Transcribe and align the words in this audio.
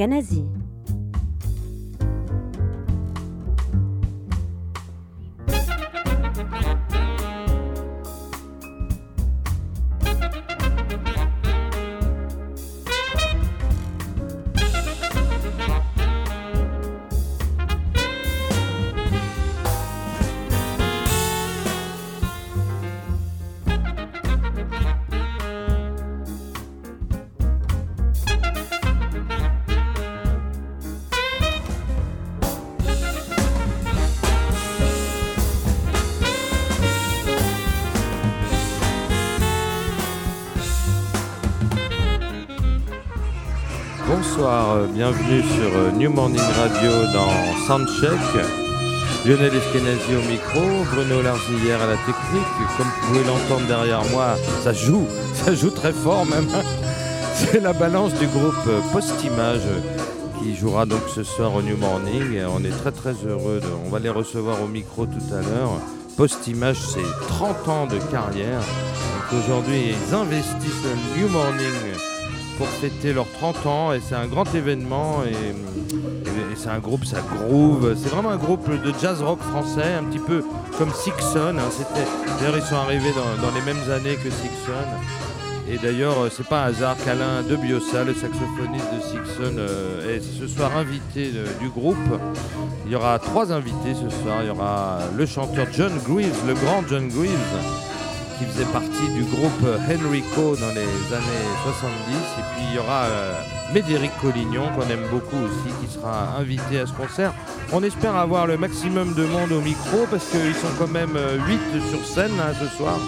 الكنزي 0.00 0.44
bienvenue 45.00 45.40
sur 45.40 45.78
euh, 45.78 45.90
New 45.92 46.10
Morning 46.10 46.42
Radio 46.58 46.90
dans 47.14 47.30
Soundcheck. 47.66 48.20
Lionel 49.24 49.54
Eskenazi 49.54 50.14
au 50.14 50.30
micro, 50.30 50.60
Bruno 50.92 51.22
Larzillière 51.22 51.80
à 51.80 51.86
la 51.86 51.96
technique. 51.96 52.76
Comme 52.76 52.86
vous 52.86 53.06
pouvez 53.06 53.24
l'entendre 53.24 53.66
derrière 53.66 54.04
moi, 54.10 54.36
ça 54.62 54.74
joue, 54.74 55.06
ça 55.34 55.54
joue 55.54 55.70
très 55.70 55.94
fort 55.94 56.26
même. 56.26 56.46
C'est 57.34 57.60
la 57.60 57.72
balance 57.72 58.12
du 58.12 58.26
groupe 58.26 58.52
euh, 58.68 58.80
Post-Image 58.92 59.62
qui 60.38 60.54
jouera 60.54 60.84
donc 60.84 61.00
ce 61.14 61.22
soir 61.22 61.54
au 61.54 61.62
New 61.62 61.78
Morning. 61.78 62.38
On 62.54 62.62
est 62.62 62.68
très 62.82 62.92
très 62.92 63.14
heureux, 63.26 63.60
de, 63.62 63.68
on 63.86 63.88
va 63.88 64.00
les 64.00 64.10
recevoir 64.10 64.62
au 64.62 64.66
micro 64.66 65.06
tout 65.06 65.34
à 65.34 65.40
l'heure. 65.40 65.80
Post-Image, 66.18 66.76
c'est 66.76 67.26
30 67.26 67.68
ans 67.68 67.86
de 67.86 67.96
carrière. 68.12 68.60
Aujourd'hui, 69.32 69.94
ils 69.94 70.14
investissent 70.14 70.84
le 70.84 71.22
New 71.22 71.28
Morning 71.28 72.09
pour 72.60 72.68
fêter 72.68 73.14
leurs 73.14 73.32
30 73.32 73.66
ans 73.66 73.92
et 73.94 74.00
c'est 74.06 74.14
un 74.14 74.26
grand 74.26 74.54
événement 74.54 75.24
et, 75.24 75.54
c'est 76.56 76.68
un 76.68 76.78
groupe, 76.78 77.06
ça 77.06 77.22
groove. 77.22 77.96
C'est 77.96 78.10
vraiment 78.10 78.28
un 78.28 78.36
groupe 78.36 78.68
de 78.68 78.92
jazz 79.00 79.22
rock 79.22 79.40
français, 79.40 79.94
un 79.98 80.04
petit 80.04 80.18
peu 80.18 80.44
comme 80.76 80.92
Sixon. 80.92 81.54
hein. 81.58 81.70
D'ailleurs, 82.38 82.58
ils 82.58 82.62
sont 82.62 82.76
arrivés 82.76 83.12
dans, 83.12 83.50
les 83.54 83.62
mêmes 83.62 83.90
années 83.90 84.16
que 84.16 84.28
Sixon. 84.28 84.84
Et 85.70 85.78
d'ailleurs, 85.78 86.18
euh, 86.20 86.28
c'est 86.30 86.46
pas 86.46 86.64
un 86.64 86.66
hasard 86.66 86.96
qu'Alain 87.02 87.42
de 87.48 87.56
Biossa, 87.56 88.04
le 88.04 88.12
saxophoniste 88.12 88.92
de 88.94 89.00
Sixon, 89.00 89.56
euh, 89.56 90.16
est 90.16 90.20
ce 90.20 90.46
soir 90.46 90.76
invité 90.76 91.30
euh, 91.34 91.46
du 91.60 91.70
groupe. 91.70 91.96
Il 92.84 92.92
y 92.92 92.94
aura 92.94 93.18
trois 93.20 93.52
invités 93.52 93.94
ce 93.94 94.10
soir. 94.22 94.42
Il 94.42 94.48
y 94.48 94.50
aura 94.50 94.98
le 95.16 95.24
chanteur 95.24 95.66
John 95.72 95.92
Greaves, 96.06 96.46
le 96.46 96.52
grand 96.54 96.82
John 96.90 97.08
Greaves, 97.08 97.89
qui 98.40 98.46
faisait 98.46 98.72
partie 98.72 99.08
du 99.14 99.22
groupe 99.24 99.66
Henrico 99.86 100.56
dans 100.56 100.70
les 100.70 101.12
années 101.14 101.46
70. 101.62 102.16
Et 102.38 102.42
puis 102.54 102.64
il 102.70 102.74
y 102.74 102.78
aura 102.78 103.02
euh, 103.04 103.38
Médéric 103.74 104.10
Collignon, 104.18 104.66
qu'on 104.74 104.88
aime 104.88 105.06
beaucoup 105.10 105.36
aussi, 105.36 105.68
qui 105.84 105.92
sera 105.92 106.38
invité 106.38 106.80
à 106.80 106.86
ce 106.86 106.92
concert. 106.94 107.34
On 107.70 107.82
espère 107.82 108.16
avoir 108.16 108.46
le 108.46 108.56
maximum 108.56 109.12
de 109.14 109.26
monde 109.26 109.52
au 109.52 109.60
micro 109.60 110.06
parce 110.10 110.26
qu'ils 110.30 110.54
sont 110.54 110.72
quand 110.78 110.88
même 110.88 111.18
8 111.46 111.60
sur 111.90 112.02
scène 112.06 112.32
hein, 112.40 112.54
ce 112.58 112.66
soir. 112.78 112.98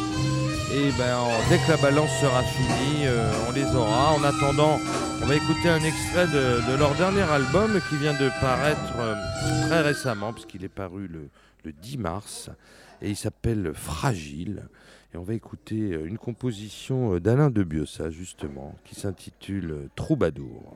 Et 0.75 0.91
ben, 0.98 1.16
en- 1.16 1.49
dès 1.49 1.56
que 1.59 1.70
la 1.70 1.78
balance 1.78 2.10
sera 2.20 2.43
finie, 2.43 3.06
euh, 3.06 3.31
on 3.49 3.53
les 3.53 3.64
aura. 3.75 4.12
En 4.12 4.22
attendant, 4.25 4.78
on 5.22 5.26
va 5.26 5.34
écouter 5.34 5.70
un 5.70 5.82
extrait 5.82 6.26
de, 6.26 6.76
leur 6.78 6.94
dernier 6.97 7.22
album 7.22 7.81
qui 7.88 7.97
vient 7.97 8.14
de 8.14 8.28
paraître 8.43 8.93
euh, 8.99 9.14
très 9.66 9.81
récemment, 9.81 10.34
puisqu'il 10.34 10.62
est 10.64 10.69
paru 10.69 11.09
le, 11.09 11.31
le 11.64 11.72
10 11.72 11.97
mars, 11.97 12.50
et 13.00 13.09
il 13.09 13.16
s'appelle 13.16 13.72
Fragile. 13.75 14.64
Et 15.15 15.19
on 15.19 15.23
va 15.23 15.34
écouter 15.34 15.93
euh, 15.93 16.06
une 16.06 16.17
composition 16.17 17.15
euh, 17.15 17.21
d'Alain 17.21 17.50
de 17.50 17.62
Biossa, 17.62 18.09
justement, 18.09 18.75
qui 18.84 18.95
s'intitule 18.95 19.71
euh, 19.71 19.91
Troubadour. 19.95 20.75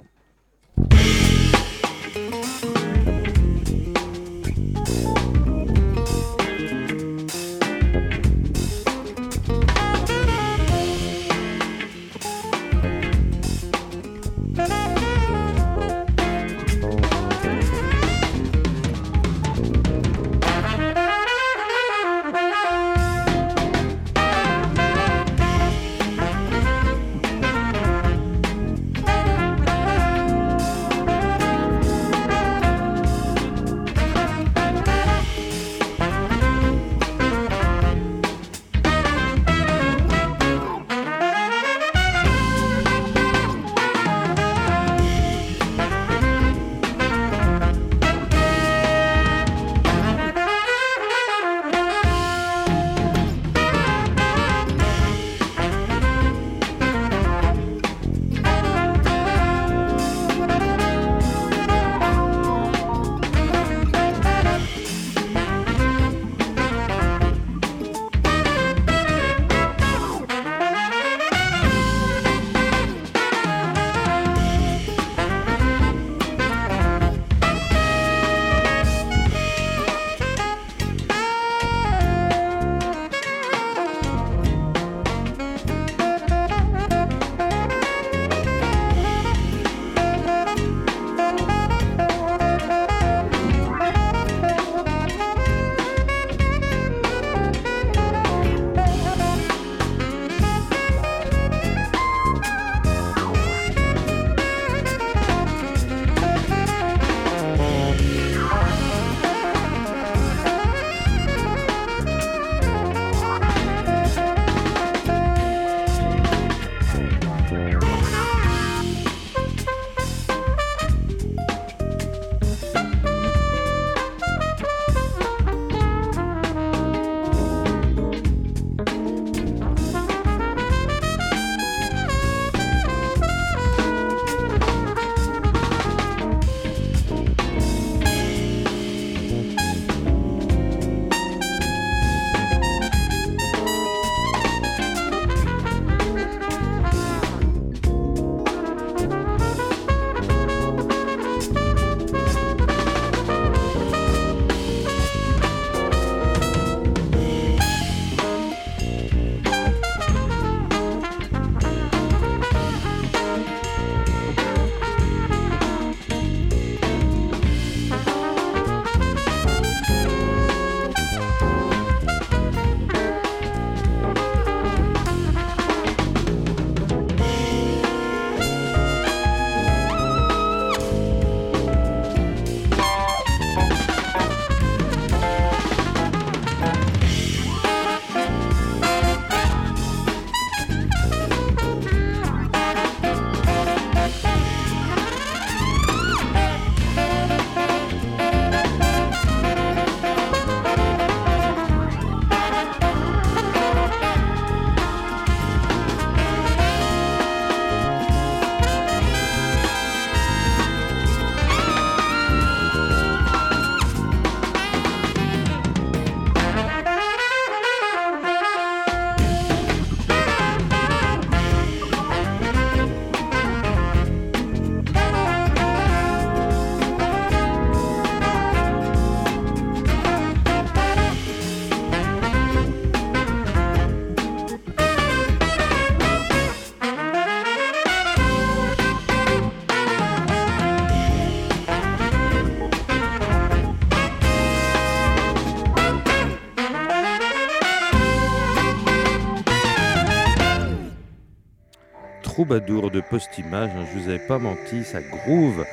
Troubadour 252.47 252.93
de 252.93 253.01
Postimage. 253.01 253.71
Hein, 253.77 253.85
je 253.93 253.99
vous 253.99 254.09
avais 254.09 254.21
pas 254.21 254.39
menti, 254.39 254.85
ça 254.85 255.01
groove. 255.01 255.65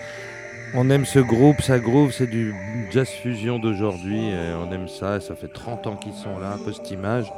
On 0.73 0.89
aime 0.89 1.05
ce 1.05 1.19
groupe, 1.19 1.61
ça 1.61 1.77
groove, 1.77 2.11
c'est 2.11 2.25
du 2.25 2.55
jazz 2.89 3.07
fusion 3.07 3.59
d'aujourd'hui. 3.59 4.31
On 4.59 4.71
aime 4.71 4.87
ça, 4.87 5.19
ça 5.19 5.35
fait 5.35 5.53
30 5.53 5.85
ans 5.85 5.95
qu'ils 5.97 6.15
sont 6.15 6.39
là, 6.39 6.57
Postimage. 6.65 7.31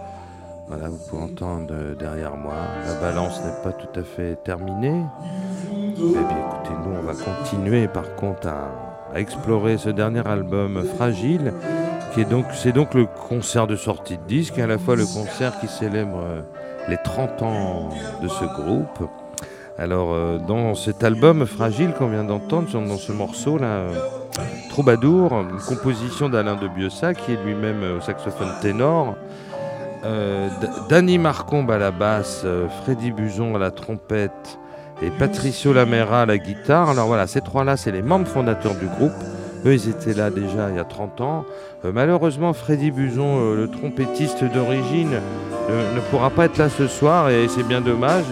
Voilà, 0.70 0.88
vous 0.88 1.00
pouvez 1.10 1.24
entendre 1.24 1.96
derrière 2.00 2.38
moi. 2.38 2.54
La 2.86 2.94
balance 2.94 3.42
n'est 3.44 3.62
pas 3.62 3.74
tout 3.74 4.00
à 4.00 4.04
fait 4.04 4.38
terminée. 4.42 5.04
Eh 5.74 6.02
bien, 6.02 6.22
écoutez, 6.22 6.76
nous, 6.86 6.96
on 6.98 7.02
va 7.02 7.14
continuer 7.14 7.90
par 7.90 8.16
contre 8.16 8.48
à, 8.48 9.20
explorer 9.20 9.78
ce 9.78 9.90
dernier 9.90 10.26
album 10.26 10.82
Fragile, 10.96 11.54
qui 12.14 12.22
est 12.22 12.30
donc, 12.30 12.46
c'est 12.54 12.72
donc 12.72 12.94
le 12.94 13.06
concert 13.06 13.68
de 13.68 13.76
sortie 13.76 14.18
de 14.18 14.24
disque, 14.24 14.60
à 14.60 14.68
la 14.68 14.78
fois 14.78 14.96
le 14.96 15.06
concert 15.06 15.60
qui 15.60 15.68
célèbre 15.68 16.22
euh, 16.22 16.42
les 16.88 16.98
30 16.98 17.42
ans 17.42 17.90
de 18.22 18.28
ce 18.28 18.46
groupe. 18.46 19.10
Alors, 19.78 20.14
euh, 20.14 20.38
dans 20.38 20.74
cet 20.76 21.04
album 21.04 21.46
Fragile 21.46 21.94
qu'on 21.94 22.08
vient 22.08 22.24
d'entendre, 22.24 22.68
dans 22.72 22.98
ce 22.98 23.12
morceau-là, 23.12 23.66
euh, 23.66 23.96
Troubadour, 24.70 25.34
une 25.34 25.60
composition 25.60 26.30
d'Alain 26.30 26.56
de 26.56 26.68
Biosat, 26.68 27.14
qui 27.14 27.34
est 27.34 27.44
lui-même 27.46 27.98
au 27.98 28.02
saxophone 28.02 28.52
ténor, 28.62 29.16
euh, 30.06 30.50
Danny 30.88 31.18
Marcombe 31.18 31.72
à 31.72 31.80
la 31.80 31.90
basse, 31.90 32.44
euh, 32.46 32.68
Freddy 32.84 33.12
Buzon 33.12 33.56
à 33.56 33.60
la 33.60 33.72
trompette 33.72 34.60
et 35.02 35.10
Patricio 35.10 35.74
Lamera 35.74 36.22
à 36.22 36.26
la 36.28 36.38
guitare. 36.38 36.90
Alors 36.92 37.08
voilà, 37.08 37.26
ces 37.26 37.42
trois-là, 37.42 37.76
c'est 37.76 37.92
les 37.92 38.04
membres 38.04 38.28
fondateurs 38.28 38.76
du 38.76 38.86
groupe. 38.86 39.14
Eux, 39.66 39.74
ils 39.74 39.90
étaient 39.90 40.14
là 40.14 40.30
déjà 40.30 40.70
il 40.70 40.76
y 40.76 40.80
a 40.80 40.84
30 40.84 41.22
ans. 41.22 41.46
Euh, 41.86 41.92
malheureusement, 41.92 42.54
Freddy 42.54 42.92
Buzon, 42.92 43.56
le 43.56 43.68
trompettiste 43.68 44.44
d'origine, 44.44 45.20
ne 45.70 46.00
pourra 46.12 46.30
pas 46.30 46.46
être 46.46 46.58
là 46.58 46.70
ce 46.70 46.86
soir 46.86 47.30
et 47.30 47.48
c'est 47.48 47.64
bien 47.64 47.82
dommage. 47.82 48.26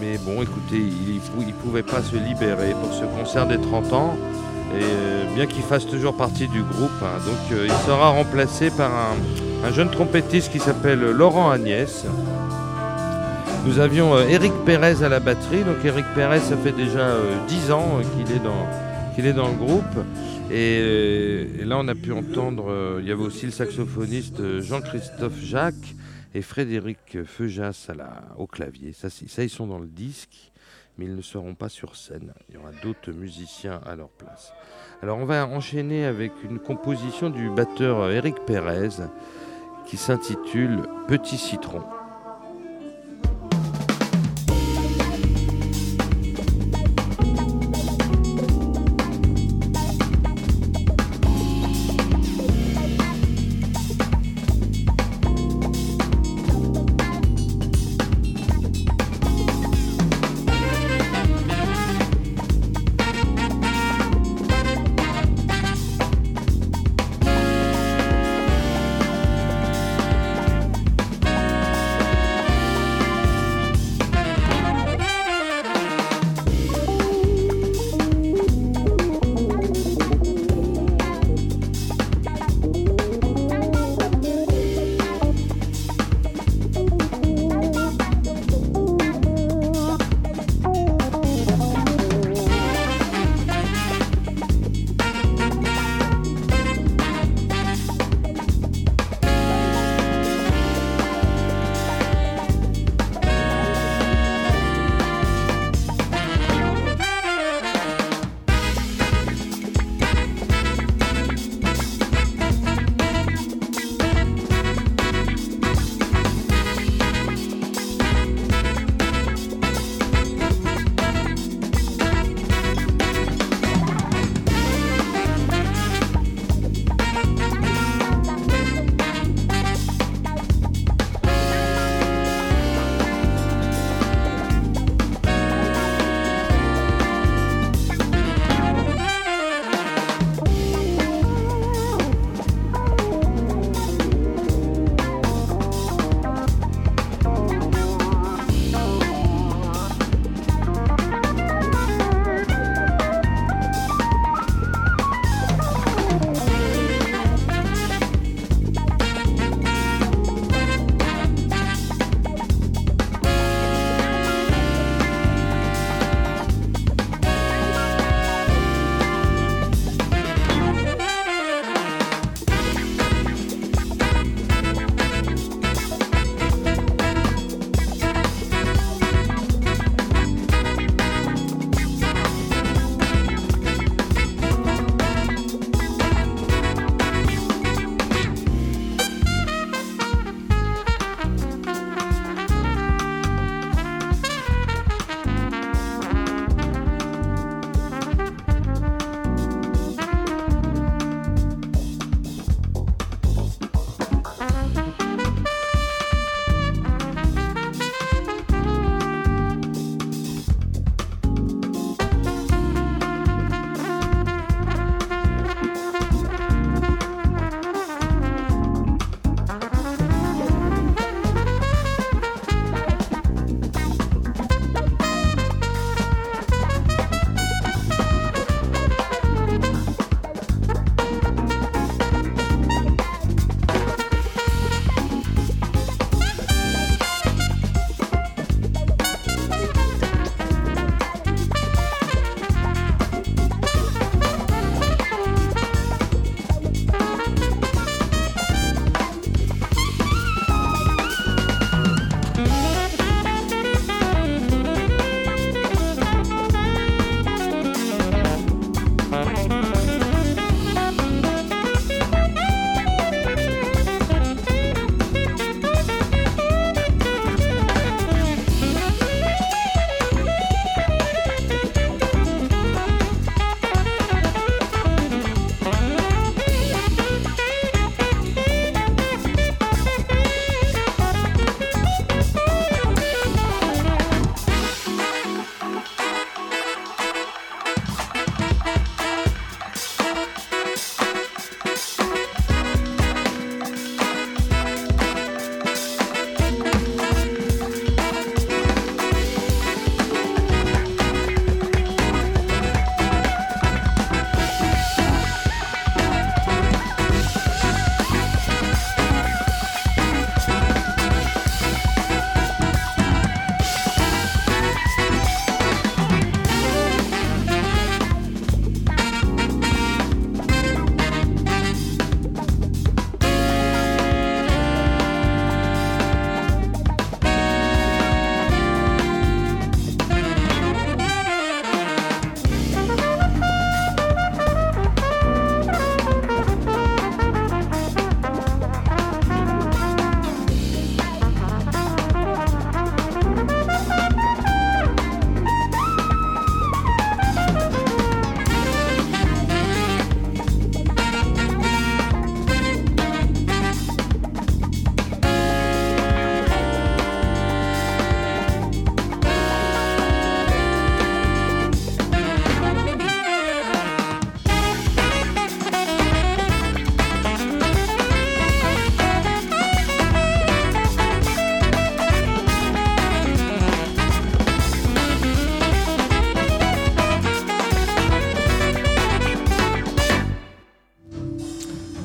Mais 0.00 0.18
bon, 0.18 0.42
écoutez, 0.42 0.78
il 0.78 1.46
ne 1.46 1.52
pouvait 1.52 1.82
pas 1.82 2.02
se 2.02 2.16
libérer 2.16 2.72
pour 2.72 2.92
ce 2.92 3.04
concert 3.04 3.46
des 3.46 3.58
30 3.58 3.92
ans. 3.92 4.16
Et 4.74 5.34
bien 5.34 5.46
qu'il 5.46 5.62
fasse 5.62 5.86
toujours 5.86 6.16
partie 6.16 6.48
du 6.48 6.62
groupe, 6.62 6.90
hein. 7.02 7.18
donc 7.24 7.58
il 7.64 7.86
sera 7.86 8.10
remplacé 8.10 8.70
par 8.70 8.90
un, 8.90 9.66
un 9.66 9.72
jeune 9.72 9.90
trompettiste 9.90 10.52
qui 10.52 10.58
s'appelle 10.58 11.00
Laurent 11.00 11.50
Agnès. 11.50 12.04
Nous 13.66 13.80
avions 13.80 14.16
Eric 14.20 14.52
euh, 14.52 14.64
Pérez 14.64 15.02
à 15.02 15.08
la 15.08 15.18
batterie. 15.18 15.64
Donc 15.64 15.84
Eric 15.84 16.04
Pérez, 16.14 16.38
ça 16.38 16.56
fait 16.56 16.70
déjà 16.70 17.16
10 17.48 17.70
euh, 17.70 17.72
ans 17.72 17.98
euh, 17.98 18.02
qu'il 19.14 19.26
est 19.26 19.32
dans 19.32 19.48
le 19.48 19.54
groupe. 19.54 19.82
Et, 20.52 21.64
là, 21.64 21.76
on 21.80 21.88
a 21.88 21.96
pu 21.96 22.12
entendre, 22.12 22.72
il 23.00 23.08
y 23.08 23.10
avait 23.10 23.24
aussi 23.24 23.46
le 23.46 23.50
saxophoniste 23.50 24.60
Jean-Christophe 24.60 25.40
Jacques 25.42 25.74
et 26.36 26.42
Frédéric 26.42 27.24
Feujas 27.24 27.90
au 28.36 28.46
clavier. 28.46 28.92
Ça, 28.92 29.08
ça, 29.08 29.42
ils 29.42 29.48
sont 29.48 29.66
dans 29.66 29.78
le 29.78 29.86
disque, 29.86 30.52
mais 30.98 31.06
ils 31.06 31.16
ne 31.16 31.22
seront 31.22 31.54
pas 31.54 31.70
sur 31.70 31.96
scène. 31.96 32.34
Il 32.48 32.56
y 32.56 32.58
aura 32.58 32.72
d'autres 32.82 33.10
musiciens 33.10 33.80
à 33.86 33.96
leur 33.96 34.10
place. 34.10 34.52
Alors, 35.00 35.16
on 35.16 35.24
va 35.24 35.46
enchaîner 35.46 36.04
avec 36.04 36.32
une 36.44 36.58
composition 36.58 37.30
du 37.30 37.48
batteur 37.48 38.10
Eric 38.10 38.36
Pérez 38.44 39.02
qui 39.86 39.96
s'intitule 39.96 40.82
Petit 41.08 41.38
citron. 41.38 41.95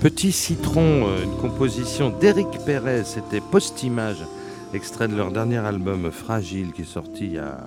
Petit 0.02 0.32
Citron, 0.32 1.08
euh, 1.08 1.24
une 1.24 1.38
composition 1.38 2.10
d'Éric 2.10 2.48
Perez, 2.66 3.04
c'était 3.04 3.40
Post-Image, 3.40 4.26
extrait 4.74 5.08
de 5.08 5.16
leur 5.16 5.32
dernier 5.32 5.60
album 5.60 6.10
Fragile 6.10 6.72
qui 6.72 6.82
est 6.82 6.86
sorti 6.86 7.28
il 7.28 7.34
y 7.34 7.38
a, 7.38 7.60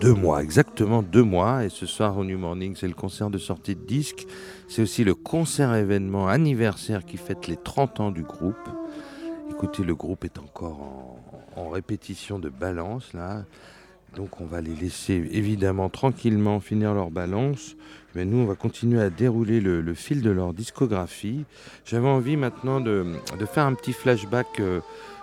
deux 0.00 0.14
mois, 0.14 0.42
exactement 0.42 1.02
deux 1.02 1.22
mois. 1.22 1.66
Et 1.66 1.68
ce 1.68 1.84
soir 1.84 2.16
au 2.16 2.24
New 2.24 2.38
Morning, 2.38 2.74
c'est 2.74 2.88
le 2.88 2.94
concert 2.94 3.28
de 3.28 3.36
sortie 3.36 3.74
de 3.74 3.84
disque. 3.84 4.26
C'est 4.66 4.80
aussi 4.80 5.04
le 5.04 5.14
concert 5.14 5.74
événement 5.74 6.26
anniversaire 6.26 7.04
qui 7.04 7.18
fête 7.18 7.48
les 7.48 7.58
30 7.58 8.00
ans 8.00 8.10
du 8.10 8.22
groupe. 8.22 8.56
Écoutez, 9.50 9.84
le 9.84 9.94
groupe 9.94 10.24
est 10.24 10.38
encore 10.38 10.80
en, 10.80 11.60
en 11.60 11.68
répétition 11.68 12.38
de 12.38 12.48
balance 12.48 13.12
là. 13.12 13.44
Donc 14.16 14.40
on 14.40 14.44
va 14.44 14.60
les 14.60 14.74
laisser 14.74 15.28
évidemment 15.32 15.88
tranquillement 15.88 16.60
finir 16.60 16.94
leur 16.94 17.10
balance. 17.10 17.76
Mais 18.14 18.26
nous, 18.26 18.38
on 18.38 18.44
va 18.44 18.54
continuer 18.54 19.00
à 19.00 19.08
dérouler 19.08 19.60
le, 19.60 19.94
fil 19.94 20.20
de 20.20 20.30
leur 20.30 20.52
discographie. 20.52 21.44
J'avais 21.86 22.08
envie 22.08 22.36
maintenant 22.36 22.80
de, 22.80 23.06
faire 23.50 23.64
un 23.64 23.74
petit 23.74 23.94
flashback 23.94 24.60
euh, 24.60 24.80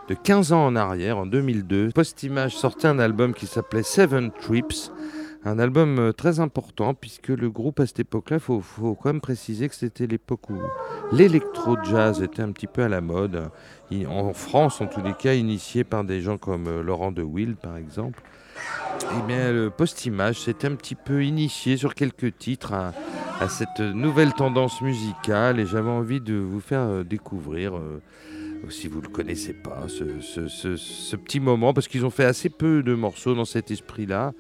de 0.08 0.16
15 0.16 0.54
ans 0.54 0.66
en 0.66 0.76
arrière, 0.76 1.20
en 1.20 1.28
2002. 1.28 1.92
Post-Image 1.94 2.56
sortait 2.56 2.88
un 2.88 2.98
album 2.98 3.36
qui 3.36 3.46
s'appelait 3.46 3.84
Seven 3.84 4.32
Trips. 4.32 4.92
Un 5.46 5.60
album 5.60 6.00
euh, 6.00 6.12
très 6.12 6.40
important 6.40 6.94
puisque 6.96 7.30
le 7.30 7.50
groupe 7.50 7.80
à 7.80 7.86
cette 7.86 8.00
époque-là, 8.00 8.38
il 8.38 8.42
faut, 8.42 8.60
faut, 8.60 8.96
quand 8.96 9.10
même 9.10 9.22
préciser 9.22 9.70
que 9.70 9.76
c'était 9.76 10.08
l'époque 10.08 10.50
où 10.50 10.58
l'électro-jazz 11.12 12.24
était 12.24 12.42
un 12.42 12.52
petit 12.52 12.68
peu 12.68 12.84
à 12.84 12.90
la 12.90 13.02
mode. 13.02 13.50
En 14.08 14.34
France, 14.34 14.82
en 14.82 14.88
tous 14.88 15.02
les 15.02 15.14
cas, 15.14 15.36
initié 15.36 15.84
par 15.84 16.04
des 16.04 16.22
gens 16.22 16.40
comme 16.40 16.68
euh, 16.68 16.82
Laurent 16.82 17.12
de 17.12 17.22
Will, 17.22 17.56
par 17.56 17.78
exemple. 17.78 18.22
Eh 19.02 19.28
bien, 19.28 19.52
le 19.52 19.70
post-image 19.70 20.42
s'est 20.42 20.66
un 20.66 20.76
petit 20.76 20.96
peu 20.96 21.24
initié 21.24 21.78
sur 21.78 21.96
quelques 21.96 22.38
titres 22.38 22.74
à, 22.74 22.94
cette 23.48 23.80
nouvelle 23.80 24.34
tendance 24.34 24.82
musicale 24.82 25.60
et 25.60 25.66
j'avais 25.66 25.90
envie 25.90 26.20
de 26.20 26.36
vous 26.36 26.60
faire 26.60 26.82
euh, 26.82 27.04
découvrir, 27.04 27.78
euh, 27.78 28.02
si 28.70 28.88
vous 28.88 29.00
ne 29.00 29.06
le 29.06 29.10
connaissez 29.10 29.54
pas, 29.54 29.88
ce, 29.88 31.16
petit 31.16 31.40
moment, 31.40 31.74
parce 31.74 31.88
qu'ils 31.88 32.06
ont 32.06 32.10
fait 32.10 32.26
assez 32.26 32.50
peu 32.50 32.84
de 32.84 32.94
morceaux 32.94 33.34
dans 33.36 33.46
cet 33.46 33.72
esprit-là, 33.72 34.34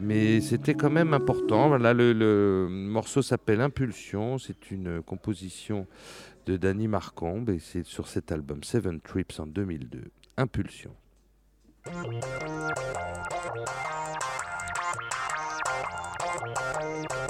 mais 0.00 0.40
c'était 0.40 0.74
quand 0.74 0.90
même 0.90 1.14
important. 1.14 1.68
Voilà, 1.68 1.94
le, 1.94 2.66
morceau 2.68 3.22
s'appelle 3.22 3.60
Impulsion, 3.60 4.38
c'est 4.38 4.72
une 4.72 5.02
composition 5.02 5.86
de 6.46 6.56
Danny 6.56 6.88
Marcombe 6.88 7.50
et 7.50 7.60
c'est 7.60 7.84
sur 7.84 8.08
cet 8.08 8.32
album 8.32 8.64
Seven 8.64 9.00
Trips 9.00 9.38
en 9.38 9.46
2002. 9.46 10.02
Impulsion. 10.36 10.90
Thank 11.84 12.12
you. 17.12 17.21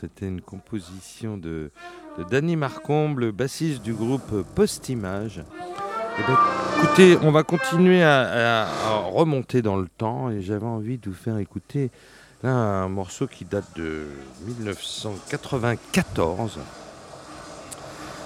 C'était 0.00 0.26
une 0.26 0.40
composition 0.40 1.36
de, 1.36 1.70
Danny 2.30 2.56
Marcomble, 2.56 3.32
bassiste 3.32 3.82
du 3.82 3.92
groupe 3.92 4.46
Postimage. 4.54 5.42
Eh 6.18 6.22
ben, 6.22 6.38
écoutez, 6.78 7.18
on 7.22 7.30
va 7.30 7.42
continuer 7.42 8.02
à, 8.02 8.66
remonter 9.12 9.60
dans 9.60 9.76
le 9.76 9.88
temps 9.88 10.30
et 10.30 10.40
j'avais 10.40 10.64
envie 10.64 10.96
de 10.96 11.10
vous 11.10 11.16
faire 11.16 11.36
écouter 11.38 11.90
un 12.42 12.88
morceau 12.88 13.26
qui 13.26 13.44
date 13.44 13.66
de 13.76 14.06
1994, 14.46 16.58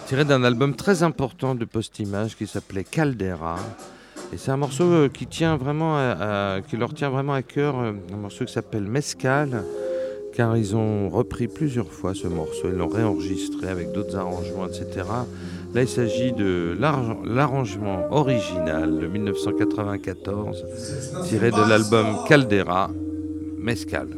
tiré 0.07 0.25
d'un 0.25 0.45
album 0.45 0.77
très 0.77 1.03
important 1.03 1.57
de 1.57 1.65
Postimage 1.65 2.37
qui 2.37 2.47
s'appelait 2.47 2.85
Caldera. 2.85 3.57
Et 4.33 4.39
c'est 4.39 4.53
un 4.53 4.57
morceau 4.57 4.85
euh, 4.85 5.09
qui, 5.09 5.27
tient 5.27 5.57
vraiment 5.57 5.99
qui 6.69 6.77
leur 6.77 6.95
tient 6.95 7.11
vraiment 7.11 7.35
à 7.35 7.43
cœur, 7.43 7.81
euh, 7.81 7.95
un 8.13 8.17
morceau 8.17 8.45
qui 8.45 8.53
s'appelle 8.53 8.85
Mescal 8.85 9.65
car 10.35 10.57
ils 10.57 10.75
ont 10.75 11.09
repris 11.09 11.47
plusieurs 11.47 11.91
fois 11.91 12.13
ce 12.13 12.27
morceau, 12.27 12.69
ils 12.69 12.77
l'ont 12.77 12.89
réenregistré 12.89 13.69
avec 13.69 13.93
d'autres 13.93 14.17
arrangements, 14.17 14.67
etc. 14.67 15.07
Là, 15.73 15.83
il 15.83 15.89
s'agit 15.89 16.33
de 16.33 16.77
l'arrangement 16.81 18.07
original 18.11 18.99
de 18.99 19.07
1994, 19.07 20.65
tiré 21.29 21.51
de 21.51 21.69
l'album 21.69 22.19
Caldera, 22.29 22.91
Mescal. 23.59 24.09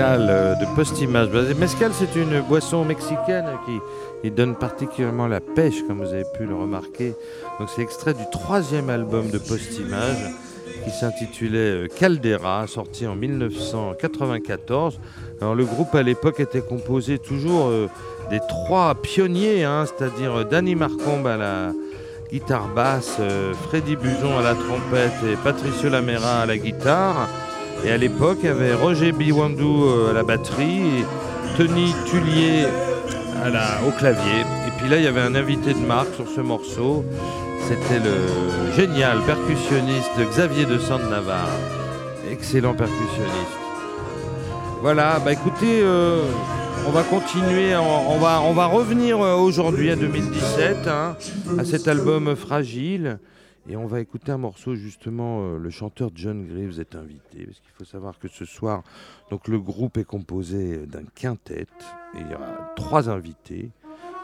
Mescal 0.00 0.26
euh, 0.30 0.54
de 0.54 0.64
Postimage. 0.76 1.28
Mescal, 1.58 1.90
c'est 1.92 2.16
une 2.16 2.40
boisson 2.40 2.86
mexicaine 2.86 3.44
qui, 3.66 4.30
donne 4.30 4.54
particulièrement 4.56 5.26
la 5.26 5.40
pêche, 5.40 5.82
comme 5.86 6.02
vous 6.02 6.14
avez 6.14 6.24
pu 6.38 6.46
le 6.46 6.54
remarquer. 6.54 7.12
Donc, 7.58 7.68
c'est 7.68 7.82
extrait 7.82 8.14
du 8.14 8.22
troisième 8.32 8.88
album 8.88 9.28
de 9.28 9.36
Postimage 9.36 10.30
qui 10.84 10.90
s'intitulait 10.90 11.84
euh, 11.84 11.86
Caldera, 11.86 12.66
sorti 12.66 13.06
en 13.06 13.14
1994. 13.14 14.98
Alors, 15.42 15.54
le 15.54 15.66
groupe 15.66 15.94
à 15.94 16.02
l'époque 16.02 16.40
était 16.40 16.62
composé 16.62 17.18
toujours 17.18 17.66
euh, 17.68 17.86
des 18.30 18.40
trois 18.48 18.94
pionniers, 18.94 19.64
hein, 19.64 19.84
c'est-à-dire 19.84 20.46
Danny 20.46 20.76
Marcombe 20.76 21.26
à 21.26 21.36
la 21.36 21.72
guitare 22.32 22.68
basse, 22.68 23.18
Freddy 23.68 23.96
Buzon 23.96 24.38
à 24.38 24.42
la 24.42 24.54
trompette 24.54 25.30
et 25.30 25.36
Patricio 25.44 25.90
Lamera 25.90 26.40
à 26.40 26.46
la 26.46 26.56
guitare. 26.56 27.28
Et 27.84 27.90
à 27.90 27.96
l'époque, 27.96 28.38
il 28.42 28.46
y 28.46 28.48
avait 28.48 28.74
Roger 28.74 29.12
Biwandou 29.12 29.84
euh, 29.84 30.10
à 30.10 30.12
la 30.12 30.22
batterie 30.22 31.04
Tony 31.56 31.94
Tullier 32.06 32.66
à 33.42 33.48
la, 33.48 33.80
au 33.88 33.90
clavier. 33.90 34.40
Et 34.66 34.70
puis 34.78 34.88
là, 34.88 34.98
il 34.98 35.04
y 35.04 35.06
avait 35.06 35.20
un 35.20 35.34
invité 35.34 35.72
de 35.72 35.78
marque 35.78 36.14
sur 36.14 36.28
ce 36.28 36.40
morceau. 36.40 37.04
C'était 37.68 38.00
le 38.00 38.72
génial 38.74 39.20
percussionniste 39.22 40.12
Xavier 40.30 40.66
de 40.66 40.78
Sande-Navarre. 40.78 41.48
Excellent 42.30 42.74
percussionniste. 42.74 43.58
Voilà, 44.82 45.18
bah 45.24 45.32
écoutez, 45.32 45.80
euh, 45.82 46.22
on 46.86 46.90
va 46.90 47.02
continuer, 47.02 47.76
on, 47.76 48.18
va, 48.18 48.40
on 48.42 48.52
va 48.52 48.66
revenir 48.66 49.20
euh, 49.20 49.36
aujourd'hui 49.36 49.90
à 49.90 49.96
2017, 49.96 50.86
hein, 50.86 51.16
à 51.58 51.64
cet 51.64 51.86
album 51.88 52.34
Fragile. 52.34 53.18
Et 53.68 53.76
on 53.76 53.86
va 53.86 54.00
écouter 54.00 54.32
un 54.32 54.38
morceau 54.38 54.74
justement, 54.74 55.42
euh, 55.42 55.58
le 55.58 55.70
chanteur 55.70 56.10
John 56.14 56.46
Greaves 56.46 56.80
est 56.80 56.94
invité, 56.94 57.44
parce 57.44 57.60
qu'il 57.60 57.70
faut 57.76 57.84
savoir 57.84 58.18
que 58.18 58.28
ce 58.28 58.44
soir, 58.44 58.82
donc 59.30 59.48
le 59.48 59.58
groupe 59.58 59.98
est 59.98 60.04
composé 60.04 60.86
d'un 60.86 61.04
quintet, 61.14 61.66
et 62.14 62.20
il 62.20 62.30
y 62.30 62.34
aura 62.34 62.72
trois 62.76 63.08
invités. 63.10 63.70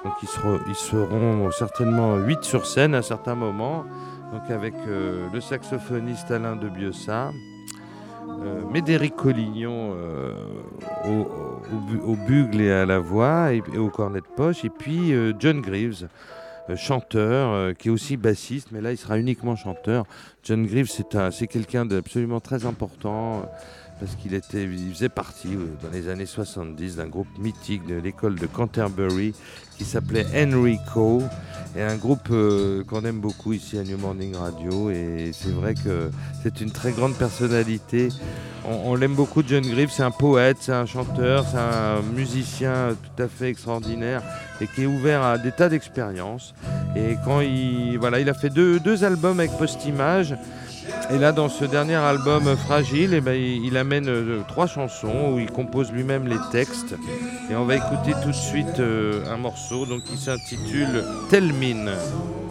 Donc 0.05 0.15
ils, 0.23 0.29
seront, 0.75 1.51
certainement 1.51 2.17
huit 2.17 2.45
sur 2.45 2.65
scène 2.65 2.95
à 2.95 3.03
certains 3.03 3.35
moments, 3.35 3.85
donc 4.33 4.51
avec 4.51 4.75
euh, 4.87 5.29
le 5.33 5.41
saxophoniste 5.41 6.31
Alain 6.31 6.57
de 6.57 6.69
Biossa, 6.69 7.33
euh, 8.29 8.63
Médéric 8.71 9.17
Collignon 9.17 9.95
au, 11.05 12.17
bugle 12.27 12.61
et 12.61 12.73
à 12.73 12.87
la 12.87 12.99
voix 12.99 13.53
et, 13.53 13.63
au 13.77 13.91
cornet 13.91 14.21
de 14.21 14.27
poche, 14.37 14.65
et 14.65 14.71
puis 14.71 15.13
John 15.39 15.61
Greaves 15.61 16.05
euh, 16.05 16.09
chanteur, 16.75 17.51
euh, 17.53 17.73
qui 17.73 17.89
est 17.89 17.91
aussi 17.91 18.17
bassiste, 18.17 18.69
mais 18.73 18.81
là 18.81 18.91
il 18.93 18.97
sera 18.97 19.19
uniquement 19.19 19.55
chanteur. 19.55 20.05
John 20.43 20.67
Greaves, 20.67 20.91
c'est 21.31 21.47
quelqu'un 21.47 21.87
d'absolument 21.87 22.41
très 22.41 22.67
important 22.67 23.41
euh, 23.41 23.43
parce 24.01 24.17
qu'il 24.17 24.35
était, 24.35 24.65
il 24.65 24.93
faisait 24.93 25.09
partie 25.09 25.57
dans 25.83 25.91
les 25.91 26.09
années 26.09 26.27
70 26.27 26.97
d'un 26.97 27.07
groupe 27.07 27.29
mythique 27.39 27.87
de 27.87 27.95
l'école 27.95 28.35
de 28.35 28.47
Canterbury 28.47 29.35
qui 29.77 29.85
s'appelait 29.85 30.27
Enrico, 30.35 31.23
et 31.77 31.83
un 31.83 31.97
groupe 31.97 32.29
qu'on 32.89 33.05
aime 33.05 33.21
beaucoup 33.21 33.53
ici 33.53 33.79
à 33.79 33.83
New 33.83 33.99
Morning 33.99 34.35
Radio. 34.35 34.91
Et 34.91 35.33
c'est 35.35 35.51
vrai 35.51 35.75
que 35.75 36.11
c'est 36.43 36.61
une 36.63 36.71
très 36.71 36.93
grande 36.93 37.15
personnalité. 37.15 38.09
On, 38.65 38.95
l'aime 38.95 39.15
beaucoup, 39.15 39.43
John 39.47 39.63
Greaves. 39.63 39.91
C'est 39.91 40.03
un 40.03 40.11
poète, 40.11 40.57
c'est 40.61 40.73
un 40.73 40.87
chanteur, 40.87 41.45
c'est 41.47 41.59
un 41.59 42.01
musicien 42.15 42.95
tout 42.95 43.23
à 43.23 43.29
fait 43.29 43.51
extraordinaire 43.51 44.23
et 44.61 44.67
qui 44.67 44.85
est 44.85 44.87
ouvert 44.87 45.23
à 45.23 45.37
des 45.37 45.53
tas 45.53 45.69
d'expériences. 45.69 46.55
Et 46.97 47.17
quand 47.25 47.43
il, 47.43 47.99
voilà, 47.99 48.21
il 48.21 48.29
a 48.31 48.35
fait 48.35 48.51
deux, 48.51 48.81
deux 48.81 49.05
albums 49.05 49.39
avec 49.39 49.53
Postimage. 49.59 50.35
Et 51.11 51.19
là, 51.19 51.33
dans 51.33 51.49
ce 51.49 51.65
dernier 51.65 51.95
album 51.95 52.57
Fragile, 52.57 53.15
eh 53.15 53.21
ben, 53.21 53.35
il, 53.35 53.77
amène 53.77 54.09
euh, 54.09 54.41
trois 54.49 54.67
chansons 54.67 55.33
où 55.35 55.39
il 55.39 55.51
compose 55.51 55.93
lui-même 55.93 56.27
les 56.27 56.39
textes. 56.51 56.97
Et 57.51 57.55
on 57.55 57.65
va 57.65 57.77
écouter 57.77 58.13
tout 58.23 58.31
de 58.31 58.35
suite 58.35 58.81
euh, 58.81 59.23
un 59.33 59.37
morceau 59.37 59.87
donc, 59.87 60.03
qui 60.03 60.17
s'intitule 60.17 61.05
Telmine. 61.31 61.91
children 61.91 62.46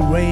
the 0.00 0.06
rain 0.06 0.29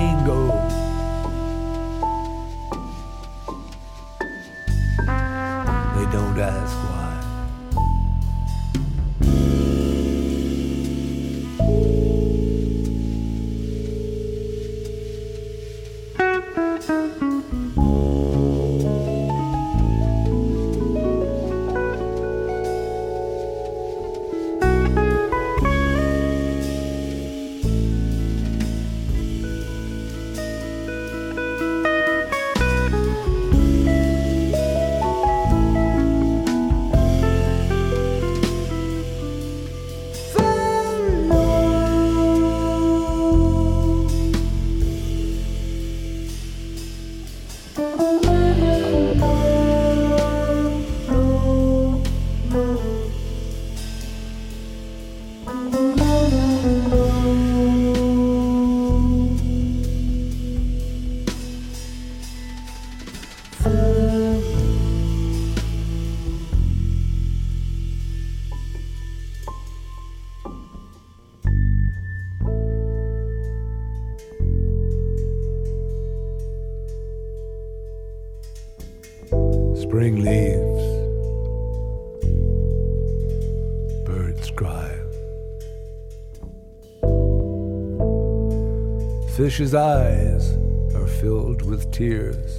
Fish's 89.49 89.75
eyes 89.75 90.53
are 90.95 91.07
filled 91.07 91.63
with 91.63 91.91
tears. 91.91 92.59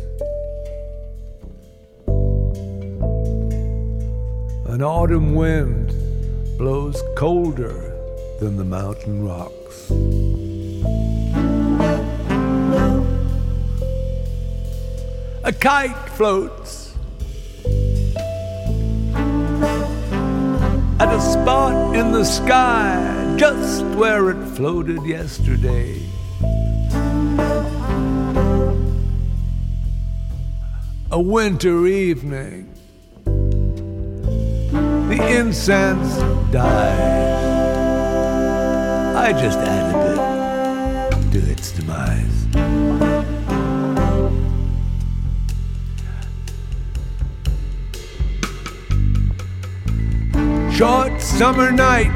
An 4.66 4.82
autumn 4.82 5.36
wind 5.36 5.94
blows 6.58 7.00
colder 7.16 7.96
than 8.40 8.58
the 8.58 8.64
mountain 8.64 9.24
rocks. 9.24 9.92
A 15.44 15.54
kite 15.54 16.10
floats 16.18 16.96
at 21.00 21.14
a 21.14 21.22
spot 21.22 21.96
in 21.96 22.12
the 22.12 22.24
sky 22.26 23.36
just 23.38 23.86
where 23.96 24.32
it 24.32 24.44
floated 24.56 25.06
yesterday. 25.06 26.02
A 31.20 31.22
winter 31.22 31.86
evening, 31.86 32.74
the 33.26 35.20
incense 35.38 36.16
died. 36.50 37.36
I 39.18 39.34
just 39.34 39.60
added 39.60 39.98
it 41.18 41.32
to 41.34 41.40
its 41.52 41.74
demise. 41.74 42.48
Short 50.74 51.22
summer 51.22 51.74
night, 51.74 52.14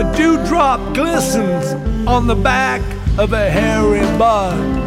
a 0.00 0.12
dewdrop 0.16 0.92
glistens 0.92 1.72
on 2.08 2.26
the 2.26 2.34
back 2.34 2.82
of 3.16 3.32
a 3.32 3.48
hairy 3.48 4.00
bug. 4.18 4.77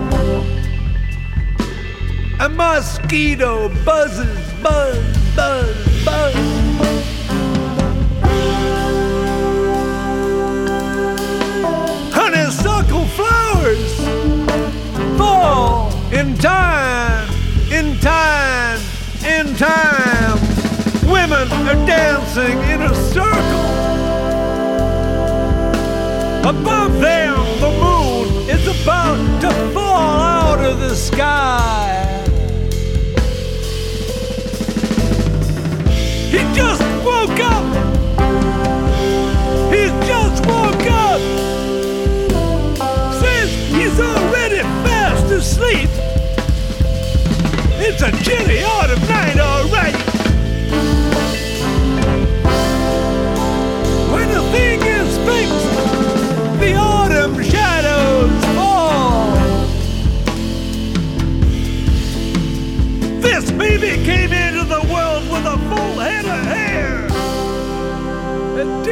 A 2.41 2.49
mosquito 2.49 3.69
buzzes, 3.85 4.53
buzz, 4.63 4.97
buzz, 5.35 6.03
buzz. 6.03 6.35
Honeysuckle 12.11 13.05
flowers 13.15 13.95
fall 15.19 15.91
in 16.11 16.35
time, 16.39 17.29
in 17.71 17.99
time, 17.99 18.79
in 19.23 19.55
time. 19.55 20.39
Women 21.11 21.47
are 21.69 21.85
dancing 21.85 22.57
in 22.73 22.81
a 22.81 22.95
circle. 23.13 23.61
Above 26.49 26.99
them, 26.99 27.35
the 27.59 27.69
moon 27.83 28.49
is 28.49 28.65
about 28.81 29.41
to 29.41 29.51
fall 29.75 30.19
out 30.19 30.59
of 30.65 30.79
the 30.79 30.95
sky. 30.95 31.60
Woke 37.31 37.39
up. 37.39 37.65
He 39.73 39.87
just 40.05 40.45
woke 40.45 40.87
up. 40.91 41.21
Says 43.21 43.49
he's 43.69 43.99
already 43.99 44.61
fast 44.83 45.25
asleep. 45.31 45.89
It's 47.79 48.01
a 48.01 48.11
chilly 48.23 48.63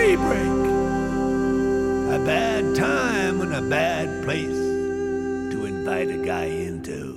daybreak, 0.09 0.65
a 2.15 2.19
bad 2.25 2.75
time 2.75 3.41
and 3.41 3.53
a 3.53 3.61
bad 3.61 4.23
place 4.23 4.59
to 5.51 5.65
invite 5.65 6.09
a 6.09 6.17
guy 6.17 6.45
into. 6.45 7.15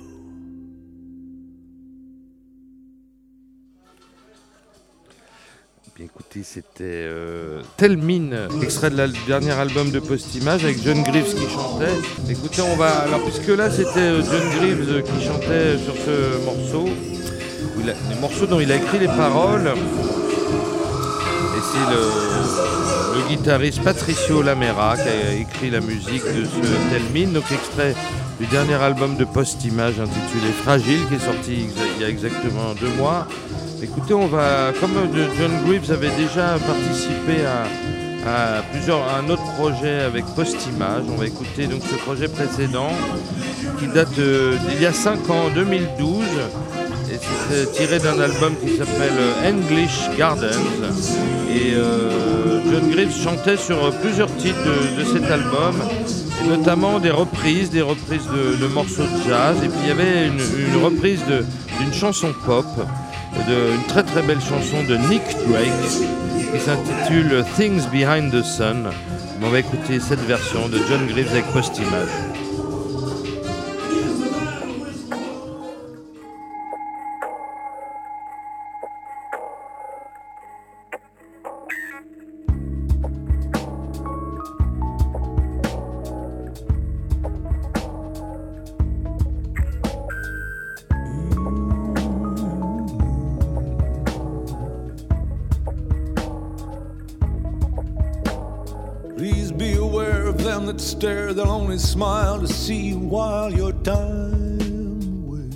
Bien 5.95 6.05
écoutez, 6.05 6.41
c'était 6.43 6.83
euh, 6.83 7.61
Tell 7.77 7.97
Mine, 7.97 8.47
extrait 8.61 8.89
de 8.89 8.97
la- 8.97 9.07
dernier 9.27 9.51
album 9.51 9.91
de 9.91 9.99
Post-Image 9.99 10.63
avec 10.63 10.81
John 10.83 11.01
Greaves 11.03 11.33
qui 11.35 11.49
chantait. 11.51 11.93
Écoutez, 12.29 12.61
on 12.61 12.75
va. 12.75 12.89
Alors, 13.01 13.21
puisque 13.23 13.47
là 13.49 13.69
c'était 13.69 13.99
euh, 13.99 14.21
John 14.23 14.49
Greaves 14.59 14.89
euh, 14.89 15.01
qui 15.01 15.25
chantait 15.25 15.77
sur 15.77 15.95
ce 15.95 16.43
morceau, 16.45 16.89
les 17.85 18.19
morceaux 18.19 18.45
dont 18.47 18.59
il 18.59 18.71
a 18.71 18.75
écrit 18.77 18.99
les 18.99 19.07
paroles, 19.07 19.71
c'est 21.71 21.89
le, 21.89 23.29
guitariste 23.29 23.81
Patricio 23.83 24.41
Lamera 24.41 24.95
qui 24.97 25.07
a 25.07 25.33
écrit 25.33 25.69
la 25.69 25.79
musique 25.79 26.23
de 26.25 26.43
ce 26.43 26.91
Tell 26.91 27.03
Mine, 27.13 27.33
donc 27.33 27.49
extrait 27.51 27.95
du 28.39 28.45
dernier 28.47 28.75
album 28.75 29.15
de 29.15 29.23
Post-Image 29.23 29.99
intitulé 29.99 30.51
Fragile 30.63 30.99
qui 31.07 31.15
est 31.15 31.25
sorti 31.25 31.67
il 31.95 32.01
y 32.01 32.05
a 32.05 32.09
exactement 32.09 32.73
deux 32.79 32.89
mois. 32.97 33.27
Écoutez, 33.81 34.13
on 34.13 34.27
va, 34.27 34.71
comme 34.79 34.91
John 35.13 35.51
Greaves 35.65 35.91
avait 35.91 36.15
déjà 36.15 36.57
participé 36.59 37.45
à, 38.25 38.61
plusieurs, 38.71 39.01
à 39.03 39.19
un 39.19 39.29
autre 39.29 39.43
projet 39.57 40.01
avec 40.01 40.25
Postimage, 40.35 41.03
on 41.09 41.15
va 41.15 41.25
écouter 41.25 41.67
donc 41.67 41.81
ce 41.89 41.95
projet 41.95 42.27
précédent 42.27 42.91
qui 43.79 43.87
date 43.87 44.17
euh, 44.19 44.57
d'il 44.69 44.81
y 44.81 44.85
a 44.85 44.93
5 44.93 45.29
ans, 45.29 45.49
2012, 45.53 46.23
et 47.13 47.19
c'est 47.49 47.71
tiré 47.71 47.99
d'un 47.99 48.19
album 48.19 48.55
qui 48.63 48.75
s'appelle 48.75 49.13
euh, 49.19 49.49
English 49.49 50.09
Gardens. 50.17 50.49
Et 51.49 51.73
euh, 51.75 52.59
John 52.71 52.89
Greaves 52.89 53.15
chantait 53.15 53.57
sur 53.57 53.85
euh, 53.85 53.91
plusieurs 54.01 54.35
titres 54.37 54.57
de, 54.97 55.03
cet 55.03 55.29
album, 55.29 55.75
et 56.43 56.47
notamment 56.47 56.99
des 56.99 57.11
reprises, 57.11 57.69
des 57.69 57.83
reprises 57.83 58.27
de, 58.59 58.67
morceaux 58.67 59.03
de 59.03 59.29
jazz, 59.29 59.57
et 59.63 59.67
puis 59.67 59.77
il 59.83 59.89
y 59.89 59.91
avait 59.91 60.27
une, 60.27 60.83
reprise 60.83 61.21
d'une 61.79 61.93
chanson 61.93 62.33
pop 62.45 62.65
de- 63.47 63.75
une 63.75 63.83
très 63.87 64.03
très 64.03 64.21
belle 64.23 64.41
chanson 64.41 64.83
de 64.89 64.95
Nick 65.09 65.23
Drake 65.47 65.91
qui 66.51 66.59
s'intitule 66.59 67.45
Things 67.55 67.87
Behind 67.91 68.31
the 68.31 68.43
Sun. 68.43 68.89
On 69.41 69.49
va 69.49 69.59
écouter 69.59 69.99
cette 69.99 70.21
version 70.21 70.67
de 70.69 70.79
John 70.89 71.05
Greaves 71.07 71.31
avec 71.31 71.45
Postimage. 71.47 72.32
Time 103.83 105.01
away. 105.27 105.49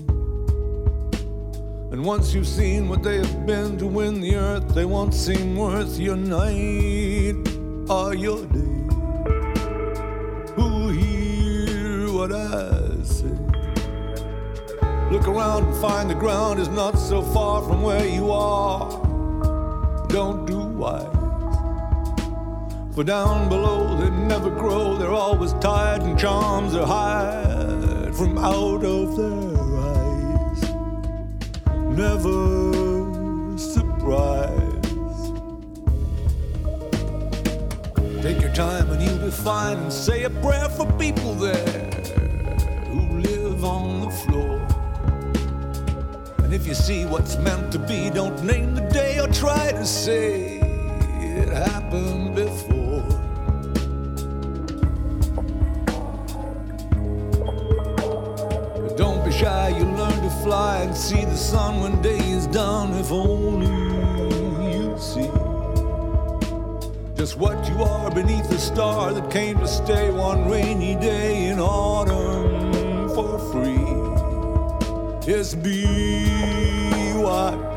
And 1.92 2.04
once 2.04 2.34
you've 2.34 2.48
seen 2.48 2.90
what 2.90 3.02
they 3.02 3.18
have 3.18 3.46
been 3.46 3.78
to 3.78 3.88
win 3.88 4.20
the 4.20 4.36
earth, 4.36 4.76
they 4.76 4.84
won't 4.84 5.14
seem 5.14 5.56
worth 5.56 5.98
your 5.98 6.18
night 6.18 7.48
or 7.90 8.14
your 8.14 8.46
day. 8.48 8.84
Who 10.56 10.90
hear 10.90 12.12
what 12.12 12.34
I 12.34 13.02
say? 13.04 13.32
Look 15.10 15.26
around 15.26 15.68
and 15.68 15.82
find 15.82 16.10
the 16.10 16.16
ground 16.16 16.60
is 16.60 16.68
not 16.68 16.98
so 17.00 17.22
far 17.22 17.62
from 17.62 17.82
where 17.82 18.06
you 18.06 18.30
are. 18.30 18.90
Don't 20.10 20.46
do 20.46 20.60
wise. 20.60 21.06
For 22.94 23.06
down 23.06 23.48
below 23.48 23.96
they 23.96 24.10
never 24.10 24.50
grow, 24.50 24.98
they're 24.98 25.12
always 25.12 25.54
tired 25.54 26.02
and 26.02 26.20
charms 26.20 26.76
are 26.76 26.86
hide 26.86 27.57
from 28.18 28.36
out 28.40 28.84
of 28.84 29.16
their 29.16 29.78
eyes. 29.78 30.62
Never 31.96 33.56
surprise. 33.60 35.32
Take 38.24 38.42
your 38.42 38.52
time 38.56 38.90
and 38.90 39.04
you'll 39.04 39.20
be 39.20 39.30
fine 39.30 39.78
and 39.78 39.94
say 39.94 40.24
a 40.24 40.32
prayer 40.32 40.68
for 40.68 40.92
people 40.94 41.36
there 41.36 41.92
who 42.90 43.20
live 43.20 43.64
on 43.64 44.02
the 44.02 44.10
floor. 44.10 44.66
And 46.40 46.52
if 46.52 46.66
you 46.66 46.74
see 46.74 47.06
what's 47.06 47.38
meant 47.38 47.72
to 47.74 47.78
be, 47.78 48.10
don't 48.10 48.44
name 48.44 48.74
the 48.74 48.90
day 48.90 49.20
or 49.20 49.28
try 49.28 49.74
to 49.74 49.86
say 49.86 50.58
it 50.58 51.50
happened 51.50 52.34
before. 52.34 52.77
Fly 60.44 60.78
and 60.84 60.96
see 60.96 61.24
the 61.26 61.36
sun 61.36 61.80
when 61.82 62.02
day 62.02 62.18
is 62.18 62.48
done. 62.48 62.94
If 62.94 63.12
only 63.12 63.68
you 64.72 64.98
see 64.98 65.30
just 67.16 67.38
what 67.38 67.68
you 67.70 67.84
are 67.84 68.12
beneath 68.12 68.50
the 68.50 68.58
star 68.58 69.14
that 69.14 69.32
came 69.32 69.58
to 69.60 69.68
stay 69.68 70.10
one 70.12 70.50
rainy 70.50 70.96
day 70.96 71.48
in 71.48 71.60
autumn 71.60 73.10
for 73.10 73.40
free. 73.52 73.88
Yes, 75.32 75.56
be 75.56 76.26
what 77.16 77.77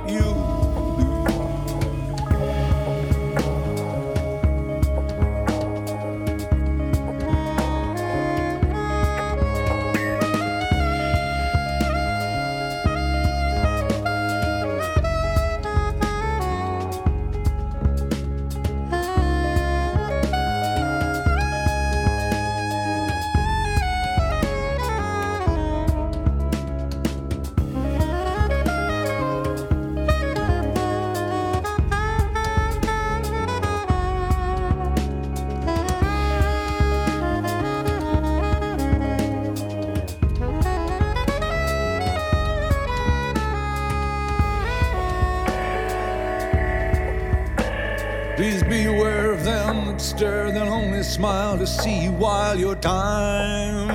see 51.91 52.09
while 52.09 52.59
your 52.59 52.75
time 52.77 53.91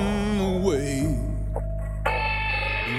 away. 0.54 1.02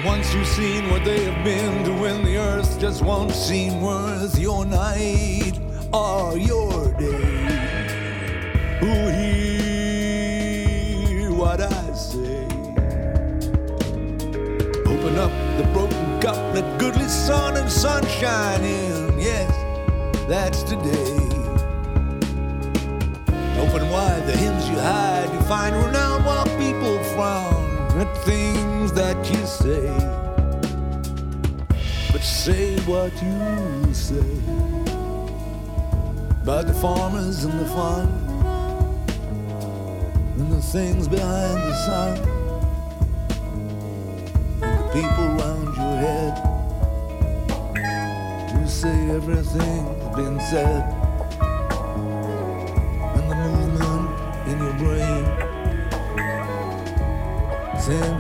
Once 0.06 0.34
you've 0.34 0.48
seen 0.48 0.90
what 0.90 1.04
they 1.06 1.24
have 1.26 1.44
been 1.44 2.00
win, 2.02 2.24
the 2.24 2.38
earth 2.38 2.80
just 2.80 3.04
won't 3.04 3.32
seem 3.32 3.82
worth 3.82 4.40
your 4.40 4.66
night 4.66 5.54
or 5.94 6.38
your 6.38 6.92
day. 6.94 7.36
Who 8.82 8.94
hear 9.20 11.32
what 11.32 11.62
I 11.62 11.94
say? 11.94 12.46
Open 14.94 15.16
up 15.26 15.34
the 15.60 15.66
broken 15.74 16.20
cup, 16.20 16.38
let 16.54 16.80
goodly 16.80 17.08
sun 17.08 17.58
and 17.58 17.72
sunshine 17.72 18.64
in. 18.64 19.20
Yes, 19.20 19.52
that's 20.28 20.64
today. 20.64 21.27
Open 23.78 23.92
wide 23.92 24.26
the 24.26 24.36
hymns 24.36 24.68
you 24.68 24.76
hide. 24.80 25.32
You 25.32 25.40
find 25.42 25.76
renown 25.76 26.24
while 26.24 26.46
people 26.58 26.98
frown 27.14 28.00
at 28.02 28.12
things 28.26 28.92
that 28.94 29.18
you 29.30 29.46
say. 29.46 29.86
But 32.12 32.24
say 32.24 32.80
what 32.88 33.14
you 33.22 33.94
say 33.94 34.40
about 36.42 36.66
the 36.66 36.74
farmers 36.74 37.44
and 37.44 37.60
the 37.60 37.68
fun 37.68 38.08
and 40.40 40.52
the 40.52 40.60
things 40.60 41.08
behind 41.08 41.58
the 41.58 41.76
sun 41.86 42.18
and 44.64 44.80
the 44.80 44.88
people 44.92 45.28
round 45.38 45.78
your 45.78 45.98
head. 46.08 46.34
You 48.60 48.68
say 48.68 49.12
everything's 49.12 50.16
been 50.16 50.40
said 50.50 50.97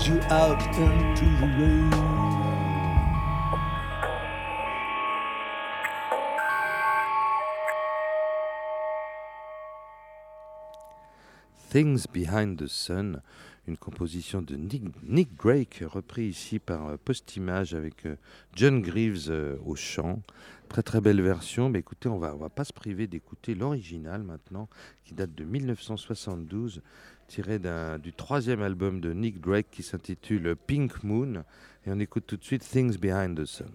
you 0.05 0.19
out 0.29 0.61
into 0.77 1.25
the 1.39 1.47
rain. 1.57 1.91
Things 11.69 12.05
Behind 12.07 12.57
the 12.57 12.67
Sun, 12.67 13.21
une 13.67 13.77
composition 13.77 14.41
de 14.41 14.55
Nick, 14.55 14.83
Nick 15.03 15.35
Drake, 15.35 15.83
repris 15.85 16.27
ici 16.27 16.59
par 16.59 16.87
euh, 16.87 16.97
Postimage 17.03 17.73
avec 17.73 18.05
euh, 18.05 18.15
John 18.55 18.81
Greaves 18.81 19.29
euh, 19.29 19.57
au 19.65 19.75
chant. 19.75 20.21
Très 20.69 20.83
très 20.83 21.01
belle 21.01 21.21
version, 21.21 21.69
mais 21.69 21.79
écoutez, 21.79 22.07
on 22.07 22.19
va, 22.19 22.35
on 22.35 22.37
va 22.37 22.49
pas 22.49 22.65
se 22.65 22.73
priver 22.73 23.07
d'écouter 23.07 23.55
l'original 23.55 24.23
maintenant, 24.23 24.69
qui 25.05 25.13
date 25.13 25.33
de 25.33 25.43
1972, 25.43 26.81
tiré 27.27 27.59
du 27.99 28.13
troisième 28.13 28.61
album 28.61 28.99
de 28.99 29.13
Nick 29.13 29.41
Drake 29.41 29.67
qui 29.69 29.83
s'intitule 29.83 30.55
Pink 30.55 31.03
Moon. 31.03 31.43
Et 31.85 31.91
on 31.91 31.99
écoute 31.99 32.25
tout 32.25 32.37
de 32.37 32.43
suite 32.43 32.63
Things 32.63 32.97
Behind 32.97 33.37
the 33.37 33.45
Sun. 33.45 33.71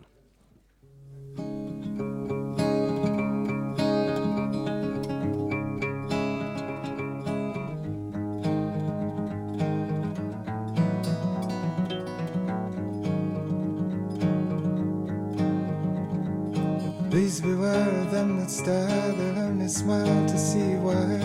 Please 17.11 17.43
beware 17.43 17.89
of 18.01 18.11
them 18.11 18.39
that 18.39 18.51
stare, 18.51 19.13
they'll 19.13 19.45
only 19.45 19.69
smile 19.69 20.27
to 20.27 20.39
see 20.39 20.59
you 20.59 20.79
while 20.79 21.11
your 21.11 21.23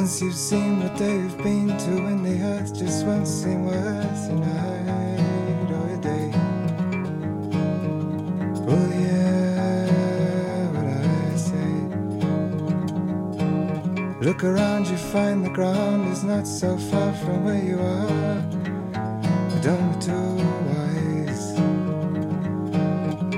once 0.00 0.22
you've 0.22 0.34
seen 0.34 0.80
what 0.82 0.96
they've 0.96 1.36
been 1.42 1.68
to, 1.76 2.06
and 2.06 2.24
the 2.24 2.42
earth 2.42 2.74
just 2.74 3.04
won't 3.04 3.28
seem 3.28 3.66
worth 3.66 4.30
a 4.30 4.32
night 4.32 5.70
or 5.76 5.90
a 5.92 5.98
day. 6.00 6.32
Oh, 8.66 8.88
yeah, 9.04 10.68
what 10.74 10.86
I 10.86 11.36
say. 11.36 11.72
Look 14.24 14.42
around, 14.42 14.86
you 14.88 14.96
find 14.96 15.44
the 15.44 15.50
ground 15.50 16.08
is 16.10 16.24
not 16.24 16.46
so 16.46 16.78
far 16.78 17.12
from 17.12 17.44
where 17.44 17.62
you 17.62 17.78
are. 17.78 18.40
Don't 19.60 19.92
be 19.92 19.98
too 20.06 20.34
wise. 20.70 21.46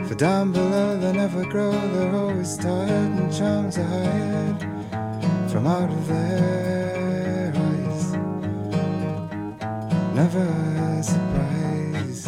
For 0.08 0.14
down 0.14 0.52
below 0.52 0.96
they 0.96 1.12
never 1.12 1.44
grow, 1.44 1.72
they're 1.72 2.14
always 2.14 2.56
tired, 2.56 3.10
and 3.18 3.32
charms 3.36 3.78
are 3.78 3.82
hired 3.82 4.71
from 5.62 5.70
out 5.70 5.90
of 5.90 6.08
their 6.08 7.52
eyes. 7.54 8.12
Never 10.14 10.42
a 10.42 11.02
surprise. 11.02 12.24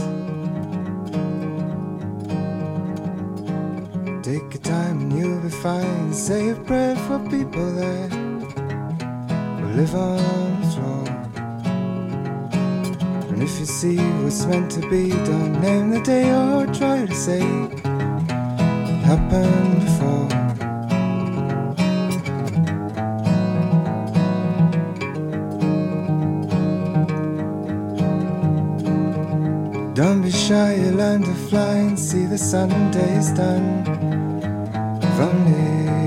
Take 4.23 4.55
your 4.55 4.63
time 4.63 5.01
and 5.01 5.19
you'll 5.19 5.41
be 5.41 5.49
fine. 5.49 6.13
Say 6.13 6.51
a 6.51 6.55
prayer 6.55 6.97
for 7.07 7.19
people 7.29 7.73
that 7.73 8.13
live 9.79 9.95
on 9.95 10.63
the. 10.71 11.09
And 13.31 13.43
if 13.43 13.59
you 13.59 13.67
see 13.67 13.99
what's 14.23 14.47
meant 14.47 14.71
to 14.73 14.81
be, 14.89 15.11
don't 15.11 15.61
name 15.61 15.91
the 15.91 16.01
day 16.01 16.31
or 16.31 16.67
try 16.67 17.05
to 17.05 17.15
say 17.15 17.41
it 17.41 17.81
happened 19.05 19.81
before. 19.81 20.04
Sunday's 32.55 33.33
done. 33.33 33.85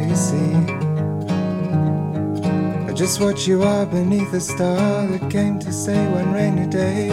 You 0.07 0.15
see 0.15 0.53
just 2.93 3.19
what 3.19 3.45
you 3.45 3.63
are 3.63 3.85
beneath 3.85 4.31
a 4.31 4.39
star 4.39 5.05
that 5.07 5.29
came 5.29 5.59
to 5.59 5.73
say 5.73 6.07
one 6.07 6.31
rainy 6.31 6.65
day 6.67 7.09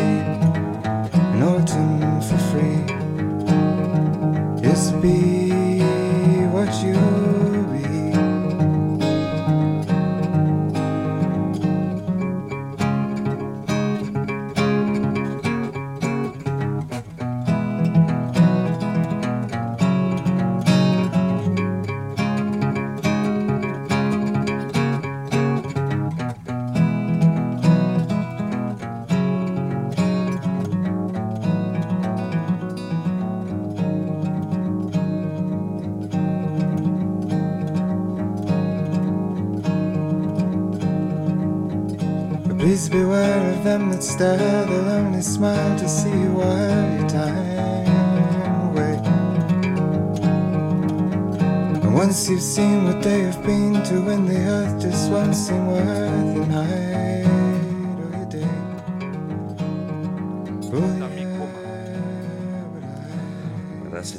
seen 52.55 52.84
what 52.84 53.02
they 53.02 53.22
have 53.22 53.42
been 53.42 53.82
to, 53.82 54.00
when 54.02 54.26
the 54.26 54.36
earth 54.36 54.80
just 54.80 55.11
won't 55.11 55.34
seem 55.34 55.66
worth 55.66 56.34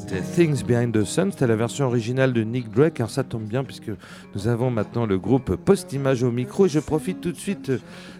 c'était 0.08 0.22
Things 0.22 0.64
Behind 0.64 0.94
the 0.94 1.04
Sun, 1.04 1.32
c'était 1.32 1.48
la 1.48 1.56
version 1.56 1.86
originale 1.86 2.32
de 2.32 2.44
Nick 2.44 2.70
Drake. 2.70 3.00
Alors 3.00 3.10
ça 3.10 3.24
tombe 3.24 3.46
bien 3.46 3.64
puisque 3.64 3.90
nous 4.36 4.48
avons 4.48 4.70
maintenant 4.70 5.08
le 5.08 5.18
groupe 5.18 5.56
Post-Image 5.56 6.22
au 6.22 6.32
micro 6.32 6.68
et 6.68 6.70
je 6.70 6.80
profite 6.80 7.22
tout 7.22 7.32
de 7.32 7.38
suite 7.38 7.72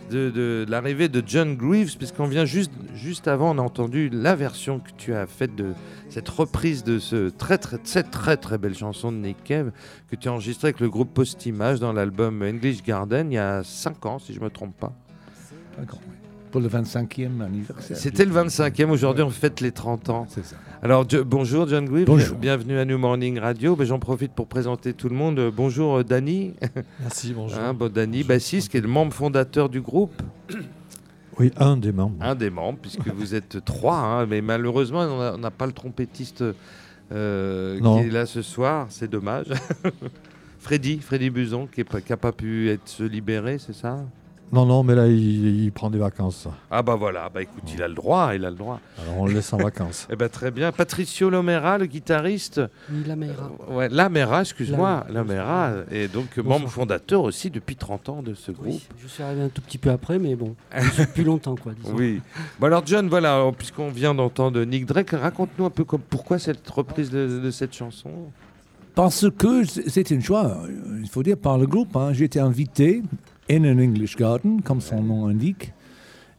de, 0.10 0.66
l'arrivée 0.68 1.10
de 1.10 1.22
John 1.26 1.56
Greaves 1.56 1.96
puisqu'on 1.98 2.26
vient 2.26 2.46
juste, 2.46 2.72
juste 2.96 3.28
avant, 3.28 3.56
on 3.56 3.60
a 3.60 3.62
entendu 3.62 4.10
la 4.12 4.36
version 4.36 4.80
que 4.80 4.90
tu 4.98 5.14
as 5.14 5.28
faite 5.28 5.56
de 5.56 5.74
cette 6.10 6.30
reprise 6.30 6.84
de 6.84 6.98
ce 6.98 7.30
très, 7.30 7.60
très, 7.60 7.78
cette 7.84 8.10
très 8.10 8.38
très 8.38 8.58
belle 8.58 8.76
chanson 8.76 9.12
de 9.12 9.18
Nick 9.18 9.44
Cave 9.44 9.72
que 10.10 10.16
tu 10.16 10.28
as 10.28 10.32
enregistrée 10.32 10.70
avec 10.70 10.80
le 10.80 10.90
groupe 10.90 11.14
Post-Image 11.14 11.80
dans 11.80 11.94
l'album 11.94 12.42
English 12.42 12.84
Garden 12.84 13.32
il 13.32 13.36
y 13.36 13.38
a 13.38 13.64
5 13.64 14.06
ans 14.06 14.20
si 14.20 14.34
je 14.34 14.40
me 14.40 14.50
trompe 14.50 14.76
pas. 14.80 14.94
Pour 16.56 16.62
le 16.62 16.70
25e 16.70 17.42
anniversaire. 17.42 17.98
C'était 17.98 18.24
le 18.24 18.32
25e, 18.32 18.90
aujourd'hui 18.90 19.24
on 19.24 19.30
fête 19.30 19.60
les 19.60 19.74
30 19.74 20.10
ans. 20.10 20.26
C'est 20.30 20.46
ça. 20.46 20.56
Alors, 20.82 21.04
Jo- 21.06 21.26
bonjour 21.26 21.68
John 21.68 21.86
Bonjour. 22.06 22.38
bienvenue 22.38 22.78
à 22.80 22.86
New 22.86 22.98
Morning 22.98 23.38
Radio. 23.40 23.76
Ben, 23.76 23.84
J'en 23.84 24.00
profite 24.00 24.32
pour 24.32 24.48
présenter 24.48 24.94
tout 24.94 25.10
le 25.10 25.18
monde. 25.18 25.52
Bonjour 25.54 25.98
euh, 25.98 26.04
Danny, 26.06 26.54
Merci, 27.02 27.34
bonjour. 27.34 27.60
hein, 27.60 27.74
bon, 27.74 27.92
Danny 27.92 28.24
bassiste, 28.24 28.72
qui 28.72 28.78
est 28.78 28.82
le 28.82 28.88
membre 28.88 29.12
fondateur 29.12 29.68
du 29.68 29.82
groupe, 29.82 30.14
oui, 31.38 31.52
un 31.58 31.76
des 31.76 31.92
membres. 31.92 32.16
un 32.22 32.36
des 32.36 32.50
membres, 32.50 32.80
puisque 32.82 33.06
vous 33.10 33.36
êtes 33.36 33.66
trois, 33.66 33.98
hein, 33.98 34.26
mais 34.26 34.40
malheureusement 34.40 35.02
on 35.02 35.38
n'a 35.38 35.52
pas 35.52 35.66
le 35.66 35.74
trompettiste 35.74 36.42
euh, 37.12 37.80
qui 37.82 38.08
est 38.08 38.12
là 38.12 38.26
ce 38.26 38.42
soir, 38.42 38.88
c'est 38.92 39.10
dommage. 39.12 39.48
Freddy, 40.60 41.00
Freddy 41.00 41.30
Buzon, 41.30 41.68
qui 41.68 41.84
n'a 42.10 42.16
pas 42.16 42.32
pu 42.32 42.70
être 42.70 42.88
se 42.88 43.04
libérer, 43.04 43.58
c'est 43.60 43.76
ça? 43.76 44.06
Non, 44.52 44.66
non, 44.66 44.84
mais 44.84 44.96
là, 44.96 45.08
il, 45.08 45.64
il 45.64 45.72
prend 45.72 45.90
des 45.90 45.98
vacances. 45.98 46.48
Ah 46.72 46.82
bah 46.82 46.96
voilà, 46.96 47.30
bah 47.34 47.42
écoute, 47.42 47.64
il 47.74 47.82
a 47.82 47.88
le 47.88 47.94
droit, 47.96 48.32
il 48.36 48.46
a 48.46 48.50
le 48.50 48.56
droit. 48.56 48.80
Alors, 49.02 49.18
on 49.20 49.26
le 49.26 49.34
laisse 49.34 49.52
en 49.52 49.58
vacances. 49.58 50.08
Eh 50.12 50.16
ben 50.16 50.30
très 50.30 50.52
bien. 50.52 50.72
Patricio 50.72 51.30
Lomera, 51.30 51.78
le 51.78 51.88
guitariste, 51.88 52.62
Oui, 52.92 53.04
la 53.08 53.16
Meira. 53.16 53.52
Ouais, 53.70 53.90
Lamera, 53.90 54.42
excuse-moi, 54.42 55.06
Lam- 55.10 55.28
Lamera, 55.28 55.72
et 55.92 56.08
donc 56.08 56.28
euh, 56.38 56.44
Bonsoir. 56.44 56.60
membre 56.60 56.72
fondateur 56.72 57.24
aussi 57.24 57.50
depuis 57.50 57.76
30 57.76 58.10
ans 58.10 58.22
de 58.22 58.34
ce 58.34 58.52
groupe. 58.52 58.68
Oui, 58.68 58.88
je 59.02 59.08
suis 59.08 59.24
arrivé 59.24 59.42
un 59.42 59.50
tout 59.50 59.62
petit 59.62 59.80
peu 59.80 59.90
après, 59.90 60.20
mais 60.20 60.36
bon, 60.36 60.56
plus 61.14 61.24
longtemps, 61.24 61.56
quoi. 61.56 61.74
disons. 61.74 61.96
Oui. 61.96 62.22
Bon 62.60 62.68
alors 62.68 62.84
John, 62.86 63.10
voilà, 63.10 63.44
puisqu'on 63.58 63.90
vient 63.90 64.14
d'entendre 64.16 64.64
Nick 64.64 64.86
Drake, 64.86 65.10
raconte-nous 65.10 65.66
un 65.66 65.70
peu 65.72 65.84
comme, 65.84 66.02
pourquoi 66.02 66.40
cette 66.40 66.70
reprise 66.70 67.10
de, 67.10 67.40
de 67.44 67.52
cette 67.52 67.74
chanson? 67.74 68.12
Parce 68.94 69.30
que 69.30 69.64
c'est 69.66 70.10
une 70.12 70.22
choix, 70.22 70.46
euh, 70.64 71.00
il 71.02 71.10
faut 71.10 71.24
dire, 71.24 71.36
par 71.36 71.58
le 71.58 71.68
groupe. 71.68 71.94
hein. 71.98 72.14
J'ai 72.14 72.24
été 72.26 72.40
invité 72.40 73.02
in 73.50 73.64
an 73.66 73.80
English 73.80 74.16
garden, 74.16 74.62
comme 74.62 74.82
son 74.82 75.02
nom 75.04 75.28
indique, 75.28 75.74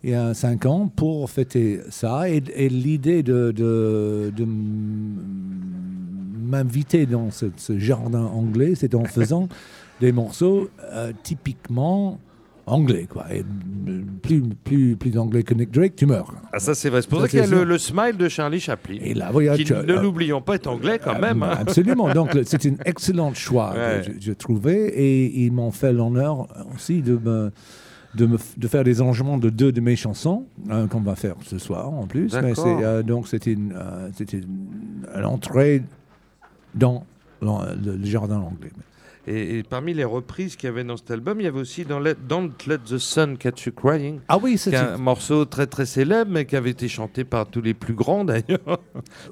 il 0.02 0.10
y 0.10 0.14
a 0.14 0.34
cinq 0.34 0.66
ans, 0.66 0.88
pour 0.94 1.28
fêter 1.30 1.80
ça. 1.90 2.28
Et, 2.28 2.42
et 2.54 2.68
l'idée 2.68 3.22
de, 3.22 3.52
de, 3.52 4.32
de 4.36 4.42
m- 4.42 5.16
m'inviter 6.48 7.06
dans 7.06 7.30
ce, 7.30 7.46
ce 7.56 7.78
jardin 7.78 8.24
anglais, 8.24 8.74
c'est 8.74 8.94
en 8.94 9.04
faisant 9.04 9.48
des 10.00 10.12
morceaux 10.12 10.68
euh, 10.92 11.12
typiquement 11.22 12.18
anglais. 12.66 13.06
Quoi. 13.08 13.24
Et 13.32 13.40
euh, 13.88 14.02
plus, 14.22 14.42
plus, 14.42 14.96
plus 14.96 15.16
anglais 15.18 15.42
que 15.42 15.54
Nick 15.54 15.70
Drake, 15.70 15.94
tu 15.96 16.06
meurs. 16.06 16.34
Ah 16.52 16.58
ça 16.58 16.74
c'est 16.74 16.90
vrai, 16.90 17.02
c'est 17.02 17.08
pour 17.08 17.20
Ça, 17.20 17.28
qu'il 17.28 17.38
y 17.38 17.42
a 17.42 17.46
le, 17.46 17.78
smile 17.78 18.16
de 18.16 18.28
Charlie 18.28 18.60
Chaplin, 18.60 18.98
Et 19.00 19.14
là, 19.14 19.30
voilà, 19.32 19.56
qui, 19.56 19.64
ne 19.72 19.78
euh, 19.78 20.02
l'oublions 20.02 20.40
pas, 20.42 20.54
est 20.54 20.66
anglais 20.66 20.98
quand 21.02 21.18
même. 21.18 21.42
hein. 21.42 21.56
Absolument. 21.60 22.12
Donc, 22.12 22.36
c'est 22.44 22.66
un 22.66 22.74
excellent 22.84 23.32
choix, 23.34 23.72
Ouais. 23.74 24.02
que 24.04 24.12
je, 24.20 24.26
je 24.26 24.32
trouvais. 24.32 24.88
Et 24.88 25.44
ils 25.44 25.52
m'ont 25.52 25.70
fait 25.70 25.92
l'honneur 25.92 26.48
aussi 26.74 27.02
de, 27.02 27.12
me, 27.16 27.52
de, 28.14 28.26
me, 28.26 28.38
de 28.56 28.68
faire 28.68 28.82
des 28.84 29.00
arrangements 29.00 29.38
de 29.38 29.50
deux 29.50 29.70
de 29.72 29.80
mes 29.80 29.94
chansons, 29.96 30.46
qu'on 30.90 31.00
va 31.00 31.14
faire 31.14 31.36
ce 31.44 31.58
soir 31.58 31.88
en 31.92 32.06
plus. 32.06 32.34
Mais 32.42 32.52
euh, 32.58 33.02
donc, 33.02 33.28
c'était 33.28 33.52
une, 33.52 33.74
euh, 33.76 34.10
une, 34.32 34.44
une 35.16 35.24
entrée 35.24 35.82
dans 36.74 37.06
le 37.42 38.04
jardin 38.04 38.38
anglais. 38.38 38.70
Et, 39.28 39.58
et 39.58 39.62
parmi 39.64 39.92
les 39.92 40.04
reprises 40.04 40.54
qu'il 40.56 40.68
y 40.68 40.72
avait 40.72 40.84
dans 40.84 40.96
cet 40.96 41.10
album, 41.10 41.40
il 41.40 41.44
y 41.44 41.46
avait 41.48 41.58
aussi 41.58 41.84
dans 41.84 41.98
Let, 41.98 42.14
Don't 42.28 42.50
Let 42.66 42.78
the 42.88 42.98
Sun 42.98 43.36
Catch 43.36 43.66
You 43.66 43.72
Crying, 43.72 44.20
Ah 44.28 44.38
oui, 44.40 44.56
c'est 44.56 44.76
un 44.76 44.96
morceau 44.98 45.44
très 45.44 45.66
très 45.66 45.84
célèbre, 45.86 46.30
mais 46.30 46.44
qui 46.44 46.54
avait 46.56 46.70
été 46.70 46.86
chanté 46.88 47.24
par 47.24 47.46
tous 47.46 47.60
les 47.60 47.74
plus 47.74 47.94
grands 47.94 48.24
d'ailleurs. 48.24 48.80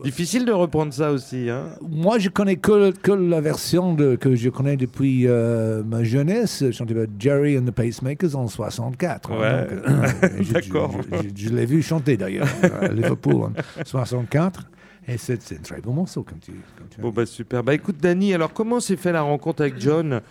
Difficile 0.03 0.45
de 0.47 0.53
reprendre 0.53 0.93
ça 0.93 1.13
aussi. 1.13 1.49
Hein. 1.49 1.77
Moi, 1.81 2.19
je 2.19 2.29
connais 2.29 2.57
que, 2.57 2.91
que 2.91 3.13
la 3.13 3.41
version 3.41 3.95
de, 3.95 4.17
que 4.17 4.35
je 4.35 4.49
connais 4.51 4.77
depuis 4.77 5.29
euh, 5.29 5.83
ma 5.85 6.03
jeunesse, 6.03 6.65
chantée 6.73 6.95
par 6.95 7.05
Jerry 7.19 7.57
and 7.59 7.63
the 7.65 7.71
Pacemakers 7.71 8.35
en 8.37 8.49
64. 8.49 9.31
hein. 9.31 9.37
Ouais. 9.39 9.45
Euh, 9.45 10.29
je- 10.41 10.53
D'accord. 10.53 10.93
Je, 11.13 11.29
je- 11.39 11.45
je 11.49 11.55
l'ai 11.55 11.67
vu 11.67 11.83
chanter 11.83 12.17
d'ailleurs 12.17 12.49
à 12.81 12.89
Liverpool 12.89 13.35
en 13.35 13.53
64. 13.85 14.69
Et 15.07 15.19
c'est 15.19 15.53
un 15.53 15.57
très 15.63 15.81
bon 15.81 15.93
morceau, 15.93 16.23
comme 16.23 16.39
tu, 16.39 16.53
comme 16.79 16.89
tu 16.89 17.01
Bon 17.01 17.11
bah 17.11 17.27
super. 17.27 17.63
Bah 17.63 17.75
écoute 17.75 17.97
Danny, 18.01 18.33
alors 18.33 18.53
comment 18.53 18.81
s'est 18.81 18.97
fait 18.97 19.13
la 19.13 19.23
rencontre 19.23 19.63
avec 19.63 19.79
John 19.79 20.23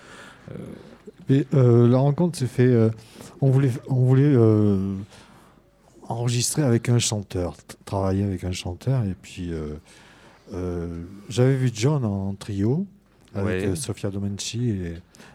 Et, 1.29 1.45
euh, 1.53 1.87
la 1.87 1.97
rencontre 1.99 2.37
s'est 2.37 2.47
fait. 2.47 2.65
euh, 2.65 2.89
on 3.41 3.49
voulait, 3.49 3.71
on 3.87 3.95
voulait 4.05 4.23
euh, 4.35 4.95
enregistrer 6.07 6.63
avec 6.63 6.89
un 6.89 6.99
chanteur, 6.99 7.55
travailler 7.85 8.23
avec 8.23 8.43
un 8.43 8.51
chanteur. 8.51 9.03
Et 9.03 9.15
puis, 9.21 9.51
euh, 9.51 9.73
euh, 10.53 11.03
j'avais 11.29 11.55
vu 11.55 11.69
John 11.73 12.05
en 12.05 12.33
trio 12.35 12.85
avec 13.35 13.45
Ouais. 13.63 13.67
euh, 13.67 13.75
Sofia 13.75 14.09
Domenci 14.09 14.69
et 14.69 14.93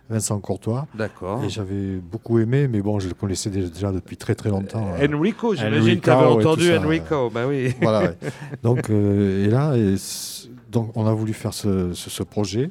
Vincent 0.09 0.38
Courtois. 0.40 0.86
D'accord. 0.94 1.42
Et 1.44 1.49
j'avais 1.49 1.96
beaucoup 1.96 2.38
aimé, 2.38 2.68
mais 2.68 2.80
bon, 2.80 2.99
je 3.01 3.09
le 3.09 3.14
connaissais 3.14 3.51
déjà, 3.51 3.90
depuis 3.92 4.16
très 4.16 4.34
très 4.34 4.51
longtemps. 4.51 4.88
euh. 5.01 5.09
Enrico, 5.14 5.55
j'imagine 5.55 5.99
que 6.01 6.05
tu 6.05 6.11
avais 6.11 6.26
entendu. 6.26 6.76
Enrico. 6.76 7.30
Bah 7.30 7.46
oui. 7.49 7.74
voilà. 7.82 8.03
ouais. 8.11 8.16
Donc, 8.62 8.88
euh, 8.90 9.44
et 9.46 9.49
là, 9.51 9.76
et 9.76 9.96
donc, 10.70 10.92
on 10.96 11.07
a 11.07 11.12
voulu 11.12 11.32
faire 11.32 11.55
ce, 11.55 11.92
ce- 11.94 12.11
ce 12.11 12.22
projet 12.22 12.70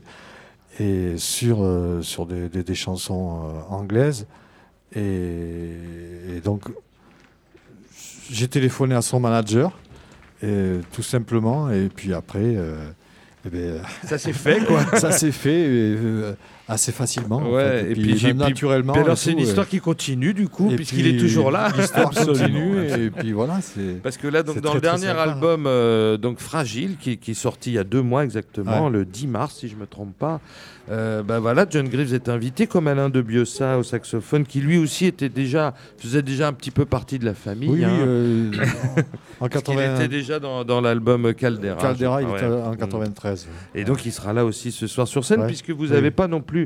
et 0.79 1.17
sur, 1.17 1.63
euh, 1.63 2.01
sur 2.03 2.25
des, 2.27 2.47
des- 2.49 2.63
des 2.63 2.75
chansons 2.75 3.41
euh, 3.45 3.59
anglaises. 3.73 4.27
Et, 4.95 5.71
et 6.37 6.41
donc, 6.43 6.63
j'ai 8.29 8.47
téléphoné 8.47 8.95
à 8.95 9.01
son 9.01 9.19
manager, 9.19 9.71
et, 10.43 10.79
tout 10.91 11.01
simplement. 11.03 11.69
Et 11.71 11.89
puis 11.89 12.13
après, 12.13 12.39
euh, 12.43 12.75
eh 13.47 13.55
ben, 13.55 13.81
Ça 14.03 14.17
s'est 14.17 14.33
fait 14.33 14.65
quoi. 14.65 14.83
ça 14.99 15.11
s'est 15.11 15.31
fait 15.31 15.65
euh, 15.67 16.33
assez 16.69 16.91
facilement. 16.91 17.37
en 17.37 17.51
Ouais, 17.53 17.63
fait. 17.81 17.91
et 17.91 17.93
puis 17.93 18.17
j'ai- 18.17 18.29
puis- 18.29 18.37
naturellement. 18.37 18.93
Puis 18.93 19.01
alors 19.01 19.13
et 19.13 19.17
c'est 19.17 19.31
une 19.31 19.39
histoire 19.39 19.67
qui 19.67 19.79
continue 19.79 20.33
du 20.33 20.47
coup, 20.49 20.69
et 20.71 20.75
puisqu'il 20.75 21.03
puis, 21.03 21.15
est 21.15 21.19
toujours 21.19 21.49
là. 21.51 21.69
L'histoire 21.77 22.09
continue. 22.25 22.79
Et 22.87 23.09
puis 23.09 23.31
voilà, 23.31 23.59
c'est. 23.61 24.01
Parce 24.03 24.17
que 24.17 24.27
là, 24.27 24.43
donc, 24.43 24.57
dans 24.61 24.69
très, 24.69 24.75
le 24.75 24.81
dernier 24.81 25.07
sympa. 25.07 25.21
album, 25.23 25.65
euh, 25.67 26.17
donc 26.17 26.39
Fragile, 26.39 26.97
qui, 26.99 27.17
qui 27.17 27.31
est 27.31 27.33
sorti 27.35 27.71
il 27.71 27.73
y 27.75 27.79
a 27.79 27.83
deux 27.83 28.01
mois 28.01 28.23
exactement, 28.23 28.85
Ouais. 28.85 28.91
le 28.91 29.05
10 29.05 29.27
mars, 29.27 29.55
si 29.59 29.69
je 29.69 29.75
me 29.75 29.85
trompe 29.87 30.17
pas, 30.17 30.39
euh, 30.89 31.21
bah 31.23 31.39
voilà, 31.39 31.65
John 31.69 31.87
Greaves 31.89 32.13
est 32.13 32.29
invité 32.29 32.65
comme 32.65 32.87
Alain 32.87 33.09
de 33.09 33.21
Biossa 33.21 33.77
au 33.77 33.83
saxophone, 33.83 34.45
qui 34.45 34.61
lui 34.61 34.77
aussi 34.77 35.05
était 35.05 35.27
déjà, 35.29 35.73
faisait 35.97 36.21
déjà 36.21 36.47
un 36.47 36.53
petit 36.53 36.71
peu 36.71 36.85
partie 36.85 37.19
de 37.19 37.25
la 37.25 37.33
famille. 37.33 37.69
Oui, 37.69 37.79
oui, 37.79 37.85
hein, 37.85 37.89
euh, 38.05 38.51
en 39.39 39.47
parce 39.49 39.63
qu'il 39.63 39.75
80, 39.75 39.95
était 39.95 40.07
déjà 40.07 40.39
dans, 40.39 40.63
dans 40.63 40.79
l'album 40.81 41.33
Caldera. 41.33 41.75
Caldera, 41.75 42.21
il 42.21 42.27
Ouais. 42.29 42.37
était 42.37 42.45
en 42.45 42.71
Mm. 42.71 42.77
93. 42.77 43.47
Et 43.75 43.83
donc 43.83 44.05
il 44.05 44.11
sera 44.11 44.31
là 44.33 44.45
aussi 44.45 44.71
ce 44.71 44.87
soir 44.87 45.07
sur 45.07 45.23
scène, 45.25 45.41
Ouais. 45.41 45.47
puisque 45.47 45.69
vous 45.71 45.83
Oui. 45.87 45.91
n'avez 45.91 46.11
pas 46.11 46.27
non 46.27 46.41
plus 46.41 46.56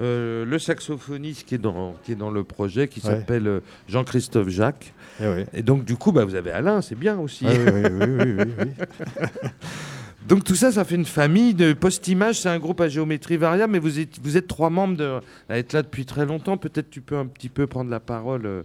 euh, 0.00 0.44
le 0.44 0.58
saxophoniste 0.58 1.46
qui 1.46 1.54
est 1.56 1.58
dans, 1.58 1.94
qui 2.04 2.12
est 2.12 2.16
dans 2.16 2.30
le 2.30 2.44
projet, 2.44 2.88
qui 2.88 3.00
s'appelle 3.00 3.46
euh, 3.46 3.60
Jean-Christophe 3.88 4.48
Jacques. 4.48 4.92
Eh 5.20 5.26
oui. 5.28 5.44
Et 5.52 5.62
donc 5.62 5.84
du 5.84 5.96
coup, 5.96 6.12
bah, 6.12 6.24
vous 6.24 6.34
avez 6.34 6.50
Alain, 6.50 6.80
c'est 6.82 6.94
bien 6.98 7.18
aussi. 7.18 7.46
Ah 7.48 7.52
oui, 7.52 7.70
oui, 7.74 7.90
oui, 7.90 8.06
oui, 8.18 8.34
oui, 8.38 8.52
oui. 8.58 9.28
Donc 10.28 10.44
tout 10.44 10.54
ça, 10.54 10.70
ça 10.70 10.84
fait 10.84 10.94
une 10.94 11.06
famille 11.06 11.54
de 11.54 11.72
post-image. 11.72 12.40
C'est 12.40 12.48
un 12.50 12.58
groupe 12.58 12.80
à 12.80 12.88
géométrie 12.88 13.36
variable, 13.36 13.72
mais 13.72 13.78
vous 13.80 13.98
êtes, 13.98 14.20
vous 14.22 14.36
êtes 14.36 14.46
trois 14.46 14.70
membres 14.70 14.96
de, 14.96 15.18
à 15.48 15.58
être 15.58 15.72
là 15.72 15.82
depuis 15.82 16.04
très 16.04 16.24
longtemps. 16.26 16.56
Peut-être 16.56 16.90
tu 16.90 17.00
peux 17.00 17.16
un 17.16 17.26
petit 17.26 17.48
peu 17.48 17.66
prendre 17.66 17.90
la 17.90 17.98
parole, 18.00 18.64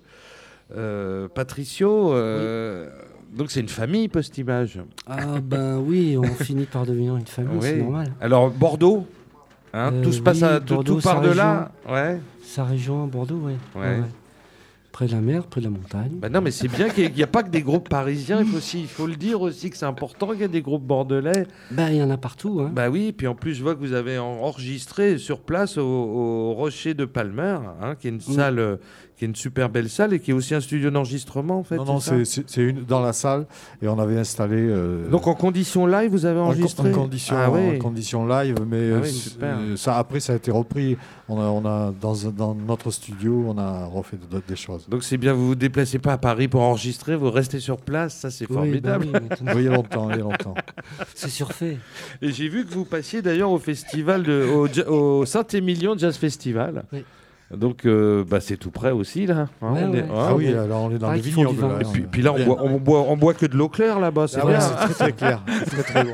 euh, 0.75 1.27
Patricio. 1.33 2.13
euh, 2.13 2.89
Donc 3.35 3.51
c'est 3.51 3.61
une 3.61 3.69
famille 3.69 4.09
post-image. 4.09 4.79
Ah 5.07 5.39
ben 5.41 5.79
oui, 5.79 6.17
on 6.19 6.23
finit 6.43 6.65
par 6.65 6.85
devenir 6.85 7.15
une 7.15 7.25
famille, 7.25 7.61
c'est 7.61 7.77
normal. 7.77 8.13
Alors 8.21 8.51
Bordeaux, 8.51 9.07
hein, 9.75 9.91
Euh, 9.93 10.03
tout 10.03 10.11
se 10.13 10.21
passe 10.21 10.37
oui, 10.37 10.43
à, 10.43 10.59
tout, 10.59 10.75
Bordeaux, 10.75 10.95
tout 10.95 11.01
part 11.01 11.21
de 11.21 11.31
là. 11.31 11.71
Ouais. 11.89 12.19
Sa 12.43 12.63
région, 12.63 13.05
Bordeaux, 13.07 13.39
oui. 13.43 13.53
Ouais. 13.75 13.99
Près 14.91 15.07
de 15.07 15.11
la 15.11 15.19
mer, 15.19 15.43
près 15.47 15.59
de 15.59 15.65
la 15.65 15.71
montagne. 15.71 16.11
Bah 16.21 16.29
non, 16.29 16.39
mais 16.39 16.51
c'est 16.51 16.69
bien 16.69 16.87
qu'il 16.87 17.11
n'y 17.11 17.21
a 17.21 17.27
pas 17.27 17.43
que 17.43 17.49
des 17.49 17.61
groupes 17.61 17.89
parisiens. 17.89 18.39
Il 18.39 18.45
faut, 18.47 18.55
aussi, 18.57 18.79
il 18.79 18.87
faut 18.87 19.07
le 19.07 19.17
dire 19.17 19.41
aussi 19.41 19.69
que 19.69 19.75
c'est 19.75 19.85
important 19.85 20.27
qu'il 20.29 20.39
y 20.39 20.43
ait 20.43 20.47
des 20.47 20.61
groupes 20.61 20.83
bordelais. 20.85 21.47
Ben, 21.69 21.89
il 21.89 21.97
y 21.97 22.01
en 22.01 22.09
a 22.09 22.15
partout. 22.15 22.61
Hein. 22.61 22.71
Bah 22.73 22.89
oui, 22.89 23.11
puis 23.11 23.27
en 23.27 23.35
plus, 23.35 23.55
je 23.55 23.61
vois 23.61 23.75
que 23.75 23.81
vous 23.81 23.91
avez 23.91 24.17
en- 24.17 24.23
enregistré 24.25 25.17
sur 25.17 25.41
place 25.41 25.77
au, 25.77 25.83
au 25.83 26.53
Rocher 26.53 26.93
de 26.93 27.03
Palmer, 27.03 27.57
hein, 27.81 27.95
qui 27.99 28.07
est 28.07 28.11
une 28.11 28.21
Oui. 28.25 28.35
salle, 28.35 28.57
euh, 28.59 28.77
qui 29.17 29.23
est 29.23 29.27
une 29.29 29.35
super 29.35 29.69
belle 29.69 29.89
salle 29.89 30.13
et 30.13 30.19
qui 30.19 30.31
est 30.31 30.33
aussi 30.33 30.53
un 30.55 30.59
studio 30.59 30.89
d'enregistrement 30.91 31.59
en 31.59 31.63
fait. 31.63 31.77
non, 31.77 31.85
non, 31.85 31.99
c'est 31.99 32.61
une 32.61 32.83
dans 32.83 32.99
la 33.01 33.13
salle 33.13 33.45
et 33.81 33.87
on 33.87 33.97
avait 33.97 34.17
installé. 34.17 34.57
euh, 34.57 35.07
Donc 35.09 35.27
en 35.27 35.35
condition 35.35 35.85
live, 35.87 36.11
vous 36.11 36.25
avez 36.25 36.39
en, 36.39 36.45
enregistré 36.47 36.89
en 36.91 36.93
condition, 36.93 37.35
Ah 37.39 37.49
ouais. 37.49 37.77
en 37.77 37.79
condition 37.81 38.27
live, 38.27 38.55
mais 38.67 38.91
Ah 38.91 38.95
euh, 38.95 39.03
euh, 39.43 39.75
ça 39.77 39.97
après 39.97 40.19
ça 40.19 40.33
a 40.33 40.35
été 40.35 40.51
repris. 40.51 40.97
On 41.29 41.39
a, 41.39 41.45
on 41.45 41.65
a 41.65 41.91
dans, 41.99 42.13
dans 42.35 42.53
notre 42.53 42.91
studio, 42.91 43.45
on 43.47 43.57
a 43.57 43.85
refait 43.85 44.17
d'autres- 44.29 44.45
des 44.47 44.55
choses. 44.55 44.87
Donc 44.89 45.03
c'est 45.03 45.17
bien, 45.17 45.33
vous 45.33 45.47
vous 45.47 45.55
déplacez 45.55 45.97
pas 45.97 46.13
à 46.13 46.17
Paris 46.17 46.47
pour 46.47 46.61
enregistrer, 46.61 47.15
vous 47.15 47.31
restez 47.31 47.59
sur 47.59 47.77
place, 47.77 48.15
ça 48.15 48.29
c'est 48.29 48.47
Oui, 48.49 48.53
formidable. 48.55 49.05
ben 49.11 49.19
oui, 49.23 49.27
maintenant, 49.29 49.51
Oui, 49.55 49.61
il 49.61 49.65
y 49.65 49.67
a 49.69 49.71
longtemps, 49.75 50.09
il 50.11 50.17
y 50.17 50.19
a 50.19 50.23
longtemps. 50.23 50.55
c'est 51.15 51.29
surfait. 51.29 51.77
Et 52.21 52.31
j'ai 52.31 52.47
vu 52.49 52.65
que 52.65 52.73
vous 52.73 52.85
passiez 52.85 53.21
d'ailleurs 53.21 53.49
au 53.51 53.59
festival 53.59 54.23
de, 54.23 54.45
au, 54.45 54.67
au 54.93 55.25
Saint-Émilion 55.25 55.97
Jazz 55.97 56.17
Festival. 56.17 56.83
Oui. 56.93 57.03
Donc 57.51 57.85
euh, 57.85 58.23
bah, 58.27 58.39
c'est 58.39 58.57
tout 58.57 58.71
près 58.71 58.91
aussi 58.91 59.25
là. 59.27 59.47
hein, 59.61 59.73
Ouais, 59.73 59.81
on 59.83 59.93
est- 59.93 60.01
ouais. 60.01 60.07
ah, 60.11 60.25
Ah 60.29 60.35
oui, 60.35 60.45
est- 60.47 60.57
alors 60.57 60.83
on 60.83 60.91
est 60.91 60.97
dans 60.97 61.09
Ah, 61.09 61.15
les 61.15 61.21
vignobles. 61.21 61.61
là, 61.61 61.77
Et 61.81 61.83
puis, 61.91 62.03
on- 62.05 62.09
puis 62.09 62.21
là 62.23 62.33
on 62.33 62.43
boit, 62.45 62.61
on, 62.63 62.77
boit, 62.79 62.99
on 63.01 63.17
boit 63.17 63.33
que 63.35 63.45
de 63.45 63.55
l'eau 63.55 63.69
claire 63.69 63.99
là-bas, 63.99 64.27
c'est 64.27 64.39
Ah 64.41 64.45
bien. 64.47 64.55
ouais, 64.57 64.61
c'est 64.61 64.75
très 64.75 64.93
très 64.93 65.11
clair, 65.13 65.41
c'est 65.65 65.83
très 65.83 65.83
très 65.83 66.03
bon. 66.03 66.13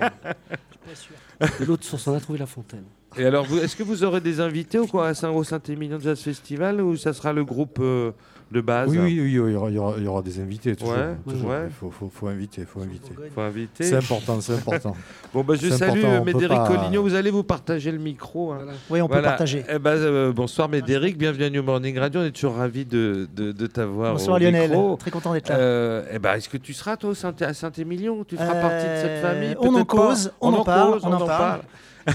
De 1.59 1.65
l'autre 1.65 1.83
source, 1.83 2.05
on 2.07 2.15
a 2.15 2.19
trouvé 2.19 2.37
la 2.39 2.45
fontaine. 2.45 2.83
Et 3.17 3.25
alors, 3.25 3.45
est-ce 3.61 3.75
que 3.75 3.83
vous 3.83 4.03
aurez 4.03 4.21
des 4.21 4.39
invités 4.39 4.77
ou 4.79 4.87
quoi 4.87 5.07
à 5.07 5.13
Saint 5.13 5.31
au 5.31 5.43
Saint-Émilion 5.43 5.99
Jazz 5.99 6.19
Festival 6.19 6.81
ou 6.81 6.95
ça 6.95 7.13
sera 7.13 7.33
le 7.33 7.43
groupe 7.43 7.79
euh, 7.81 8.11
de 8.51 8.59
base 8.61 8.89
Oui, 8.89 8.97
oui, 8.99 9.19
oui, 9.21 9.29
il 9.29 9.33
y 9.33 9.39
aura, 9.55 9.69
il 9.69 9.75
y 9.75 9.77
aura- 9.79 9.93
il 9.97 10.03
y 10.03 10.07
aura 10.07 10.21
des 10.21 10.39
invités 10.41 10.75
toujours. 10.75 10.93
Ouais, 10.93 11.15
toujours. 11.27 11.49
ouais. 11.51 11.63
Il 11.67 11.71
faut, 11.73 11.89
faut, 11.89 12.09
faut 12.13 12.27
inviter, 12.27 12.65
faut 12.65 12.81
inviter. 12.81 13.11
Faut 13.33 13.41
inviter. 13.41 13.83
C'est 13.85 13.95
important, 13.95 14.41
c'est 14.41 14.53
important. 14.55 14.95
Bon, 15.33 15.45
bah, 15.45 15.53
je 15.55 15.69
salue 15.69 15.99
important, 15.99 16.07
euh, 16.15 16.19
peut 16.19 16.25
Médéric 16.33 16.57
pas- 16.57 16.67
Collignon. 16.67 17.01
Vous 17.03 17.15
allez 17.15 17.31
vous 17.31 17.43
partager 17.43 17.89
le 17.91 17.97
micro. 17.99 18.51
hein. 18.51 18.59
Oui, 18.89 19.01
on 19.01 19.07
peut 19.07 19.13
Voilà. 19.13 19.29
partager. 19.29 19.63
Eh 19.69 19.79
ben, 19.79 19.91
euh, 19.91 20.33
bonsoir 20.33 20.67
Médéric, 20.67 21.17
bienvenue 21.17 21.45
à 21.45 21.49
New 21.49 21.63
Morning 21.63 21.97
Radio. 21.97 22.19
On 22.19 22.25
est 22.25 22.31
toujours 22.31 22.55
ravis 22.55 22.83
de, 22.83 23.29
de, 23.33 23.53
de 23.53 23.67
t'avoir 23.67 24.11
Bonsoir 24.13 24.35
au 24.35 24.39
Lionel, 24.39 24.69
micro. 24.69 24.97
très 24.97 25.11
content 25.11 25.31
d'être 25.33 25.47
là. 25.47 25.55
Euh, 25.55 26.03
eh 26.11 26.19
ben, 26.19 26.33
Est-ce 26.33 26.49
que 26.49 26.57
tu 26.57 26.73
seras 26.73 26.97
toi 26.97 27.13
à 27.41 27.53
Saint-Émilion? 27.53 28.25
Tu 28.25 28.35
feras 28.35 28.53
Euh, 28.55 28.61
partie 28.61 28.85
de 28.87 28.95
cette 28.97 29.21
famille? 29.21 29.55
on 29.59 29.73
en 29.73 29.85
cause, 29.85 30.31
on 30.41 30.53
en 30.53 30.63
parle, 30.65 30.99
on 31.03 31.13
en 31.13 31.25
parle. 31.25 31.61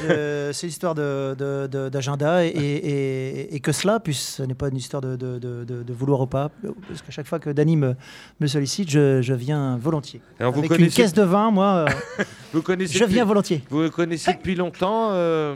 Euh, 0.08 0.52
c'est 0.52 0.66
l'histoire 0.66 0.94
de- 0.94 1.34
de- 1.38 1.66
de- 1.66 1.88
d'agenda 1.88 2.44
et, 2.44 2.48
et- 2.48 3.54
et 3.54 3.60
que 3.60 3.72
cela, 3.72 4.00
puisque 4.00 4.22
ce 4.22 4.42
n'est 4.42 4.54
pas 4.54 4.68
une 4.68 4.76
histoire 4.76 5.00
de, 5.00 5.92
vouloir 5.92 6.20
ou 6.20 6.26
pas, 6.26 6.50
parce 6.88 7.02
qu'à 7.02 7.10
chaque 7.10 7.26
fois 7.26 7.38
que 7.38 7.50
Dany 7.50 7.76
me, 7.76 7.94
me 8.40 8.46
sollicite, 8.46 8.90
je, 8.90 9.22
je 9.22 9.34
viens 9.34 9.76
volontiers. 9.76 10.20
Alors, 10.40 10.52
vous 10.52 10.60
Avec 10.64 10.78
une 10.78 10.88
caisse 10.88 11.12
de 11.12 11.22
vin, 11.22 11.50
moi, 11.50 11.86
euh, 11.88 12.24
vous 12.52 12.62
connaissez 12.62 12.94
je 12.98 13.04
viens 13.04 13.18
depuis, 13.24 13.28
volontiers. 13.28 13.62
vous 13.70 13.90
connaissez 13.90 14.32
depuis 14.32 14.54
longtemps 14.54 15.10
euh, 15.12 15.54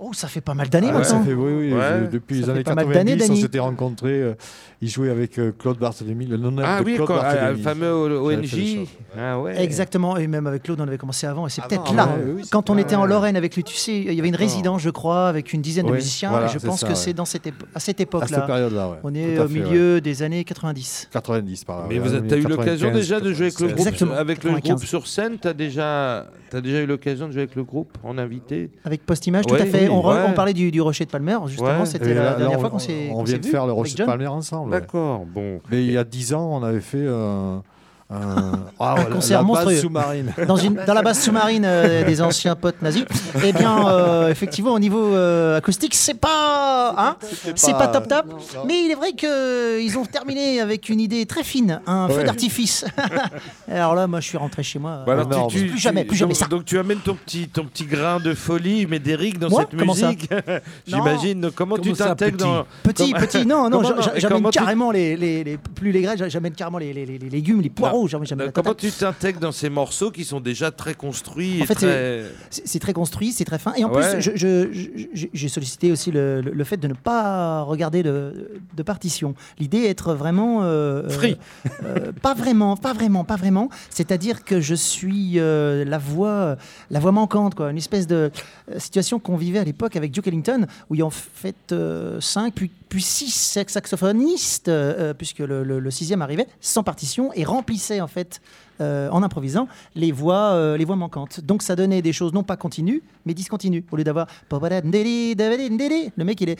Oh, 0.00 0.12
ça 0.12 0.26
fait 0.26 0.40
pas 0.40 0.54
mal 0.54 0.68
d'années 0.68 0.88
Ah 0.92 0.98
ouais, 0.98 1.04
Ça 1.04 1.14
maintenant. 1.18 1.26
fait, 1.30 1.34
oui, 1.34 1.52
oui, 1.52 1.72
Ouais. 1.72 1.78
euh, 1.80 2.06
depuis 2.08 2.40
Ça 2.40 2.46
les 2.46 2.50
années 2.50 2.64
pas 2.64 2.74
mal 2.74 2.88
d'années, 2.92 3.12
90, 3.16 3.30
on 3.38 3.42
s'était 3.42 3.58
rencontrés. 3.60 4.22
euh, 4.22 4.34
il 4.82 4.88
jouait 4.90 5.08
avec 5.08 5.38
euh, 5.38 5.52
Claude 5.56 5.78
Barthélémy, 5.78 6.26
le 6.26 6.36
non 6.36 6.54
Ah 6.64 6.80
de 6.80 6.84
oui, 6.84 6.96
Claude 6.96 7.06
quand- 7.08 7.20
ah, 7.22 7.52
le 7.52 7.56
fameux 7.58 7.92
ONG. 8.18 8.86
Ah 9.16 9.38
ouais. 9.40 9.62
Exactement, 9.62 10.16
et 10.16 10.26
même 10.26 10.48
avec 10.48 10.64
Claude, 10.64 10.80
on 10.80 10.88
avait 10.88 10.98
commencé 10.98 11.28
avant, 11.28 11.46
et 11.46 11.50
c'est 11.50 11.62
Avant, 11.62 11.68
peut-être 11.68 11.94
là. 11.94 12.08
oui, 12.26 12.42
Quand 12.50 12.70
on 12.70 12.76
était 12.76 12.96
en 12.96 13.06
Lorraine 13.06 13.36
avec 13.36 13.54
lui, 13.54 13.62
tu 13.62 13.76
sais, 13.76 13.96
il 13.96 14.12
y 14.12 14.18
avait 14.18 14.28
une 14.28 14.34
résidence, 14.36 14.82
je 14.82 14.90
crois, 14.90 15.28
avec 15.28 15.52
une 15.52 15.62
dizaine 15.62 15.86
de 15.86 15.92
musiciens, 15.92 16.30
voilà, 16.30 16.46
et 16.46 16.52
je 16.52 16.58
pense 16.58 16.80
ça, 16.80 16.86
que 16.88 16.92
ouais. 16.92 16.98
c'est 16.98 17.12
dans 17.14 17.24
cette 17.24 17.46
à 17.46 17.50
cette 17.52 17.64
À 17.76 17.80
cette 17.80 18.00
époque-là. 18.00 18.40
période-là, 18.40 18.88
ouais. 18.90 18.96
On 19.04 19.14
est 19.14 19.38
au 19.38 19.46
fait, 19.46 19.54
milieu 19.54 20.00
des 20.00 20.22
années 20.24 20.42
90. 20.44 21.08
90 21.12 21.64
par 21.64 21.78
là. 21.78 21.86
Mais 21.88 21.98
années 21.98 22.32
as 22.32 22.36
eu 22.36 22.42
l'occasion 22.42 22.88
95, 22.88 22.92
déjà 22.92 23.20
de 23.20 23.32
jouer 23.32 23.46
avec 23.46 23.60
le 23.60 23.66
groupe, 23.68 23.78
Exactement, 23.78 24.14
avec 24.14 24.38
le 24.44 24.50
95. 24.50 24.74
groupe 24.74 24.84
sur 24.88 25.06
scène 25.06 25.38
T'as 25.40 25.52
déjà, 25.52 26.26
as 26.52 26.60
déjà 26.60 26.80
eu 26.82 26.86
l'occasion 26.86 27.26
de 27.28 27.32
jouer 27.32 27.42
avec 27.42 27.54
le 27.54 27.62
groupe 27.64 27.96
en 28.02 28.18
invité 28.18 28.70
Avec 28.84 29.06
Post-Image, 29.06 29.46
tout 29.46 29.54
à 29.54 29.64
fait. 29.64 29.83
On, 29.88 30.00
re- 30.00 30.14
ouais. 30.16 30.22
on 30.28 30.32
parlait 30.34 30.52
du, 30.52 30.70
du 30.70 30.80
Rocher 30.80 31.04
de 31.04 31.10
Palmer, 31.10 31.38
justement, 31.46 31.80
Ouais. 31.80 31.86
c'était 31.86 32.14
la 32.14 32.22
là- 32.24 32.34
dernière 32.34 32.58
on- 32.58 32.60
fois 32.60 32.70
qu'on 32.70 32.78
s'est 32.78 33.10
On 33.12 33.22
vient 33.24 33.38
de 33.38 33.44
vu 33.44 33.50
faire 33.50 33.66
le 33.66 33.72
Rocher 33.72 33.96
de. 33.96 34.04
Palmer 34.04 34.26
ensemble. 34.26 34.70
D'accord, 34.72 35.24
bon. 35.26 35.60
Mais 35.70 35.84
il 35.84 35.92
y 35.92 35.98
a 35.98 36.04
10 36.04 36.34
ans, 36.34 36.48
on 36.52 36.62
avait 36.62 36.80
fait 36.80 36.98
euh, 37.00 37.58
un, 38.14 38.60
ah, 38.80 38.94
la- 38.98 39.04
concert 39.06 39.38
la 39.38 39.44
monstrueux. 39.44 39.76
sous-marine. 39.76 40.32
Dans, 40.46 40.56
une, 40.56 40.74
dans 40.86 40.94
la 40.94 41.02
base 41.02 41.20
sous-marine 41.20 41.64
euh, 41.64 42.04
des 42.06 42.20
anciens 42.22 42.54
potes 42.54 42.80
nazis, 42.82 43.04
eh 43.44 43.52
bien, 43.52 43.88
euh, 43.88 44.28
effectivement, 44.30 44.72
au 44.72 44.78
niveau 44.78 45.14
euh, 45.14 45.56
acoustique, 45.58 45.94
c'est 45.94 46.14
pas, 46.20 46.94
hein, 46.96 47.16
c'est 47.54 47.72
pas 47.72 47.88
top 47.88 48.08
top. 48.08 48.26
Mais 48.66 48.84
il 48.84 48.90
est 48.90 48.94
vrai 48.94 49.12
qu'ils 49.12 49.98
ont 49.98 50.04
terminé 50.04 50.60
avec 50.60 50.88
une 50.88 51.00
idée 51.00 51.26
très 51.26 51.42
fine, 51.44 51.80
un 51.86 52.08
feu 52.08 52.24
d'artifice. 52.24 52.84
Alors 53.70 53.94
là, 53.94 54.06
moi, 54.06 54.20
je 54.20 54.28
suis 54.28 54.38
rentré 54.38 54.62
chez 54.62 54.78
moi. 54.78 55.02
Bah 55.06 55.12
alors, 55.14 55.26
énorme. 55.26 55.50
tu- 55.50 55.64
tu- 55.64 55.70
Plus 55.70 55.78
jamais, 55.78 56.04
plus 56.04 56.16
jamais 56.16 56.32
donc, 56.34 56.38
ça. 56.40 56.46
Donc 56.46 56.64
tu 56.64 56.78
amènes 56.78 56.98
ton 56.98 57.14
petit, 57.14 57.48
ton 57.48 57.64
petit 57.64 57.84
grain 57.84 58.18
de 58.20 58.34
folie, 58.34 58.86
Médéric, 58.86 59.38
dans 59.38 59.48
Moi 59.48 59.62
cette 59.68 59.78
Comment 59.78 59.94
musique. 59.94 60.28
J'imagine. 60.86 61.50
Comment, 61.54 61.76
tu 61.78 61.92
Comment 61.92 61.96
t'intègres 61.96 62.36
petit 62.36 62.44
dans. 62.44 62.66
Petit, 62.82 63.14
petit, 63.14 63.46
non, 63.46 63.68
non, 63.70 63.80
non, 63.82 63.94
j'amène 64.16 64.50
carrément 64.50 64.90
les, 64.90 65.58
plus 65.74 65.92
les 65.92 66.02
graines, 66.02 66.18
j'a- 66.18 66.28
j'amène 66.28 66.52
carrément 66.52 66.78
les 66.78 66.92
légumes, 66.92 67.60
les 67.60 67.70
poireaux, 67.70 68.03
Euh, 68.12 68.50
Comment 68.52 68.74
tu 68.74 68.90
t'intègres 68.90 69.40
dans 69.40 69.52
ces 69.52 69.68
morceaux 69.70 70.10
qui 70.10 70.24
sont 70.24 70.40
déjà 70.40 70.70
très 70.70 70.94
construits 70.94 71.62
En 71.62 71.66
fait, 71.66 71.74
très... 71.74 72.24
C'est 72.50 72.78
très 72.78 72.92
construit, 72.92 73.32
c'est 73.32 73.44
très 73.44 73.58
fin. 73.58 73.72
Et 73.74 73.84
en 73.84 73.92
Ouais. 73.92 74.20
plus, 74.20 74.30
j'ai 75.32 75.48
sollicité 75.48 75.90
aussi 75.92 76.10
le, 76.10 76.40
le- 76.40 76.52
le 76.52 76.64
fait 76.64 76.76
de 76.76 76.88
ne 76.88 76.94
pas 76.94 77.62
regarder 77.62 78.02
de, 78.02 78.50
de 78.76 78.82
partition. 78.82 79.34
L'idée 79.58 79.78
est 79.78 79.94
être 79.94 80.14
vraiment 80.14 80.60
euh, 80.64 81.08
Free. 81.08 81.36
euh, 81.84 82.10
pas 82.20 82.34
vraiment, 82.34 82.76
pas 82.76 82.92
vraiment, 82.92 83.22
pas 83.24 83.36
vraiment. 83.36 83.68
C'est-à-dire 83.90 84.44
que 84.44 84.60
je 84.60 84.74
suis 84.74 85.38
euh, 85.38 85.84
la 85.84 85.98
voix, 85.98 86.56
la 86.90 86.98
voix 87.00 87.12
manquante, 87.12 87.54
quoi. 87.54 87.70
Une 87.70 87.76
espèce 87.78 88.06
de 88.08 88.30
situation 88.78 89.20
qu'on 89.20 89.36
vivait 89.36 89.60
à 89.60 89.64
l'époque 89.64 89.94
avec 89.94 90.10
Duke 90.10 90.26
Ellington, 90.26 90.66
où 90.90 90.94
il 90.96 90.98
y 90.98 91.02
a 91.02 91.06
en 91.06 91.10
fait 91.10 91.54
euh, 91.72 92.20
cinq 92.20 92.54
puis 92.54 92.70
puis 92.94 93.02
six 93.02 93.30
saxophonistes, 93.88 94.68
euh, 94.68 95.14
puisque 95.14 95.40
le, 95.40 95.64
le- 95.64 95.80
le 95.80 95.90
sixième 95.90 96.22
arrivait 96.22 96.46
sans 96.60 96.84
partition 96.84 97.32
et 97.34 97.42
remplissait 97.44 98.00
en 98.00 98.06
fait 98.06 98.40
euh, 98.80 99.08
en 99.10 99.22
improvisant 99.22 99.68
les 99.94 100.12
voix, 100.12 100.52
euh, 100.52 100.76
les 100.76 100.84
voix 100.84 100.96
manquantes. 100.96 101.40
Donc 101.40 101.62
ça 101.62 101.76
donnait 101.76 102.02
des 102.02 102.12
choses 102.12 102.32
non 102.32 102.42
pas 102.42 102.56
continues, 102.56 103.02
mais 103.26 103.34
discontinues. 103.34 103.84
Au 103.90 103.96
lieu 103.96 104.04
d'avoir 104.04 104.26
le 106.16 106.24
mec 106.24 106.40
il 106.40 106.48
est 106.50 106.58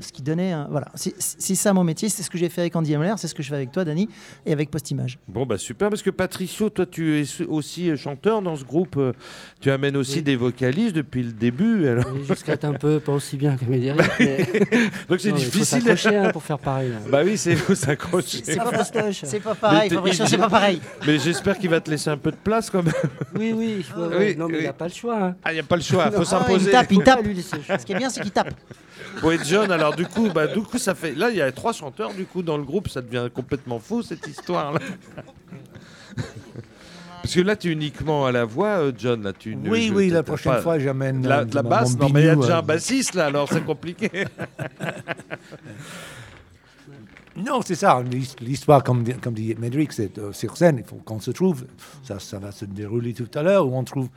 ce 0.00 0.12
qui 0.12 0.22
donnait 0.22 0.52
un- 0.52 0.68
voilà. 0.70 0.88
C'est 0.94 1.54
ça 1.54 1.72
mon 1.72 1.84
métier, 1.84 2.08
c'est 2.08 2.22
ce 2.22 2.30
que 2.30 2.38
j'ai 2.38 2.48
fait 2.48 2.60
avec 2.62 2.76
Andy 2.76 2.94
Hamler, 2.94 3.14
c'est 3.16 3.28
ce 3.28 3.34
que 3.34 3.42
je 3.42 3.48
fais 3.48 3.56
avec 3.56 3.72
toi, 3.72 3.84
Dani, 3.84 4.08
et 4.46 4.52
avec 4.52 4.70
Postimage. 4.70 5.18
Bon, 5.28 5.44
bah 5.46 5.58
super, 5.58 5.88
parce 5.90 6.02
que 6.02 6.10
Patricio, 6.10 6.70
toi, 6.70 6.86
tu 6.86 7.20
es 7.20 7.24
aussi 7.48 7.90
euh, 7.90 7.96
chanteur 7.96 8.42
dans 8.42 8.56
ce 8.56 8.64
groupe. 8.64 8.98
Tu 9.60 9.70
amènes 9.70 9.96
aussi 9.96 10.16
Oui. 10.16 10.22
des 10.22 10.36
vocalistes 10.36 10.94
depuis 10.94 11.22
le 11.22 11.32
début. 11.32 11.86
Alors... 11.88 12.04
Oui, 12.12 12.20
Jusqu'à 12.28 12.52
être 12.54 12.64
un 12.64 12.74
peu, 12.74 13.00
pas 13.00 13.12
aussi 13.12 13.36
bien 13.36 13.56
que 13.56 13.64
Médéric. 13.64 14.00
mais- 14.20 14.46
Donc 15.08 15.20
c'est 15.20 15.30
faut 15.30 15.36
difficile. 15.36 15.64
s'accrocher, 15.82 16.16
hein, 16.16 16.30
pour 16.32 16.42
faire 16.42 16.58
pareil. 16.58 16.90
là. 16.90 16.96
Bah 17.10 17.20
oui, 17.24 17.36
c'est 17.36 17.56
faut 17.56 17.74
s'accrocher. 17.74 18.40
C'est 18.44 18.56
pas, 18.56 18.84
c'est 19.12 19.40
pas 19.40 19.54
pareil, 19.54 19.90
t'es- 20.10 20.16
Fabricio, 20.16 20.26
c'est 20.26 20.38
pas 20.38 20.48
pareil. 20.50 20.80
Mais 21.06 21.18
j'espère 21.18 21.58
qu'il 21.58 21.70
va 21.70 21.80
te 21.80 21.90
laisser 21.90 22.10
un 22.10 22.16
peu 22.16 22.30
de 22.30 22.36
place 22.36 22.70
quand 22.70 22.82
même. 22.82 22.92
Oui, 23.34 23.52
oui. 23.54 23.84
ouais. 23.96 24.16
Oui, 24.18 24.36
non, 24.36 24.48
mais 24.48 24.54
oui. 24.54 24.60
il 24.62 24.66
n'a 24.66 24.72
pas 24.72 24.86
le 24.88 24.92
choix. 24.94 25.18
hein. 25.22 25.36
Ah, 25.44 25.52
il 25.52 25.54
n'y 25.54 25.60
a 25.60 25.64
pas 25.64 25.76
le 25.76 25.82
choix, 25.82 26.10
faut 26.10 26.16
Ah, 26.18 26.20
il 26.20 26.26
s'imposer. 26.26 26.70
tape, 26.70 26.92
il 26.92 27.02
tape. 27.02 27.20
Le 27.24 27.34
choix. 27.34 27.78
Ce 27.78 27.84
qui 27.86 27.92
est 27.92 27.96
bien, 27.98 28.10
c'est 28.10 28.20
qu'il 28.22 28.30
tape. 28.30 28.52
Bon, 29.22 29.30
et 29.30 29.38
John, 29.44 29.70
alors 29.72 29.94
du 29.94 30.06
coup, 30.06 30.28
bah, 30.34 30.46
du 30.46 30.60
coup, 30.60 30.78
ça 30.78 30.94
fait. 30.94 31.14
Là, 31.14 31.30
il 31.30 31.36
y 31.36 31.42
a 31.42 31.50
trois 31.52 31.72
chanteurs 31.72 32.12
du 32.14 32.24
coup 32.24 32.42
dans 32.42 32.56
le 32.56 32.64
groupe, 32.64 32.88
ça 32.88 33.00
devient 33.00 33.28
complètement 33.32 33.78
fou 33.78 34.02
cette 34.02 34.26
histoire 34.26 34.72
là. 34.72 34.80
Parce 37.22 37.34
que 37.34 37.40
là, 37.40 37.56
tu 37.56 37.68
es 37.68 37.72
uniquement 37.72 38.26
à 38.26 38.32
la 38.32 38.44
voix, 38.44 38.78
euh, 38.78 38.92
John. 38.96 39.22
Là, 39.22 39.32
tu 39.36 39.54
ne- 39.56 39.68
Oui, 39.68 39.92
oui, 39.94 40.08
la 40.08 40.22
pas- 40.22 40.32
prochaine 40.34 40.62
fois, 40.62 40.78
j'amène 40.78 41.20
De 41.22 41.28
la, 41.28 41.40
euh, 41.40 41.44
la 41.52 41.62
mon- 41.62 41.68
basse, 41.68 41.98
non, 41.98 42.08
mais 42.08 42.20
il 42.20 42.26
y 42.26 42.28
a 42.28 42.32
biniou, 42.32 42.42
déjà 42.42 42.56
euh, 42.56 42.60
un 42.60 42.62
bassiste 42.62 43.14
là, 43.14 43.26
alors 43.26 43.48
c'est 43.52 43.64
compliqué. 43.64 44.10
Non, 47.44 47.60
c'est 47.64 47.74
ça. 47.76 48.02
l'his- 48.02 48.36
L'histoire, 48.40 48.82
comme, 48.82 49.02
dit- 49.04 49.14
comme 49.14 49.34
dit 49.34 49.54
Médéric, 49.58 49.92
c'est 49.92 50.18
euh, 50.18 50.32
sur 50.32 50.56
scène, 50.56 50.78
il 50.78 50.84
faut 50.84 50.96
qu'on 50.96 51.20
se 51.20 51.30
trouve. 51.30 51.66
Ça, 52.02 52.18
ça 52.18 52.38
va 52.38 52.50
se 52.52 52.64
dérouler 52.64 53.14
tout 53.14 53.28
à 53.34 53.42
l'heure, 53.42 53.66
où 53.66 53.76
on 53.76 53.84
trouve 53.84 54.08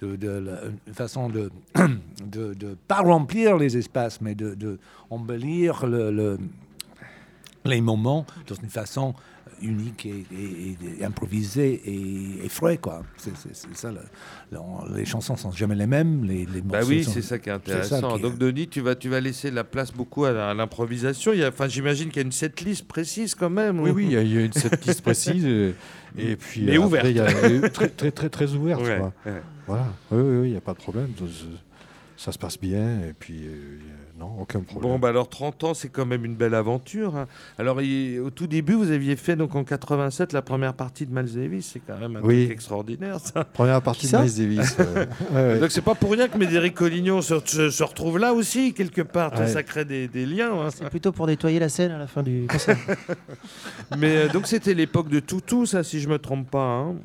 de, 0.00 0.16
de 0.16 0.28
la- 0.30 0.60
une 0.86 0.94
façon 0.94 1.28
de 1.28 1.50
de, 1.74 2.54
de 2.54 2.76
pas 2.88 3.00
remplir 3.02 3.56
les 3.58 3.76
espaces, 3.76 4.20
mais 4.20 4.34
de, 4.34 4.54
de 4.54 4.78
embellir 5.10 5.86
le, 5.86 6.10
le- 6.10 6.38
les 7.66 7.80
moments 7.82 8.24
dans 8.48 8.54
une 8.54 8.70
façon 8.70 9.14
unique 9.62 10.06
et, 10.06 10.24
et- 10.32 10.76
et 11.00 11.04
improvisée 11.04 11.80
et, 11.84 12.44
et 12.44 12.48
frais, 12.48 12.78
quoi. 12.78 13.02
C'est 13.16 13.30
ça. 13.74 13.90
le- 13.90 13.98
le- 14.52 14.96
les 14.96 15.04
chansons 15.04 15.36
sont 15.36 15.52
jamais 15.52 15.74
les 15.74 15.86
mêmes. 15.86 16.24
Les, 16.24 16.46
les 16.46 16.60
Bah 16.60 16.80
oui, 16.86 17.04
c'est 17.04 17.22
ça 17.22 17.38
qui 17.38 17.48
est 17.48 17.52
intéressant. 17.52 18.12
qui 18.14 18.18
est- 18.18 18.22
Donc 18.22 18.38
Denis, 18.38 18.68
tu 18.68 18.80
vas, 18.80 18.94
tu 18.94 19.08
vas 19.08 19.20
laisser 19.20 19.50
la 19.50 19.64
place 19.64 19.92
beaucoup 19.92 20.24
à 20.24 20.54
l'improvisation. 20.54 21.32
Il 21.32 21.40
y 21.40 21.44
a- 21.44 21.48
Enfin, 21.48 21.68
j'imagine 21.68 22.08
qu'il 22.08 22.16
y 22.18 22.24
a 22.24 22.26
une 22.26 22.32
setlist 22.32 22.86
précise 22.86 23.34
quand 23.34 23.50
même. 23.50 23.80
Oui, 23.80 23.90
ou- 23.90 23.94
oui, 23.94 24.04
il 24.06 24.12
y 24.12 24.16
a- 24.16 24.22
il 24.22 24.34
y 24.34 24.38
a 24.38 24.44
une 24.44 24.52
setlist 24.52 25.02
précise. 25.02 25.44
Et, 25.44 25.74
puis, 26.36 26.62
Mais 26.62 26.78
ouverte. 26.78 27.06
après, 27.06 27.10
il 27.12 27.16
y 27.16 27.20
a- 27.20 27.66
et 27.66 27.70
très, 27.70 27.88
très, 27.88 28.10
très, 28.10 28.28
très 28.28 28.52
ouverte. 28.54 28.82
Ouais, 28.82 28.98
quoi. 28.98 29.12
ouais. 29.26 29.42
Voilà. 29.66 29.86
Oui, 30.10 30.20
oui, 30.22 30.36
oui, 30.38 30.48
il 30.48 30.50
n'y 30.52 30.56
a 30.56 30.60
pas 30.60 30.72
de 30.72 30.78
problème. 30.78 31.08
Ça 32.22 32.32
se 32.32 32.38
passe 32.38 32.60
bien. 32.60 33.00
Et 33.08 33.14
puis, 33.18 33.46
euh, 33.46 33.78
non, 34.18 34.30
aucun 34.42 34.60
problème. 34.60 34.92
Bon, 34.92 34.98
bah 34.98 35.08
alors 35.08 35.30
30 35.30 35.64
ans, 35.64 35.72
c'est 35.72 35.88
quand 35.88 36.04
même 36.04 36.26
une 36.26 36.34
belle 36.34 36.52
aventure. 36.54 37.16
hein. 37.16 37.26
Alors, 37.56 37.80
il- 37.80 38.20
au 38.20 38.28
tout 38.28 38.46
début, 38.46 38.74
vous 38.74 38.90
aviez 38.90 39.16
fait 39.16 39.36
donc 39.36 39.54
en 39.54 39.64
87 39.64 40.34
la 40.34 40.42
première 40.42 40.74
partie 40.74 41.06
de 41.06 41.14
Miles 41.18 41.32
Davis. 41.34 41.70
C'est 41.72 41.80
quand 41.80 41.96
même 41.98 42.16
un 42.16 42.20
Oui. 42.20 42.42
truc 42.44 42.52
extraordinaire, 42.56 43.18
ça. 43.20 43.44
Première 43.44 43.80
partie 43.80 44.06
de 44.06 44.18
Miles 44.18 44.34
Davis. 44.36 44.76
euh, 44.80 45.06
ouais, 45.30 45.34
ouais. 45.54 45.58
Donc, 45.60 45.70
c'est 45.70 45.80
pas 45.80 45.94
pour 45.94 46.12
rien 46.12 46.28
que 46.28 46.36
Médéric 46.36 46.74
Collignon 46.74 47.22
se, 47.22 47.36
se- 47.42 47.70
se 47.70 47.82
retrouve 47.82 48.18
là 48.18 48.34
aussi, 48.34 48.74
quelque 48.74 49.00
part. 49.00 49.32
Ouais. 49.40 49.46
Ça 49.46 49.62
crée 49.62 49.86
des, 49.86 50.06
des 50.06 50.26
liens. 50.26 50.52
hein. 50.52 50.68
C'est 50.70 50.90
plutôt 50.90 51.12
pour 51.12 51.26
nettoyer 51.26 51.58
la 51.58 51.70
scène 51.70 51.90
à 51.92 51.98
la 51.98 52.06
fin 52.06 52.22
du 52.22 52.46
concert. 52.46 52.76
Mais 53.98 54.16
euh, 54.16 54.28
donc, 54.28 54.46
c'était 54.46 54.74
l'époque 54.74 55.08
de 55.08 55.20
Toutou, 55.20 55.64
ça, 55.64 55.82
si 55.82 56.00
je 56.00 56.08
me 56.10 56.18
trompe 56.18 56.50
pas. 56.50 56.66
hein. 56.66 56.96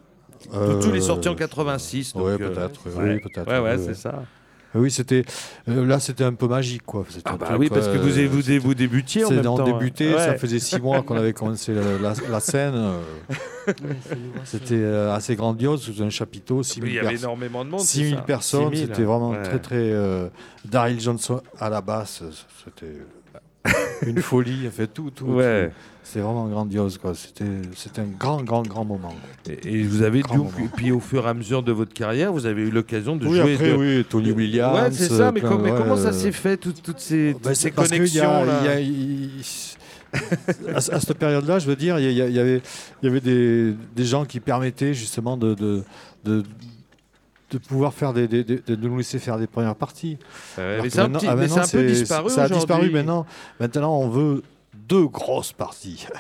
Toutou, 0.52 0.90
il 0.90 0.98
est 0.98 1.02
sorti 1.02 1.30
en 1.30 1.36
86. 1.36 2.14
Donc, 2.14 2.26
Ouais, 2.26 2.32
euh, 2.34 2.38
peut-être. 2.50 2.86
ouais. 2.90 3.14
Oui, 3.14 3.20
peut-être. 3.22 3.48
Ouais, 3.50 3.60
ouais, 3.60 3.76
oui, 3.78 3.84
c'est 3.86 3.94
ça. 3.96 4.24
Oui, 4.76 4.92
c'était 4.92 5.24
euh, 5.70 5.86
là, 5.86 6.00
c'était 6.00 6.24
un 6.26 6.34
peu 6.34 6.48
magique, 6.48 6.84
quoi. 6.86 7.06
Ah 7.26 7.38
bah 7.38 7.46
truc, 7.48 7.60
oui, 7.60 7.70
parce 7.70 7.88
que 7.88 7.98
euh, 7.98 8.28
vous, 8.28 8.42
vous, 8.42 8.68
vous 8.68 8.74
débutiez 8.76 9.24
en 9.26 9.32
même 9.32 9.42
temps. 9.44 9.60
hein. 9.60 9.64
débuté, 9.64 10.12
ça 10.18 10.36
faisait 10.38 10.60
six 10.60 10.80
mois 10.82 11.02
qu'on 11.02 11.16
avait 11.16 11.34
commencé 11.34 11.74
la, 11.74 11.98
la- 12.00 12.14
la 12.30 12.40
scène. 12.40 12.74
euh, 12.76 13.00
C'était 14.44 14.84
assez 14.86 15.36
grandiose, 15.36 15.82
sous 15.82 16.04
un 16.04 16.10
chapiteau, 16.10 16.62
6000 16.64 16.84
Oui, 16.84 16.90
il 16.92 16.96
y 16.96 17.00
avait 17.00 17.08
personnes. 17.10 17.24
énormément 17.30 17.66
de 17.66 17.70
monde. 17.72 17.80
c'est 17.82 17.98
6000 18.00 18.16
ça. 18.16 18.22
personnes, 18.22 18.62
6000, 18.74 18.80
c'était 18.88 19.04
vraiment 19.04 19.32
ouais. 19.32 19.44
très 19.44 19.60
très. 19.60 19.76
euh, 19.78 20.28
Daryl 20.66 21.00
Johnson 21.00 21.42
à 21.60 21.70
la 21.70 21.82
basse, 21.82 22.24
c'était 22.64 22.98
une 24.08 24.22
folie. 24.22 24.68
En 24.68 24.72
fait, 24.72 24.88
tout, 24.88 25.10
tout. 25.12 25.26
Ouais. 25.26 25.70
tout. 25.70 25.74
C'était 26.08 26.20
vraiment 26.20 26.48
grandiose, 26.48 27.00
quoi. 27.00 27.14
C'était, 27.16 27.44
un 28.00 28.06
grand, 28.20 28.44
grand, 28.44 28.62
grand 28.62 28.86
moment. 28.86 29.14
Et, 29.50 29.80
et 29.80 29.84
vous 29.84 30.04
avez 30.04 30.22
dû, 30.22 30.38
puis 30.76 30.92
au 30.92 31.00
fur 31.00 31.26
et 31.26 31.30
à 31.30 31.34
mesure 31.34 31.64
de 31.64 31.72
votre 31.72 31.94
carrière, 31.94 32.32
vous 32.32 32.46
avez 32.46 32.62
eu 32.62 32.70
l'occasion 32.70 33.16
de 33.16 33.26
oui, 33.28 33.40
jouer. 33.42 33.54
après, 33.56 33.72
de- 33.72 33.76
oui, 33.76 34.06
Tony 34.08 34.32
Williams. 34.32 34.76
Ouais, 34.80 34.92
c'est 34.92 35.10
ça, 35.10 35.32
mais, 35.32 35.40
plein- 35.42 35.50
com- 35.50 35.62
mais 35.64 35.72
ouais, 35.72 35.78
comment 35.78 35.98
ça 35.98 36.10
euh, 36.10 36.12
s'est 36.14 36.32
fait, 36.32 36.58
toutes, 36.58 36.82
toutes 36.84 37.00
ces, 37.00 37.36
toutes 37.42 37.56
c'est 37.56 37.70
y 37.70 37.72
connexions 37.72 38.30
a- 38.44 38.80
y 38.80 38.88
a- 40.14 40.76
à, 40.76 40.80
ce- 40.82 40.92
à 40.94 41.00
cette 41.00 41.18
période-là, 41.18 41.58
je 41.60 41.68
veux 41.68 41.76
dire, 41.76 41.98
il 42.00 42.12
y, 42.12 42.22
avait, 42.22 42.62
il 43.02 43.06
y 43.06 43.10
avait 43.10 43.20
des, 43.20 43.74
des 43.96 44.06
gens 44.06 44.26
qui 44.26 44.40
permettaient 44.40 44.94
justement 44.94 45.36
de, 45.38 45.56
de, 45.56 45.84
de, 46.24 46.44
de 47.52 47.58
pouvoir 47.58 47.94
faire 47.94 48.14
des, 48.14 48.28
des- 48.28 48.44
des- 48.44 48.60
de 48.66 48.76
nous 48.76 48.98
laisser 48.98 49.20
faire 49.20 49.38
des 49.40 49.48
premières 49.48 49.76
parties. 49.76 50.18
Alors 50.58 50.84
mais 50.84 50.90
c'est 50.90 51.00
un, 51.00 51.10
petit- 51.10 51.26
ah, 51.28 51.36
mais 51.36 51.48
c'est 51.48 51.60
un 51.60 51.62
peu 51.64 51.68
c'est- 51.68 51.86
disparu 51.88 52.30
Ça 52.30 52.44
a 52.44 52.50
disparu 52.50 52.92
maintenant. 52.92 53.26
Maintenant, 53.60 53.98
on 54.00 54.08
veut 54.08 54.44
deux 54.88 55.08
grosses 55.08 55.52
parties. 55.54 56.06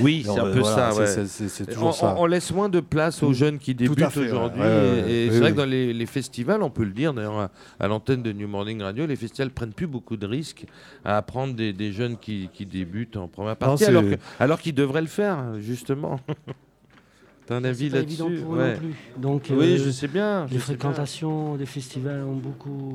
Oui, 0.00 0.22
c'est 0.24 0.38
un 0.38 0.44
peu 0.52 0.60
voilà, 0.60 0.76
ça. 0.76 0.92
c'est- 0.92 0.98
ouais. 1.00 1.06
c'est- 1.26 1.26
c'est- 1.48 1.48
C'est 1.48 1.78
On, 1.78 1.90
ça. 1.90 2.16
laisse 2.28 2.52
moins 2.52 2.68
de 2.68 2.78
place 2.78 3.20
aux 3.24 3.32
jeunes 3.32 3.58
qui 3.58 3.74
débutent 3.74 3.98
fait, 4.10 4.20
ouais. 4.20 4.26
aujourd'hui. 4.26 4.60
Ouais, 4.60 4.66
ouais, 4.66 5.10
et 5.10 5.30
c'est 5.30 5.40
vrai 5.40 5.50
que 5.50 5.56
dans 5.56 5.64
les, 5.64 5.92
les 5.92 6.06
festivals, 6.06 6.62
on 6.62 6.70
peut 6.70 6.84
le 6.84 6.92
dire 6.92 7.12
d'ailleurs 7.12 7.38
à, 7.40 7.50
à 7.80 7.88
l'antenne 7.88 8.22
de 8.22 8.30
New 8.32 8.46
Morning 8.46 8.80
Radio, 8.80 9.06
les 9.06 9.16
festivals 9.16 9.50
prennent 9.50 9.72
plus 9.72 9.88
beaucoup 9.88 10.16
de 10.16 10.24
risques 10.26 10.66
à 11.04 11.16
apprendre 11.16 11.54
des, 11.54 11.72
des 11.72 11.90
jeunes 11.90 12.16
qui, 12.16 12.48
qui 12.54 12.64
débutent 12.64 13.16
en 13.16 13.26
première 13.26 13.56
partie, 13.56 13.84
alors 13.86 14.02
que- 14.04 14.16
alors 14.38 14.60
qu'ils 14.60 14.74
devraient 14.74 15.00
le 15.00 15.08
faire, 15.08 15.58
justement. 15.58 16.20
T'as 17.46 17.56
un 17.56 17.64
avis 17.64 17.86
C'est 17.86 17.96
pas 17.96 18.02
évident 18.02 18.28
là-dessus 18.28 18.44
pour 18.44 18.52
Ouais. 18.54 18.72
non 18.74 18.78
plus. 18.78 18.94
Donc, 19.20 19.42
Oui, 19.50 19.72
euh, 19.80 19.84
je 19.84 19.90
sais 19.90 20.06
bien. 20.06 20.46
je 20.46 20.54
les 20.54 20.60
sais 20.60 20.66
bien. 20.66 20.76
fréquentations 20.76 21.56
des 21.56 21.66
festivals 21.66 22.22
ont 22.22 22.36
beaucoup 22.36 22.94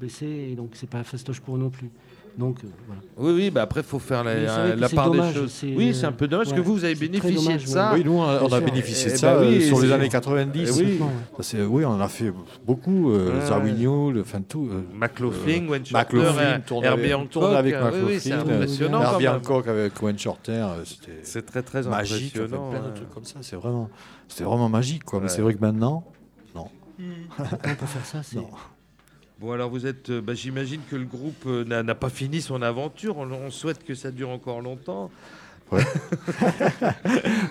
baissé 0.00 0.48
et 0.50 0.56
donc 0.56 0.70
c'est 0.74 0.90
pas 0.90 1.04
fastoche 1.04 1.38
pour 1.40 1.54
eux 1.54 1.60
non 1.60 1.70
plus. 1.70 1.90
Donc 2.36 2.56
euh, 2.64 2.68
voilà. 2.86 3.00
Oui, 3.16 3.32
oui, 3.32 3.50
bah 3.50 3.62
après, 3.62 3.80
il 3.80 3.86
faut 3.86 4.00
faire 4.00 4.24
la, 4.24 4.34
c'est 4.34 4.76
la 4.76 4.88
c'est 4.88 4.96
part 4.96 5.08
dommage, 5.10 5.34
des 5.34 5.40
choses. 5.40 5.52
c'est- 5.52 5.72
Oui, 5.76 5.94
c'est 5.94 6.06
un 6.06 6.10
peu 6.12 6.26
dommage 6.26 6.46
parce 6.46 6.56
ouais, 6.58 6.62
que 6.62 6.66
vous, 6.66 6.74
vous 6.74 6.84
avez 6.84 6.94
c'est 6.96 7.00
bénéficié 7.06 7.36
dommage, 7.36 7.62
de 7.62 7.68
ça. 7.68 7.92
Oui, 7.94 8.02
nous, 8.04 8.12
on 8.14 8.22
a, 8.24 8.42
on 8.42 8.52
a 8.52 8.60
bénéficié 8.60 9.06
Eh 9.10 9.12
de 9.12 9.16
ça 9.18 9.34
ben 9.38 9.46
oui, 9.48 9.56
euh, 9.56 9.60
sur 9.68 9.80
les 9.80 9.86
c'est- 9.88 9.94
années 9.94 10.08
90. 10.08 10.68
Eh 10.80 10.82
oui. 10.84 10.98
Ça, 11.36 11.42
c'est- 11.44 11.62
oui, 11.62 11.84
on 11.84 11.90
en 11.90 12.00
a 12.00 12.08
fait 12.08 12.32
beaucoup. 12.66 13.12
Euh, 13.12 13.38
Ouais. 13.38 13.46
Zawinul, 13.46 14.14
le- 14.14 14.20
enfin 14.22 14.40
tout. 14.42 14.68
euh, 14.68 14.82
McLaughlin, 14.92 15.68
Wayne 15.68 15.86
Shorter, 15.86 16.16
McLaughlin, 16.16 16.60
tourne 16.66 16.84
Herbie 16.84 17.02
avec, 17.02 17.14
Hancock. 17.14 17.54
avec 17.54 17.74
Oui, 17.74 17.80
oui, 17.80 17.84
McLaughlin, 17.92 18.18
c'est 18.18 18.32
euh, 18.32 18.40
impressionnant. 18.40 18.98
quand 18.98 19.10
Herbie. 19.12 19.28
Hancock 19.28 19.68
avec 19.68 20.02
Wayne 20.02 20.18
Shorter, 20.18 20.52
euh, 20.52 20.84
c'était 20.84 21.20
C'est 21.22 21.46
très, 21.46 21.62
très 21.62 21.82
magique. 21.84 22.34
impressionnant. 22.36 22.70
plein 22.70 22.80
de 22.80 22.94
trucs 22.96 23.10
comme 23.10 23.24
ça. 23.24 23.38
C'est 23.42 23.56
vraiment, 23.56 23.88
c'était 24.26 24.42
vraiment 24.44 24.68
magique. 24.68 25.04
Quoi. 25.04 25.20
Mais 25.20 25.28
c'est 25.28 25.42
vrai 25.42 25.54
que 25.54 25.60
maintenant, 25.60 26.04
On 27.38 27.74
peut 27.74 27.86
faire 27.86 28.04
ça, 28.06 28.22
c'est 28.22 28.36
Non. 28.36 28.48
Alors 29.52 29.70
vous 29.70 29.86
êtes. 29.86 30.10
euh, 30.10 30.20
bah, 30.20 30.34
J'imagine 30.34 30.80
que 30.90 30.96
le 30.96 31.04
groupe 31.04 31.44
euh, 31.46 31.64
n'a 31.64 31.94
pas 31.94 32.08
fini 32.10 32.40
son 32.40 32.62
aventure. 32.62 33.16
On 33.18 33.50
souhaite 33.50 33.84
que 33.84 33.94
ça 33.94 34.10
dure 34.10 34.30
encore 34.30 34.60
longtemps. 34.60 35.10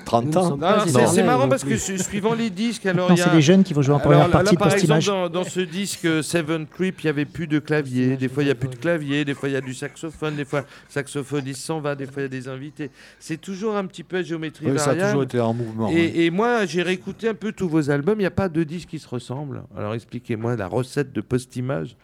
30 0.05 0.25
Nous 0.25 0.37
ans. 0.37 0.59
alors, 0.61 0.87
c'est 0.87 1.23
marrant 1.23 1.47
parce 1.49 1.63
que 1.63 1.75
suivant 1.77 2.33
les 2.33 2.49
disques, 2.49 2.85
alors 2.85 3.11
il 3.11 3.17
y 3.17 3.21
a. 3.21 3.25
c'est 3.25 3.33
les 3.35 3.41
jeunes 3.41 3.63
qui 3.63 3.73
vont 3.73 3.81
jouer 3.81 3.95
en 3.95 3.99
première 3.99 4.19
Alors, 4.19 4.27
là, 4.29 4.33
partie 4.43 4.55
de 4.55 4.59
par 4.59 4.73
exemple, 4.73 4.93
Postimage. 4.99 5.05
dans, 5.05 5.29
dans 5.29 5.43
ce 5.43 5.59
disque 5.59 6.05
euh, 6.05 6.21
Seven 6.21 6.67
Trip, 6.67 7.01
il 7.01 7.05
n'y 7.05 7.09
avait 7.09 7.25
plus 7.25 7.47
de 7.47 7.59
clavier. 7.59 8.15
Des 8.17 8.29
fois, 8.29 8.43
il 8.43 8.47
n'y 8.47 8.51
a 8.51 8.55
plus 8.55 8.69
de 8.69 8.75
clavier. 8.75 9.25
Des 9.25 9.33
fois, 9.33 9.49
il 9.49 9.53
y 9.53 9.55
a 9.55 9.61
du 9.61 9.73
saxophone. 9.73 10.35
Des 10.35 10.45
fois, 10.45 10.61
le 10.61 10.65
saxophoniste 10.89 11.61
s'en 11.61 11.79
va. 11.81 11.95
Des 11.95 12.05
fois, 12.05 12.13
il 12.17 12.21
y 12.21 12.25
a 12.25 12.29
des 12.29 12.47
invités. 12.47 12.91
C'est 13.19 13.39
toujours 13.41 13.75
un 13.75 13.85
petit 13.85 14.03
peu 14.03 14.17
à 14.17 14.23
géométrie 14.23 14.67
Oui, 14.71 14.79
ça 14.79 14.91
a 14.91 14.95
toujours 14.95 15.23
été 15.23 15.39
en 15.39 15.53
mouvement. 15.53 15.87
ouais. 15.89 15.95
Et, 15.95 16.25
et 16.25 16.29
moi, 16.29 16.65
j'ai 16.65 16.81
réécouté 16.83 17.27
un 17.29 17.33
peu 17.33 17.51
tous 17.51 17.67
vos 17.67 17.89
albums. 17.89 18.15
Il 18.17 18.23
n'y 18.23 18.27
a 18.27 18.31
pas 18.31 18.49
deux 18.49 18.65
disques 18.65 18.89
qui 18.89 18.99
se 18.99 19.07
ressemblent. 19.07 19.63
Alors, 19.77 19.93
expliquez-moi 19.93 20.55
la 20.55 20.67
recette 20.67 21.11
de 21.13 21.21
post-image. 21.21 21.95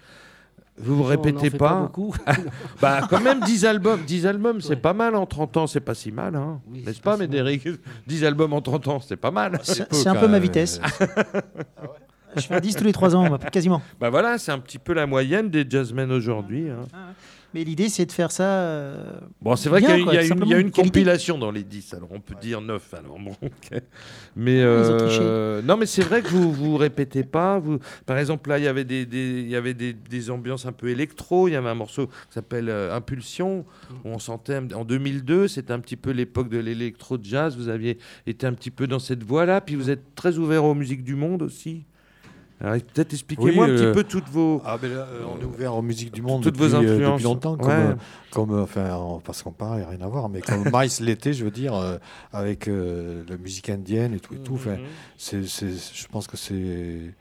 Vous 0.81 0.95
vous 0.95 1.01
On 1.03 1.05
en 1.05 1.09
répétez 1.09 1.49
fait 1.49 1.57
pas, 1.57 1.81
beaucoup. 1.81 2.13
Bah, 2.81 3.01
quand 3.09 3.19
même, 3.19 3.41
10 3.41 3.65
albums. 3.65 4.01
10 4.05 4.25
albums, 4.25 4.61
c'est 4.61 4.69
Ouais. 4.69 4.75
pas 4.77 4.93
mal 4.93 5.15
en 5.15 5.25
30 5.25 5.57
ans. 5.57 5.67
C'est 5.67 5.79
pas 5.81 5.93
si 5.93 6.11
mal, 6.11 6.35
hein. 6.35 6.61
Oui, 6.71 6.83
N'est-ce 6.85 7.01
pas, 7.01 7.11
pas. 7.11 7.17
Médéric 7.17 7.67
10 8.07 8.23
albums 8.25 8.53
en 8.53 8.61
30 8.61 8.87
ans, 8.87 8.99
c'est 8.99 9.17
pas 9.17 9.31
mal. 9.31 9.59
C'est 9.63 10.07
un 10.07 10.15
peu 10.15 10.27
ma 10.27 10.39
vitesse. 10.39 10.79
Je 12.35 12.41
fais 12.41 12.55
un 12.55 12.59
10 12.59 12.75
tous 12.75 12.83
les 12.83 12.93
3 12.93 13.15
ans, 13.15 13.37
quasiment. 13.51 13.81
Bah 13.99 14.09
voilà, 14.09 14.37
c'est 14.37 14.51
un 14.51 14.59
petit 14.59 14.77
peu 14.79 14.93
la 14.93 15.05
moyenne 15.07 15.49
des 15.49 15.65
jazzmen 15.67 16.11
aujourd'hui. 16.11 16.69
hein. 16.69 16.85
Mais 17.53 17.63
l'idée, 17.63 17.89
c'est 17.89 18.05
de 18.05 18.11
faire 18.11 18.31
ça. 18.31 18.43
euh, 18.43 19.19
Bon, 19.41 19.55
c'est 19.55 19.69
vrai 19.69 19.81
qu'il 19.81 19.89
y 19.89 20.17
a, 20.17 20.23
y 20.23 20.27
une, 20.27 20.45
y 20.47 20.53
a 20.53 20.59
compilation 20.71 21.37
dans 21.39 21.49
les 21.51 21.63
10, 21.63 21.95
alors 21.95 22.09
on 22.11 22.19
peut 22.19 22.35
dire 22.39 22.61
9. 22.61 22.93
Alors 22.93 23.17
bon. 23.19 23.35
Mais 24.35 24.61
ont 24.61 24.67
euh, 24.67 25.61
non, 25.63 25.75
mais 25.75 25.85
c'est 25.87 26.03
vrai 26.03 26.21
que 26.21 26.27
vous 26.29 26.53
vous 26.53 26.77
répétez 26.77 27.23
pas. 27.23 27.57
Vous, 27.59 27.79
par 28.05 28.17
exemple, 28.19 28.49
là, 28.49 28.59
il 28.59 28.65
y 28.65 28.67
avait 28.67 28.83
des, 28.85 29.05
des- 29.05 29.41
il 29.41 29.49
y 29.49 29.55
avait 29.55 29.73
des, 29.73 29.93
des 29.93 30.29
ambiances 30.29 30.65
un 30.67 30.71
peu 30.71 30.89
électro. 30.89 31.47
Il 31.47 31.51
y 31.51 31.55
avait 31.55 31.69
un 31.69 31.75
morceau 31.75 32.07
qui 32.07 32.13
s'appelle 32.35 32.69
euh, 32.69 32.95
Impulsion. 32.95 33.65
Où 34.05 34.09
on 34.09 34.19
sentait 34.19 34.59
en 34.75 34.85
2002, 34.85 35.47
c'était 35.47 35.73
un 35.73 35.79
petit 35.79 35.95
peu 35.97 36.11
l'époque 36.11 36.49
de 36.49 36.59
l'électro 36.59 37.17
jazz. 37.21 37.57
Vous 37.57 37.67
aviez 37.69 37.97
été 38.27 38.45
un 38.45 38.53
petit 38.53 38.71
peu 38.71 38.85
dans 38.87 38.99
cette 38.99 39.23
voie-là. 39.23 39.59
Puis 39.61 39.75
vous 39.75 39.89
êtes 39.89 40.13
très 40.15 40.37
ouvert 40.37 40.63
aux 40.65 40.75
musiques 40.75 41.03
du 41.03 41.15
monde 41.15 41.41
aussi? 41.41 41.83
Alors, 42.61 42.75
peut-être 42.93 43.13
expliquez-moi 43.13 43.65
Oui, 43.65 43.71
un 43.71 43.75
petit 43.75 43.85
euh, 43.85 43.93
peu 43.93 44.03
toutes 44.03 44.27
vos. 44.29 44.61
Ah, 44.65 44.77
ben 44.77 44.91
là, 44.91 45.07
euh, 45.09 45.23
on 45.33 45.39
est 45.39 45.45
ouvert 45.45 45.75
aux 45.75 45.81
musiques 45.81 46.13
du 46.13 46.21
monde 46.21 46.43
Toutes 46.43 46.55
depuis, 46.55 46.67
vos 46.67 46.75
euh, 46.75 46.79
influences. 46.79 47.11
depuis 47.13 47.23
longtemps, 47.23 47.55
comme, 47.57 47.67
Ouais. 47.69 47.73
euh, 47.91 47.95
comme 48.31 48.59
enfin, 48.59 49.19
parce 49.23 49.43
qu'on 49.43 49.51
parle, 49.53 49.83
rien 49.89 50.01
à 50.01 50.07
voir, 50.07 50.27
mais 50.27 50.41
comme 50.41 50.63
Miles 50.73 50.91
l'était, 50.99 51.31
je 51.33 51.45
veux 51.45 51.51
dire, 51.51 51.73
euh, 51.73 51.97
avec 52.33 52.67
euh, 52.67 53.23
la 53.29 53.37
musique 53.37 53.69
indienne 53.69 54.13
et 54.13 54.19
tout 54.19 54.33
et 54.33 54.39
tout. 54.39 54.55
Enfin, 54.55 54.71
Mhm. 54.75 54.79
c'est, 55.17 55.45
c'est- 55.47 55.95
je 55.95 56.07
pense 56.09 56.27
que 56.27 56.35
c'est, 56.35 57.13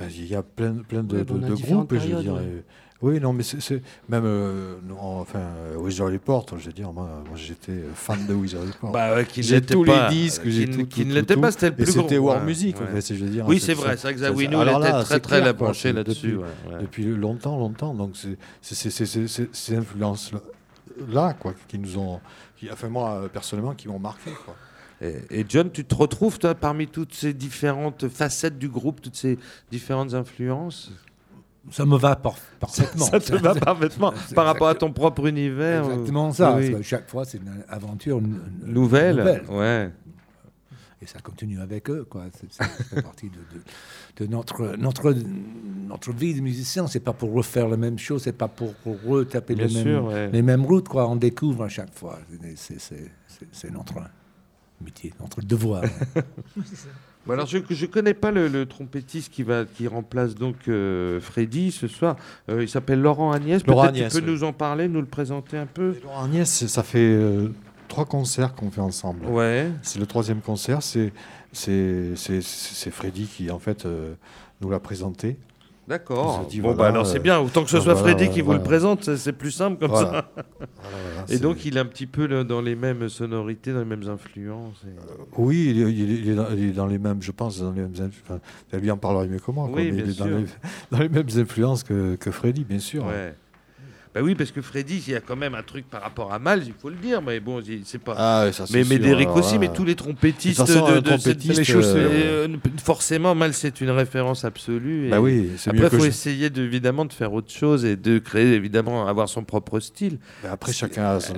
il 0.00 0.26
y 0.26 0.34
a 0.36 0.42
plein, 0.42 0.74
plein 0.86 1.02
de, 1.02 1.16
Ouais, 1.18 1.24
de- 1.24 1.32
on 1.34 1.42
a 1.42 1.48
de 1.48 1.54
différentes 1.54 1.88
groupes, 1.88 2.02
je 2.02 2.14
veux 2.14 2.22
dire. 2.22 2.34
ouais. 2.34 2.42
et- 2.44 2.64
oui, 3.02 3.18
non, 3.20 3.32
mais 3.32 3.42
c'est, 3.42 3.82
même, 4.08 4.24
euh, 4.24 4.76
non, 4.86 5.20
enfin, 5.20 5.38
euh, 5.38 5.76
Wizard 5.76 6.08
Report, 6.12 6.46
je 6.58 6.66
veux 6.66 6.72
dire, 6.72 6.92
moi, 6.92 7.08
moi 7.26 7.36
j'étais 7.36 7.82
fan 7.94 8.26
de 8.26 8.34
Wizard 8.34 8.62
Report. 8.66 8.92
Bah, 8.92 9.14
ouais, 9.14 9.24
qui 9.24 9.42
j'ai 9.42 9.60
tous 9.62 9.84
pas- 9.84 10.08
les 10.10 10.14
disques, 10.16 10.42
j'ai 10.46 10.68
tout, 10.68 10.86
qui 10.86 11.04
ne 11.06 11.14
l'était 11.14 11.36
pas, 11.36 11.50
c'était 11.50 11.70
le 11.70 11.76
plus 11.76 11.86
c'était. 11.86 12.18
War 12.18 12.38
Ouais, 12.38 12.44
Music, 12.44 12.76
en 12.76 12.84
ouais. 12.92 13.00
fait, 13.00 13.14
je 13.14 13.24
veux 13.24 13.30
dire. 13.30 13.46
Oui, 13.48 13.58
ça- 13.58 13.66
c'est 13.66 13.74
vrai, 13.74 13.96
c'est 13.96 14.02
vrai 14.02 14.14
que 14.14 14.18
alors 14.60 14.80
était 14.80 14.92
là, 14.92 15.04
très 15.04 15.20
très 15.20 15.40
la 15.40 15.52
là-dessus. 15.92 16.32
depuis- 16.32 16.40
longtemps, 17.14 17.56
longtemps. 17.58 17.94
Donc 17.94 18.16
c'est 18.16 18.36
ces 19.52 19.76
influences 19.76 20.32
là, 21.08 21.34
quoi, 21.34 21.54
qui 21.68 21.78
nous 21.78 21.96
ont, 21.98 22.20
qui, 22.58 22.70
enfin 22.70 22.88
moi 22.88 23.12
euh, 23.22 23.28
personnellement, 23.28 23.74
qui 23.74 23.88
m'ont 23.88 23.98
marqué, 23.98 24.30
quoi. 24.44 24.54
Et 25.30 25.46
John, 25.48 25.70
tu 25.70 25.86
te 25.86 25.94
retrouves 25.94 26.38
toi 26.38 26.54
parmi 26.54 26.86
toutes 26.86 27.14
ces 27.14 27.32
différentes 27.32 28.08
facettes 28.08 28.58
du 28.58 28.68
groupe, 28.68 29.00
toutes 29.00 29.16
ces 29.16 29.38
différentes 29.70 30.12
influences? 30.12 30.92
Ça 31.70 31.84
me 31.84 31.96
va 31.96 32.16
par- 32.16 32.34
parfaitement. 32.58 33.04
Ça 33.06 33.20
te 33.20 33.34
va 33.36 33.54
parfaitement 33.54 34.12
par 34.34 34.46
rapport 34.46 34.68
à 34.68 34.74
ton 34.74 34.92
propre 34.92 35.26
univers. 35.26 35.84
Exactement 35.84 36.32
ça. 36.32 36.56
oui. 36.56 36.74
Chaque 36.82 37.08
fois, 37.08 37.24
c'est 37.24 37.38
une 37.38 37.62
aventure 37.68 38.18
une- 38.18 38.40
une- 38.66 38.72
Nouvelle. 38.72 39.16
nouvelle. 39.16 39.44
Ouais. 39.50 39.90
Et 41.02 41.06
ça 41.06 41.18
continue 41.20 41.60
avec 41.60 41.88
eux. 41.88 42.04
Quoi. 42.08 42.24
C'est, 42.34 43.02
partie 43.02 43.30
de, 43.30 43.36
de- 43.36 44.24
de 44.26 44.30
notre, 44.30 44.76
notre, 44.76 45.14
notre 45.88 46.12
vie 46.12 46.34
de 46.34 46.40
musicien. 46.40 46.86
C'est 46.88 47.00
pas 47.00 47.12
pour 47.14 47.32
refaire 47.32 47.68
la 47.68 47.76
même 47.78 47.98
chose, 47.98 48.22
c'est 48.24 48.32
pas 48.36 48.48
pour, 48.48 48.74
pour 48.74 49.00
retaper 49.06 49.54
les, 49.54 49.68
sûr. 49.68 49.84
mêmes, 49.84 50.04
ouais. 50.06 50.30
les 50.30 50.42
mêmes 50.42 50.64
routes. 50.66 50.88
Quoi. 50.88 51.08
On 51.08 51.16
découvre 51.16 51.64
à 51.64 51.68
chaque 51.68 51.94
fois. 51.94 52.18
C'est 53.52 53.70
notre 53.70 53.94
métier, 54.82 55.12
notre 55.20 55.40
devoir. 55.42 55.82
Bon, 57.26 57.34
alors 57.34 57.46
je 57.46 57.58
je 57.68 57.86
connais 57.86 58.14
pas 58.14 58.30
le, 58.30 58.48
le 58.48 58.64
trompettiste 58.66 59.30
qui 59.32 59.42
va 59.42 59.64
qui 59.66 59.86
remplace 59.86 60.34
donc 60.34 60.56
euh, 60.68 61.20
Freddy 61.20 61.70
ce 61.70 61.86
soir. 61.86 62.16
Euh, 62.48 62.62
il 62.62 62.68
s'appelle 62.68 63.00
Laurent 63.02 63.30
Agnès. 63.32 63.64
Laurent 63.66 63.82
Peut-être 63.82 63.94
Agnès, 63.94 64.12
tu 64.14 64.20
peux 64.20 64.26
oui. 64.26 64.32
nous 64.32 64.44
en 64.44 64.52
parler, 64.54 64.88
nous 64.88 65.00
le 65.00 65.06
présenter 65.06 65.58
un 65.58 65.66
peu? 65.66 65.94
Et 65.96 66.02
Laurent 66.02 66.24
Agnès, 66.24 66.66
ça 66.66 66.82
fait 66.82 66.98
euh, 66.98 67.48
trois 67.88 68.06
concerts 68.06 68.54
qu'on 68.54 68.70
fait 68.70 68.80
ensemble. 68.80 69.26
Ouais. 69.26 69.70
C'est 69.82 69.98
le 69.98 70.06
troisième 70.06 70.40
concert. 70.40 70.80
C'est 70.82 71.12
Freddy 72.90 73.26
qui 73.26 73.50
en 73.50 73.58
fait 73.58 73.84
euh, 73.84 74.14
nous 74.62 74.70
l'a 74.70 74.80
présenté. 74.80 75.36
D'accord. 75.90 76.46
Bon, 76.60 76.68
bah 76.68 76.74
voilà, 76.74 76.90
alors 76.92 77.06
c'est 77.06 77.18
euh, 77.18 77.20
bien. 77.20 77.40
Autant 77.40 77.64
que 77.64 77.70
ce 77.70 77.80
soit 77.80 77.94
voilà, 77.94 78.14
Freddy 78.16 78.30
qui 78.32 78.42
vous 78.42 78.52
le 78.52 78.62
présente, 78.62 79.16
c'est- 79.16 79.32
plus 79.32 79.50
simple 79.50 79.76
comme 79.86 79.96
ça. 79.96 80.30
Et 81.28 81.38
donc 81.38 81.64
il 81.64 81.76
est 81.76 81.80
un 81.80 81.84
petit 81.84 82.06
peu 82.06 82.26
le- 82.26 82.44
dans 82.44 82.60
les 82.60 82.76
mêmes 82.76 83.08
sonorités, 83.08 83.72
dans 83.72 83.80
les 83.80 83.84
mêmes 83.84 84.08
influences. 84.08 84.82
et- 84.86 84.90
Oui, 85.36 85.66
il 85.70 85.82
est, 85.82 85.92
il 85.92 86.10
est- 86.10 86.14
il 86.14 86.28
est 86.30 86.34
dans, 86.36 86.46
il 86.52 86.64
est 86.68 86.72
dans 86.72 86.86
les 86.86 86.98
mêmes, 86.98 87.20
je 87.20 87.32
pense, 87.32 87.60
dans 87.60 87.72
les 87.72 87.82
mêmes. 87.82 87.92
Enfin, 88.24 88.38
lui 88.78 88.90
en 88.90 88.96
parlera 88.96 89.26
mieux 89.26 89.40
que 89.40 89.50
moi. 89.50 89.66
quoi, 89.66 89.76
Oui, 89.76 89.86
mais 89.90 90.02
bien 90.02 90.04
il 90.04 90.10
est 90.10 90.18
dans 90.18 90.26
les, 90.26 90.44
dans 90.92 90.98
les 91.00 91.08
mêmes 91.08 91.26
influences 91.36 91.82
que, 91.82 92.14
que 92.14 92.30
Freddy, 92.30 92.62
bien 92.64 92.78
sûr. 92.78 93.04
Ouais. 93.06 93.34
Bah 94.12 94.20
oui, 94.24 94.34
parce 94.34 94.50
que 94.50 94.60
Freddy, 94.60 95.02
il 95.06 95.12
y 95.12 95.16
a 95.16 95.20
quand 95.20 95.36
même 95.36 95.54
un 95.54 95.62
truc 95.62 95.88
par 95.88 96.02
rapport 96.02 96.32
à 96.32 96.40
Miles, 96.40 96.64
il 96.66 96.72
faut 96.76 96.88
le 96.90 96.96
dire, 96.96 97.22
mais 97.22 97.38
bon, 97.38 97.62
c'est 97.84 97.98
pas. 98.02 98.14
Ah, 98.18 98.52
ça, 98.52 98.64
mais, 98.72 98.80
mais 98.80 98.96
sûr, 98.96 98.98
Derek 99.04 99.28
aussi, 99.36 99.52
là, 99.54 99.58
mais 99.60 99.72
tous 99.72 99.84
les 99.84 99.94
trompettistes 99.94 100.60
De 100.60 100.66
façon, 100.66 100.86
cette- 101.18 101.44
les 101.44 101.70
euh, 101.74 102.48
euh, 102.48 102.56
forcément, 102.82 103.36
Miles 103.36 103.54
c'est 103.54 103.80
une 103.80 103.90
référence 103.90 104.44
absolue. 104.44 105.06
et 105.06 105.10
Bah 105.10 105.20
oui, 105.20 105.50
Après, 105.64 105.78
il 105.84 105.90
faut 105.90 106.00
je- 106.00 106.06
essayer 106.08 106.50
de, 106.50 106.60
évidemment 106.64 107.04
de 107.04 107.12
faire 107.12 107.32
autre 107.32 107.52
chose 107.52 107.84
et 107.84 107.94
de 107.94 108.18
créer, 108.18 108.52
évidemment, 108.54 109.06
avoir 109.06 109.28
son 109.28 109.44
propre 109.44 109.78
style. 109.78 110.18
Après, 110.50 110.72
chacun 110.72 111.04
a 111.04 111.20
son, 111.20 111.34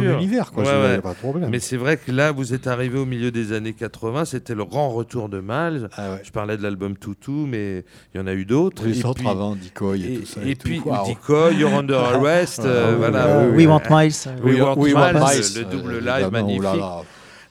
univers, 0.16 0.52
quoi. 0.52 0.62
Ouais, 0.62 0.68
ouais. 0.70 0.94
y 0.94 0.98
a 0.98 1.02
pas 1.02 1.14
de 1.14 1.18
problème. 1.18 1.50
Mais 1.50 1.58
c'est 1.58 1.76
vrai 1.76 1.96
que 1.96 2.12
là, 2.12 2.30
vous 2.30 2.54
êtes 2.54 2.68
arrivé 2.68 2.96
au 2.96 3.06
milieu 3.06 3.32
des 3.32 3.52
années 3.52 3.72
80, 3.72 4.24
c'était 4.24 4.54
le 4.54 4.64
grand 4.64 4.90
retour 4.90 5.28
de 5.28 5.40
Miles. 5.40 5.88
Ah 5.96 6.12
ouais. 6.12 6.20
Je 6.22 6.30
parlais 6.30 6.56
de 6.56 6.62
l'album 6.62 6.96
Toutou, 6.96 7.46
mais 7.50 7.84
il 8.14 8.18
y 8.18 8.20
en 8.22 8.28
a 8.28 8.34
eu 8.34 8.44
d'autres. 8.44 8.86
Les 8.86 9.00
Et 9.00 9.04
autres 9.04 9.26
avant, 9.26 9.56
Decoy 9.56 10.00
et, 10.04 10.14
Et, 10.14 10.18
tout 10.20 10.26
ça. 10.26 10.40
et 10.46 10.54
tout. 10.54 10.68
puis, 10.68 10.78
Waouh. 10.84 11.08
Decoy, 11.10 11.64
Under 11.64 12.03
Arrest, 12.04 12.60
euh, 12.64 12.84
Ah 12.86 12.90
oui, 12.90 12.96
voilà. 12.98 13.48
We. 13.48 13.66
Want 13.66 13.82
Miles. 13.90 14.12
We 14.42 14.60
Want 14.60 14.76
We 14.76 14.94
Want 14.94 15.12
Miles, 15.14 15.54
le 15.56 15.64
double 15.64 15.94
euh, 15.94 16.00
live 16.00 16.08
évidemment, 16.24 16.30
magnifique. 16.30 16.62
oh 16.62 16.76
là 16.76 16.76
là. 16.76 17.02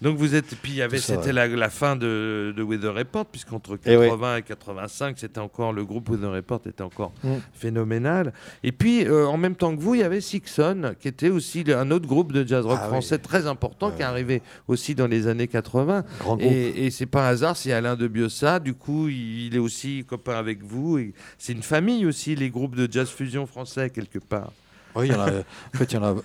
Donc 0.03 0.17
vous 0.17 0.35
êtes, 0.35 0.55
puis 0.61 0.73
il 0.73 0.77
y 0.77 0.81
avait, 0.83 0.97
c'était 0.99 1.33
la, 1.33 1.47
la 1.47 1.69
fin 1.69 1.95
de, 1.95 2.53
de 2.55 2.61
Weather 2.61 2.93
Report, 2.93 3.25
puisqu'entre 3.25 3.79
Eh 3.85 3.97
ouais. 3.97 4.09
80 4.09 4.37
et 4.37 4.41
85, 4.43 5.17
c'était 5.17 5.39
encore 5.39 5.73
le 5.73 5.83
groupe 5.85 6.09
Weather 6.09 6.31
Report 6.31 6.61
était 6.67 6.83
encore 6.83 7.11
Mm. 7.23 7.35
phénoménal. 7.53 8.33
Et 8.63 8.71
puis 8.71 9.05
euh, 9.05 9.25
en 9.27 9.37
même 9.37 9.55
temps 9.55 9.75
que 9.75 9.81
vous, 9.81 9.95
il 9.95 10.01
y 10.01 10.03
avait 10.03 10.21
Sixon, 10.21 10.93
qui 10.99 11.07
était 11.07 11.29
aussi 11.29 11.63
un 11.73 11.89
autre 11.91 12.07
groupe 12.07 12.31
de 12.33 12.45
jazz 12.47 12.65
rock 12.65 12.77
Ah 12.79 12.83
oui. 12.85 12.89
français 12.89 13.17
très 13.17 13.47
important, 13.47 13.91
qui 13.91 14.01
est 14.01 14.05
arrivé 14.05 14.41
aussi 14.67 14.93
dans 14.93 15.07
les 15.07 15.27
années 15.27 15.47
80. 15.47 16.03
Grand. 16.19 16.37
Et, 16.41 16.85
et 16.85 16.91
c'est 16.91 17.05
pas 17.05 17.25
un 17.27 17.31
hasard, 17.31 17.55
c'est 17.57 17.71
Alain 17.71 17.95
de 17.95 18.07
Biossa. 18.07 18.59
Du 18.59 18.73
coup, 18.73 19.07
il, 19.07 19.47
il 19.47 19.55
est 19.55 19.59
aussi 19.59 20.03
copain 20.07 20.35
avec 20.35 20.63
vous. 20.63 20.99
C'est 21.37 21.53
une 21.53 21.63
famille 21.63 22.05
aussi, 22.05 22.35
les 22.35 22.49
groupes 22.49 22.75
de 22.75 22.91
jazz 22.91 23.09
fusion 23.09 23.45
français 23.45 23.89
quelque 23.89 24.19
part. 24.19 24.51
Oui, 24.95 25.07
il 25.07 25.13
y 25.13 25.15
en 25.15 25.21
a. 25.21 25.29
En 25.29 25.77
fait, 25.77 25.91
il 25.91 25.93
y 25.93 25.97
en 25.97 26.03
a. 26.03 26.15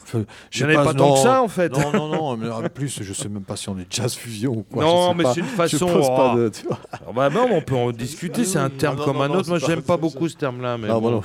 je 0.51 0.64
n'y 0.64 0.77
en 0.77 0.79
avait 0.79 0.85
pas 0.85 0.95
tant 0.95 1.14
que 1.14 1.21
ça 1.21 1.43
en 1.43 1.49
fait. 1.49 1.73
Non, 1.73 1.93
non, 1.93 2.09
non. 2.09 2.37
mais 2.37 2.49
en 2.49 2.62
plus, 2.69 3.03
je 3.03 3.12
sais 3.12 3.29
même 3.29 3.43
pas 3.43 3.57
si 3.57 3.69
on 3.69 3.79
est 3.79 3.87
jazz 3.91 4.14
fusion 4.14 4.53
ou 4.53 4.62
quoi. 4.62 4.85
Non, 4.85 5.14
mais 5.14 5.25
c'est 5.33 5.41
une 5.41 5.47
façon, 5.47 5.89
oh. 5.91 6.37
de-. 6.37 6.51
Ah 6.93 6.99
bah 7.14 7.31
non, 7.31 7.49
on 7.51 7.61
peut 7.61 7.77
en 7.77 7.93
discuter, 7.93 8.45
c'est 8.45 8.59
un 8.59 8.71
terme 8.71 8.99
non, 8.99 9.05
comme 9.05 9.16
non, 9.16 9.23
un 9.23 9.31
autre. 9.31 9.49
Moi, 9.49 9.59
j'aime 9.59 9.83
pas- 9.83 9.97
beaucoup 9.97 10.29
ce 10.29 10.37
terme-là. 10.37 10.79
Mais 10.79 10.89
bon. 10.89 11.23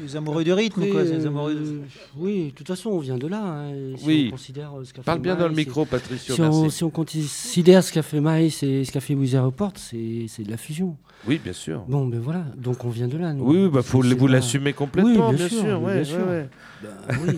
Les 0.00 0.16
amoureux 0.16 0.44
du 0.44 0.52
rythme, 0.52 0.86
quoi. 0.90 1.04
c'est 1.04 1.12
les 1.14 1.26
amoureux 1.26 1.54
de- 1.54 1.60
Euh, 1.60 1.80
oui, 2.16 2.46
de 2.46 2.50
toute 2.50 2.68
façon, 2.68 2.90
on 2.90 2.98
vient 2.98 3.16
de 3.18 3.26
là. 3.26 3.42
hein, 3.42 3.72
si 3.96 4.06
Oui. 4.06 4.24
on 4.28 4.30
considère 4.32 4.72
euh, 4.78 4.84
ce 4.84 4.92
qu'a 4.92 5.02
Parle 5.02 5.18
fait 5.18 5.22
bien 5.22 5.36
dans 5.36 5.48
le 5.48 5.54
micro, 5.54 5.82
et- 5.82 5.86
Patricio. 5.86 6.34
Si 6.34 6.40
on, 6.40 6.62
merci. 6.62 6.76
si 6.76 6.84
on 6.84 6.90
considère 6.90 7.82
ce 7.84 7.92
qu'a 7.92 8.02
fait 8.02 8.20
Miles 8.20 8.52
et 8.62 8.84
ce 8.84 8.90
qu'a 8.92 9.00
fait 9.00 9.14
Wizard 9.14 9.44
Report, 9.46 9.72
c'est 9.76 10.26
c'est 10.28 10.42
de 10.44 10.50
la 10.50 10.56
fusion. 10.56 10.96
Oui, 11.26 11.40
bien 11.42 11.52
sûr. 11.52 11.84
Bon, 11.88 12.06
ben 12.06 12.18
voilà, 12.20 12.44
donc 12.56 12.84
on 12.84 12.88
vient 12.90 13.06
de 13.08 13.16
là. 13.16 13.32
nous. 13.32 13.44
Oui, 13.44 13.68
bah 13.68 13.82
faut 13.82 14.02
vous 14.02 14.26
c'est 14.26 14.32
l'assumer 14.32 14.72
complètement, 14.72 15.10
Oui, 15.10 15.36
bien, 15.36 15.46
bien 15.46 15.48
sûr. 15.48 15.60
sûr, 15.60 15.82
ouais, 15.82 15.94
bien 15.94 16.04
sûr. 16.04 16.26
ouais. 16.26 16.48
Bah 16.82 16.88
oui, 17.24 17.34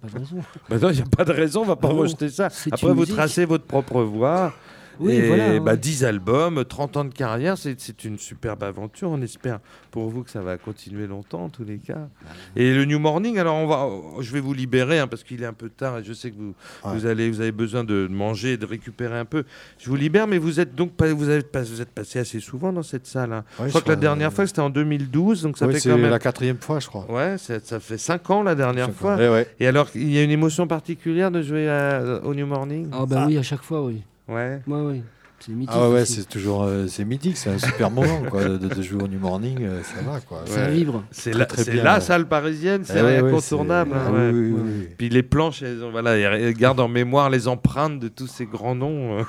pas 0.00 0.08
de 0.08 0.18
raison. 0.18 0.36
Bah 0.70 0.78
non, 0.80 0.88
il 0.90 0.96
n'y 0.96 1.02
a 1.02 1.04
pas 1.04 1.24
de 1.24 1.32
raison, 1.32 1.60
on 1.60 1.64
va 1.66 1.76
pas 1.76 1.88
Ah 1.90 1.92
non, 1.94 1.98
rejeter 2.00 2.28
ça. 2.30 2.48
Après, 2.70 2.88
vous 2.88 3.00
musique. 3.00 3.14
tracez 3.14 3.44
votre 3.44 3.64
propre 3.64 4.02
voie. 4.02 4.54
Oui, 5.00 5.12
et 5.14 5.26
voilà, 5.26 5.58
bah, 5.60 5.72
ouais. 5.72 5.76
10 5.78 6.04
albums, 6.04 6.64
30 6.64 6.96
ans 6.96 7.04
de 7.04 7.12
carrière, 7.14 7.56
c'est 7.58 7.80
c'est 7.80 8.04
une 8.04 8.18
superbe 8.18 8.62
aventure. 8.62 9.10
On 9.10 9.20
espère 9.22 9.60
pour 9.90 10.08
vous 10.10 10.22
que 10.22 10.30
ça 10.30 10.40
va 10.42 10.56
continuer 10.58 11.06
longtemps, 11.06 11.44
en 11.44 11.48
tous 11.48 11.64
les 11.64 11.78
cas. 11.78 12.08
Et 12.56 12.72
le 12.74 12.84
New 12.84 12.98
Morning, 12.98 13.38
alors 13.38 13.56
on 13.56 13.66
va, 13.66 13.88
je 14.22 14.32
vais 14.32 14.40
vous 14.40 14.54
libérer 14.54 14.98
hein, 14.98 15.06
parce 15.06 15.24
qu'il 15.24 15.42
est 15.42 15.46
un 15.46 15.52
peu 15.52 15.68
tard 15.68 15.98
et 15.98 16.04
je 16.04 16.12
sais 16.12 16.30
que 16.30 16.36
vous, 16.36 16.54
Ouais. 16.84 16.92
vous, 16.94 17.06
allez, 17.06 17.30
vous 17.30 17.40
avez 17.40 17.52
besoin 17.52 17.84
de 17.84 18.06
manger 18.10 18.52
et 18.52 18.56
de 18.56 18.66
récupérer 18.66 19.18
un 19.18 19.24
peu. 19.24 19.44
Je 19.78 19.88
vous 19.88 19.96
libère, 19.96 20.26
mais 20.26 20.38
vous 20.38 20.60
êtes 20.60 20.74
donc 20.74 20.92
pas, 20.92 21.12
vous, 21.12 21.28
avez 21.28 21.42
pas- 21.42 21.62
vous 21.62 21.80
êtes 21.80 21.90
passé 21.90 22.18
assez 22.18 22.40
souvent 22.40 22.72
dans 22.72 22.82
cette 22.82 23.06
salle. 23.06 23.32
hein. 23.32 23.44
Ouais, 23.58 23.64
je 23.66 23.68
crois 23.70 23.80
je 23.80 23.84
que 23.86 23.90
la 23.90 23.96
dernière 23.96 24.28
euh, 24.28 24.32
fois, 24.32 24.46
c'était 24.46 24.60
en 24.60 24.70
2012, 24.70 25.42
donc 25.42 25.58
ça 25.58 25.66
Ouais, 25.66 25.72
fait 25.74 25.80
c'est 25.80 25.90
quand 25.90 25.98
même. 25.98 26.10
la 26.10 26.18
quatrième 26.18 26.58
fois, 26.58 26.80
je 26.80 26.86
crois. 26.86 27.10
Ouais, 27.10 27.36
ça, 27.38 27.58
ça 27.62 27.80
fait 27.80 27.98
5 27.98 28.28
ans 28.30 28.42
la 28.42 28.54
dernière 28.54 28.86
Cinq 28.86 28.94
fois. 28.94 29.16
Eh 29.20 29.28
ouais. 29.28 29.46
Et 29.60 29.66
alors, 29.66 29.88
il 29.94 30.12
y 30.12 30.18
a 30.18 30.22
une 30.22 30.30
émotion 30.30 30.66
particulière 30.66 31.30
de 31.30 31.42
jouer 31.42 31.68
à- 31.68 32.20
au 32.24 32.34
New 32.34 32.46
Morning? 32.46 32.88
Ah 32.92 33.06
bah 33.06 33.24
oui, 33.26 33.38
à 33.38 33.42
chaque 33.42 33.62
fois, 33.62 33.82
oui. 33.84 34.02
Ouais. 34.32 34.60
Ouais, 34.66 34.80
ouais. 34.80 35.02
C'est 35.40 35.50
mythique. 35.52 35.74
Ah 35.76 35.90
ouais, 35.90 36.04
c'est 36.04 36.28
toujours 36.28 36.62
euh, 36.62 36.86
c'est 36.86 37.04
mythique, 37.04 37.36
c'est 37.36 37.50
un 37.50 37.58
super 37.58 37.90
moment 37.90 38.22
quoi, 38.30 38.44
de, 38.44 38.58
de 38.58 38.80
jouer 38.82 39.02
au 39.02 39.08
New 39.08 39.18
Morning, 39.18 39.58
euh, 39.62 39.82
ça 39.82 40.00
va 40.02 40.20
quoi. 40.20 40.44
Ça 40.46 40.66
Ouais. 40.66 40.70
vibre. 40.72 41.02
C'est 41.10 41.32
la, 41.34 41.46
très 41.46 41.64
bien, 41.64 41.82
la 41.82 41.94
ouais. 41.94 42.00
salle 42.00 42.28
parisienne, 42.28 42.82
c'est 42.84 42.98
Eh 43.00 43.02
ouais, 43.02 43.20
ouais, 43.20 43.28
incontournable. 43.30 43.90
hein, 43.92 44.04
Ah 44.06 44.12
ouais. 44.12 44.30
oui, 44.32 44.40
oui, 44.40 44.52
oui, 44.54 44.70
oui. 44.82 44.88
Puis 44.96 45.08
les 45.08 45.24
planches, 45.24 45.62
elles 45.62 45.82
ont- 45.82 45.90
voilà, 45.90 46.16
elles 46.16 46.54
gardent 46.54 46.78
en 46.78 46.86
mémoire 46.86 47.28
les 47.28 47.48
empreintes 47.48 47.98
de 47.98 48.06
tous 48.06 48.28
ces 48.28 48.46
grands 48.46 48.76
noms. 48.76 49.18
euh. 49.18 49.22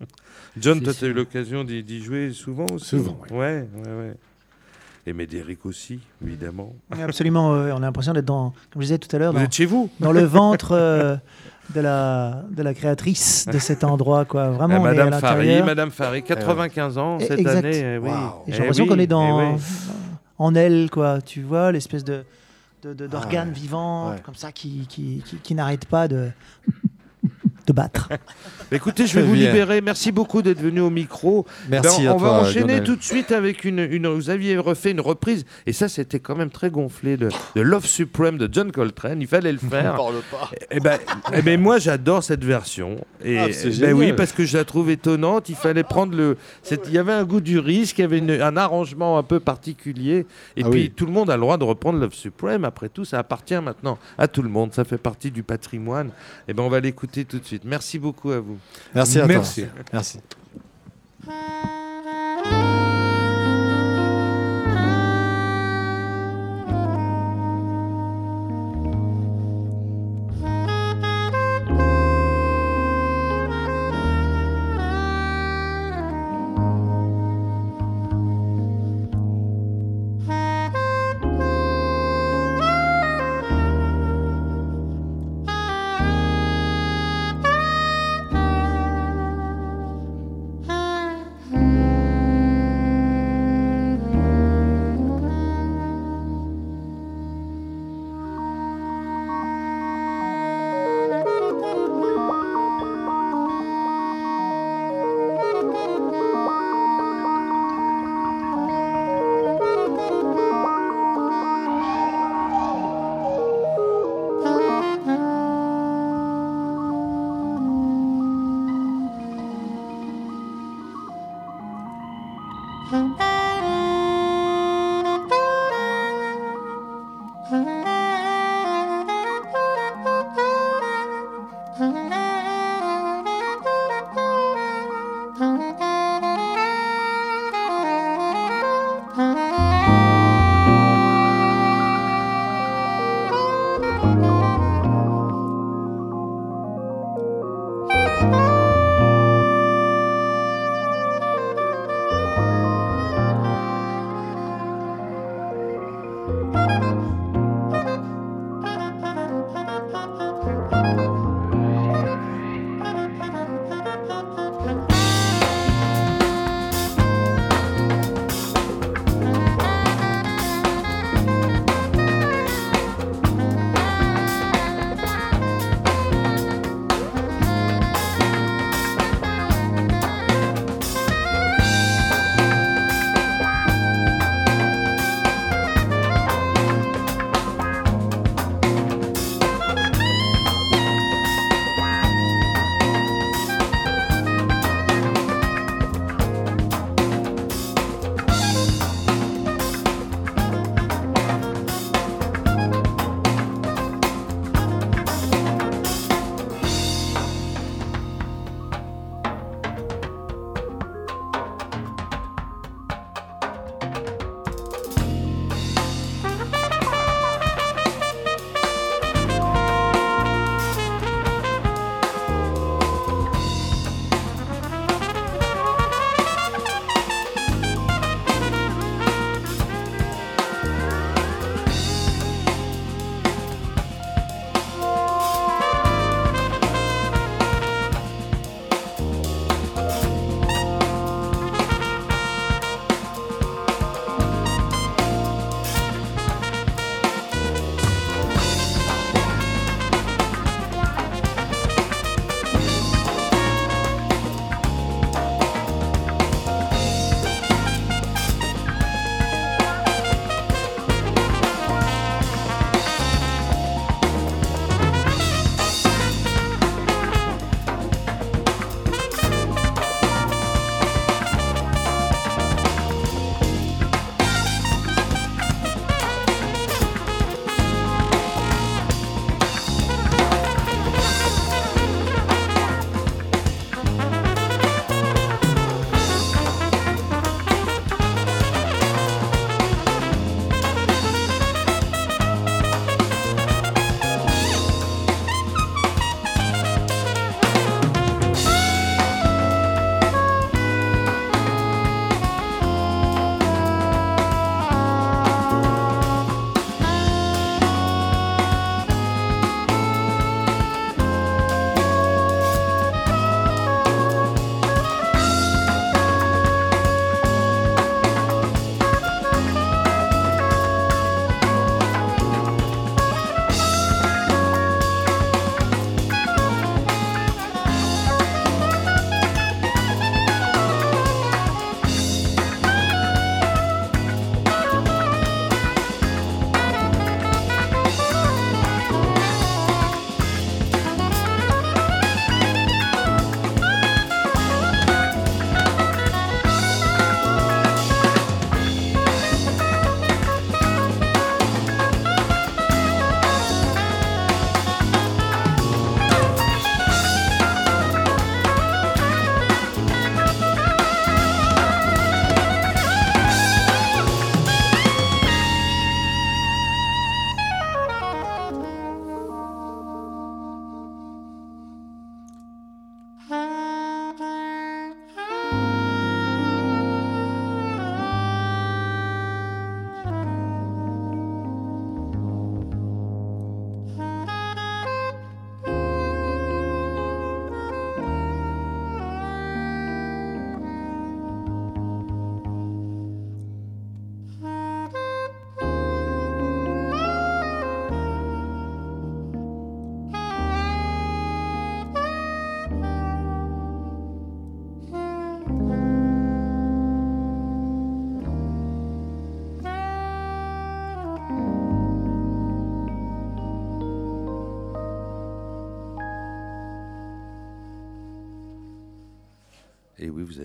John, 0.58 0.80
toi, 0.80 0.94
tu 0.94 1.04
as 1.04 1.08
eu 1.08 1.12
l'occasion 1.12 1.62
d'y 1.62 2.02
jouer 2.02 2.32
souvent 2.32 2.66
aussi 2.72 2.86
Souvent, 2.86 3.18
Ouais, 3.30 3.68
ouais, 3.74 3.92
ouais. 3.98 4.14
Et 5.06 5.12
Médéric 5.12 5.64
aussi, 5.66 6.00
évidemment. 6.24 6.74
Oui, 6.92 7.02
Absolument, 7.02 7.50
on 7.50 7.76
a 7.76 7.80
l'impression 7.80 8.12
d'être 8.14 8.24
dans, 8.24 8.54
comme 8.72 8.80
je 8.82 8.86
disais 8.86 8.98
tout 8.98 9.14
à 9.14 9.18
l'heure, 9.18 9.32
dans, 9.32 9.40
êtes 9.40 9.52
chez 9.54 9.64
vous 9.66 9.90
dans 10.00 10.12
le 10.12 10.22
ventre 10.24 10.72
euh, 10.72 11.16
de, 11.74 11.80
la, 11.80 12.42
de 12.50 12.62
la 12.62 12.74
créatrice 12.74 13.46
de 13.46 13.58
cet 13.68 13.84
endroit. 13.84 14.24
Quoi. 14.24 14.50
Vraiment, 14.50 14.76
Ah, 14.76 14.80
on 14.80 14.86
est 14.86 14.98
à 14.98 15.04
Madame 15.04 15.20
Fary, 15.20 15.36
l'intérieur. 15.46 15.66
Madame 15.66 15.90
Fary, 15.90 16.22
95 16.22 16.98
ans 16.98 17.18
Eh, 17.20 17.24
cette 17.26 17.38
exact. 17.40 17.56
année. 17.58 17.80
eh 17.94 17.98
oui. 17.98 18.10
Et 18.10 18.12
Eh 18.48 18.52
j'ai 18.52 18.58
l'impression 18.58 18.84
oui, 18.84 18.90
qu'on 18.90 18.98
est 18.98 19.02
eh 19.04 19.06
dans, 19.06 19.52
oui. 19.54 19.60
en 20.38 20.54
elle, 20.54 20.90
quoi. 20.90 21.20
Tu 21.20 21.42
vois, 21.42 21.72
l'espèce 21.72 22.04
de 22.04 22.24
de- 22.82 22.94
de- 22.94 23.06
d'organes 23.06 23.48
ouais. 23.48 23.54
vivants 23.54 24.10
Ouais. 24.10 24.16
comme 24.24 24.34
ça 24.34 24.52
qui, 24.52 24.86
qui, 24.88 25.22
qui, 25.26 25.36
qui 25.36 25.54
n'arrêtent 25.54 25.84
pas 25.84 26.08
de, 26.08 26.30
de 27.66 27.72
battre. 27.74 28.08
Écoutez, 28.72 29.06
je 29.06 29.14
vais 29.16 29.22
vous 29.22 29.34
bien. 29.34 29.48
libérer. 29.48 29.80
Merci 29.80 30.12
beaucoup 30.12 30.42
d'être 30.42 30.60
venu 30.60 30.80
au 30.80 30.90
micro. 30.90 31.46
Merci 31.68 32.02
Ben, 32.02 32.08
à 32.08 32.14
on 32.14 32.18
toi. 32.18 32.28
va 32.30 32.40
enchaîner 32.42 32.66
Lionel. 32.74 32.84
tout 32.84 32.96
de 32.96 33.02
suite 33.02 33.32
avec 33.32 33.64
une, 33.64 33.78
une- 33.80 34.06
Vous 34.08 34.30
aviez 34.30 34.56
refait 34.58 34.90
une 34.92 35.00
reprise, 35.00 35.44
et 35.66 35.72
ça, 35.72 35.88
c'était 35.88 36.20
quand 36.20 36.36
même 36.36 36.50
très 36.50 36.70
gonflé 36.70 37.16
de, 37.16 37.28
de 37.56 37.60
Love 37.60 37.86
Supreme 37.86 38.38
de 38.38 38.48
John 38.52 38.70
Coltrane. 38.72 39.20
Il 39.20 39.26
fallait 39.26 39.52
le 39.52 39.58
faire. 39.58 39.94
Parle 39.96 40.20
pas. 40.30 40.50
Eh 40.70 40.78
ben, 40.80 40.98
eh 41.32 41.42
ben, 41.42 41.60
moi, 41.60 41.78
j'adore 41.78 42.22
cette 42.22 42.44
version. 42.44 42.96
Et 43.24 43.38
Ah, 43.38 43.46
c'est 43.52 43.64
ben 43.68 43.72
génial. 43.72 43.94
oui, 43.94 44.12
parce 44.12 44.32
que 44.32 44.44
je 44.44 44.56
la 44.56 44.64
trouve 44.64 44.90
étonnante. 44.90 45.48
Il 45.48 45.56
fallait 45.56 45.82
prendre 45.82 46.16
le. 46.16 46.36
Il 46.86 46.92
y 46.92 46.98
avait 46.98 47.12
un 47.12 47.24
goût 47.24 47.40
du 47.40 47.58
risque, 47.58 47.98
il 47.98 48.02
y 48.02 48.04
avait 48.04 48.18
une- 48.18 48.30
un 48.40 48.56
arrangement 48.56 49.18
un 49.18 49.22
peu 49.24 49.40
particulier. 49.40 50.26
Et 50.56 50.62
Ah 50.64 50.70
puis, 50.70 50.82
oui. 50.82 50.92
tout 50.94 51.06
le 51.06 51.12
monde 51.12 51.28
a 51.30 51.34
le 51.36 51.40
droit 51.40 51.56
de 51.56 51.64
reprendre 51.64 51.98
Love 51.98 52.14
Supreme. 52.14 52.64
Après 52.64 52.88
tout, 52.88 53.04
ça 53.04 53.18
appartient 53.18 53.60
maintenant 53.60 53.98
à 54.16 54.28
tout 54.28 54.42
le 54.42 54.48
monde. 54.48 54.72
Ça 54.72 54.84
fait 54.84 54.98
partie 54.98 55.30
du 55.32 55.42
patrimoine. 55.42 56.10
Et 56.46 56.54
ben, 56.54 56.62
on 56.62 56.68
va 56.68 56.78
l'écouter 56.80 57.24
tout 57.24 57.38
de 57.40 57.44
suite. 57.44 57.62
Merci 57.64 57.98
beaucoup 57.98 58.30
à 58.30 58.38
vous. 58.38 58.58
Merci 58.94 59.20
à 59.20 59.26
Merci. 59.26 59.62
toi. 59.62 59.70
Merci. 59.92 60.20
Thank 61.26 61.79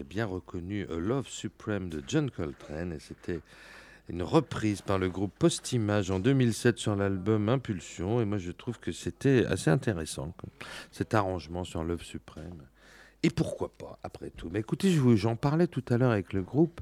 bien 0.03 0.25
reconnu 0.25 0.85
A 0.89 0.95
Love 0.95 1.27
Supreme 1.27 1.89
de 1.89 2.03
John 2.07 2.29
Coltrane. 2.29 2.93
Et 2.93 2.99
c'était 2.99 3.41
une 4.09 4.23
reprise 4.23 4.81
par 4.81 4.99
le 4.99 5.09
groupe 5.09 5.33
Postimage 5.37 6.11
en 6.11 6.19
2007 6.19 6.77
sur 6.77 6.95
l'album 6.95 7.49
Impulsion. 7.49 8.22
Et 8.22 8.26
moi, 8.26 8.38
je 8.38 8.51
trouve 8.51 8.80
que 8.80 8.91
c'était 8.91 9.45
assez 9.45 9.69
intéressant, 9.69 10.34
cet 10.91 11.13
arrangement 11.13 11.63
sur 11.63 11.84
Love 11.84 12.03
Supreme. 12.03 12.61
Et 13.26 13.31
pourquoi 13.31 13.69
pas, 13.76 13.97
après 14.03 14.30
tout 14.30 14.52
Mais 14.53 14.60
écoutez, 14.60 14.95
j'en 15.15 15.35
parlais 15.35 15.65
tout 15.65 15.84
à 15.89 15.97
l'heure 15.97 16.11
avec 16.11 16.31
le 16.31 16.43
groupe 16.43 16.80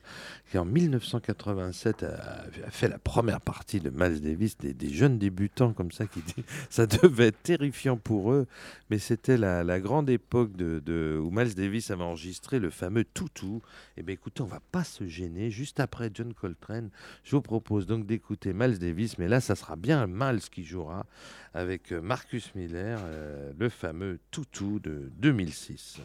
qui, 0.52 0.58
en 0.58 0.66
1987, 0.66 2.04
a, 2.04 2.44
fait 2.70 2.90
la 2.90 3.00
première 3.00 3.40
partie 3.40 3.80
de 3.80 3.90
Miles 3.90 4.20
Davis, 4.20 4.58
des, 4.58 4.90
jeunes 4.90 5.18
débutants 5.18 5.72
comme 5.72 5.94
ça, 5.94 6.06
qui 6.06 6.20
ça 6.70 6.86
devait 6.86 7.28
être 7.28 7.42
terrifiant 7.44 7.96
pour 7.96 8.34
eux, 8.34 8.46
mais 8.90 9.00
c'était 9.00 9.38
la, 9.38 9.80
grande 9.80 10.10
époque 10.10 10.58
de, 10.58 11.18
où 11.18 11.32
Miles 11.32 11.56
Davis 11.56 11.92
avait 11.92 12.04
enregistré 12.04 12.60
le 12.60 12.70
fameux 12.70 13.06
Toutou. 13.06 13.62
Et 13.96 14.02
eh 14.02 14.04
bien 14.04 14.16
écoutez, 14.16 14.44
on 14.44 14.48
va 14.48 14.60
pas 14.60 14.84
se 14.84 15.08
gêner. 15.08 15.50
Juste 15.50 15.80
après 15.80 16.12
John 16.14 16.34
Coltrane, 16.34 16.90
je 17.24 17.38
vous 17.38 17.42
propose 17.42 17.86
donc 17.86 18.06
d'écouter 18.06 18.52
Miles 18.52 18.80
Davis, 18.80 19.18
mais 19.18 19.30
là, 19.30 19.40
ça 19.40 19.56
sera 19.56 19.78
bien 19.78 20.08
Miles 20.08 20.42
qui 20.52 20.66
jouera 20.66 21.06
avec 21.54 21.94
Marcus 21.94 22.54
Miller, 22.54 23.00
euh, 23.02 23.54
le 23.58 23.70
fameux 23.70 24.20
Toutou 24.30 24.82
de 24.82 25.10
2006. 25.20 26.02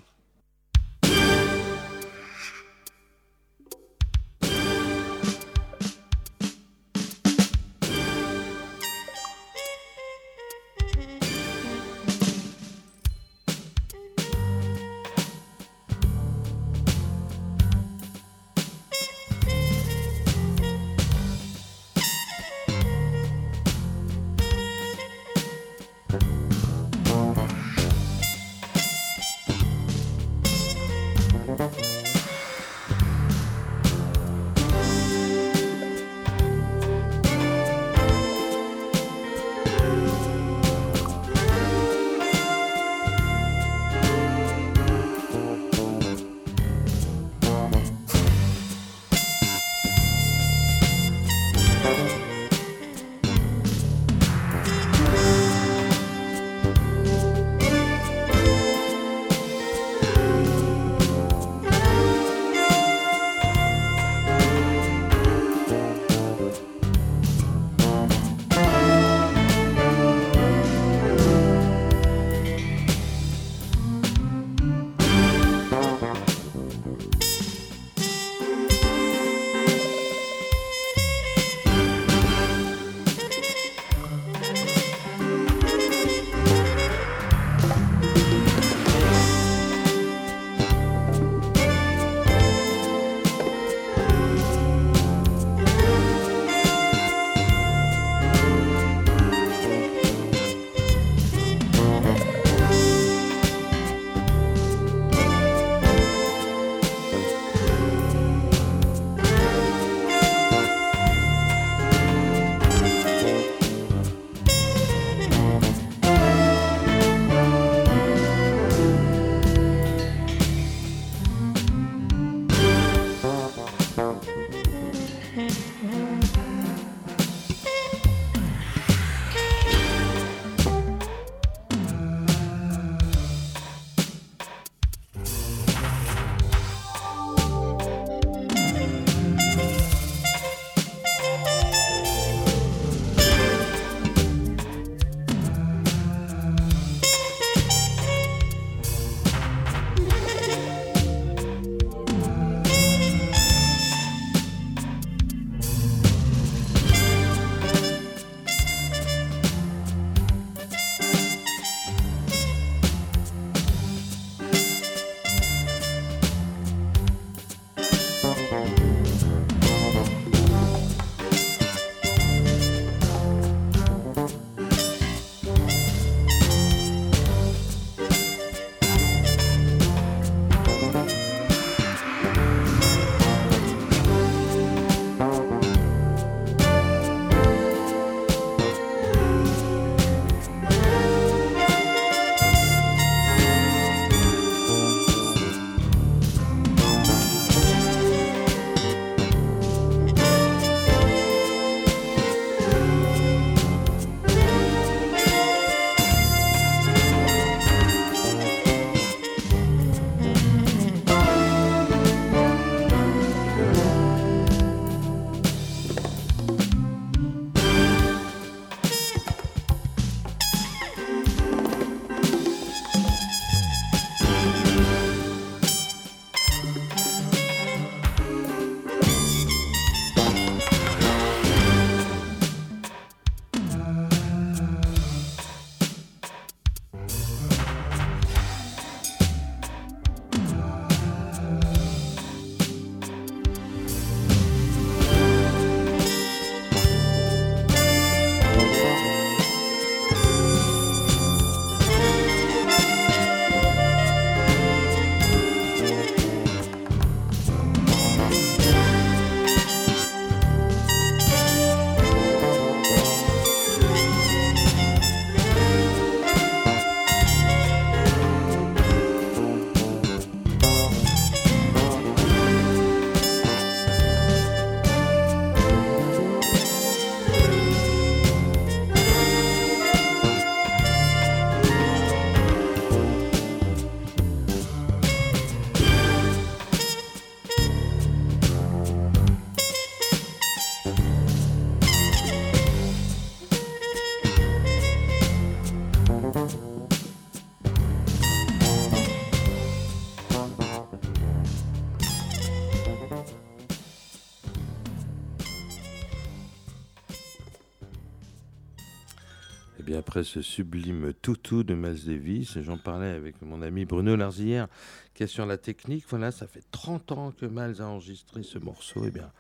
Ce 310.23 310.43
sublime 310.43 311.13
toutou 311.23 311.63
de 311.63 311.75
Miles 311.75 312.05
Davis, 312.07 312.59
j'en 312.61 312.79
parlais 312.79 313.11
avec 313.11 313.41
mon 313.43 313.63
ami 313.63 313.85
Bruno 313.85 314.17
Larzière, 314.17 314.69
qui 315.15 315.23
est 315.25 315.29
sur 315.29 315.47
la 315.47 315.57
technique. 315.57 316.05
Voilà, 316.09 316.31
ça 316.31 316.47
fait 316.47 316.65
30 316.71 317.13
ans 317.13 317.33
que 317.33 317.47
Miles 317.47 317.81
a 317.81 317.87
enregistré 317.87 318.43
ce 318.43 318.59
morceau. 318.59 319.05
Et 319.05 319.11
bien, 319.11 319.31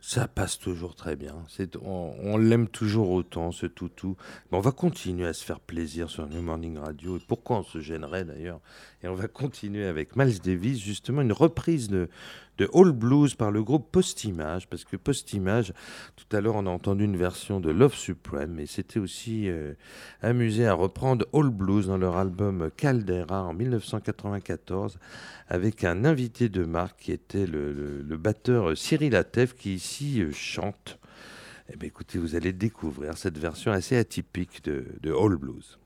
ça 0.00 0.28
passe 0.28 0.58
toujours 0.58 0.94
très 0.94 1.16
bien. 1.16 1.34
On, 1.82 2.36
l'aime 2.36 2.68
toujours 2.68 3.10
autant, 3.10 3.52
ce 3.52 3.64
toutou. 3.64 4.16
On 4.52 4.60
va 4.60 4.70
continuer 4.70 5.26
à 5.26 5.32
se 5.32 5.42
faire 5.42 5.60
plaisir 5.60 6.10
sur 6.10 6.26
New 6.26 6.42
Morning 6.42 6.76
Radio. 6.76 7.16
Et 7.16 7.20
pourquoi 7.26 7.60
on 7.60 7.62
se 7.62 7.80
gênerait 7.80 8.24
d'ailleurs? 8.24 8.60
Et 9.02 9.08
on 9.08 9.14
va 9.14 9.28
continuer 9.28 9.86
avec 9.86 10.14
Miles 10.14 10.40
Davis, 10.40 10.78
justement 10.78 11.22
une 11.22 11.32
reprise 11.32 11.88
de, 11.88 12.10
de 12.58 12.68
All 12.74 12.92
Blues 12.92 13.34
par 13.34 13.50
le 13.50 13.62
groupe 13.62 13.90
Post-Image, 13.90 14.68
parce 14.68 14.84
que 14.84 14.96
Post-Image, 14.96 15.72
tout 16.16 16.36
à 16.36 16.40
l'heure 16.40 16.54
on 16.56 16.66
a 16.66 16.70
entendu 16.70 17.04
une 17.04 17.16
version 17.16 17.60
de 17.60 17.70
Love 17.70 17.94
Supreme, 17.94 18.58
et 18.60 18.66
c'était 18.66 19.00
aussi 19.00 19.48
euh, 19.48 19.74
amusé 20.22 20.66
à 20.66 20.74
reprendre 20.74 21.26
All 21.32 21.50
Blues 21.50 21.86
dans 21.86 21.98
leur 21.98 22.16
album 22.16 22.70
Caldera 22.76 23.44
en 23.44 23.54
1994, 23.54 24.98
avec 25.48 25.84
un 25.84 26.04
invité 26.04 26.48
de 26.48 26.64
marque 26.64 27.00
qui 27.00 27.12
était 27.12 27.46
le, 27.46 28.16
batteur 28.16 28.76
Cyril 28.76 29.16
Atef, 29.16 29.54
qui 29.54 29.74
ici 29.74 30.22
euh, 30.22 30.32
chante. 30.32 30.98
Eh 31.72 31.76
bien, 31.76 31.88
écoutez, 31.88 32.18
vous 32.18 32.36
allez 32.36 32.52
découvrir 32.52 33.16
cette 33.16 33.38
version 33.38 33.72
assez 33.72 33.96
atypique 33.96 34.62
de, 34.64 34.84
de 35.00 35.12
All 35.12 35.36
Blues. 35.36 35.78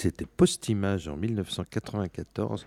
C'était 0.00 0.24
Postimage 0.24 1.08
en 1.08 1.16
1994 1.16 2.66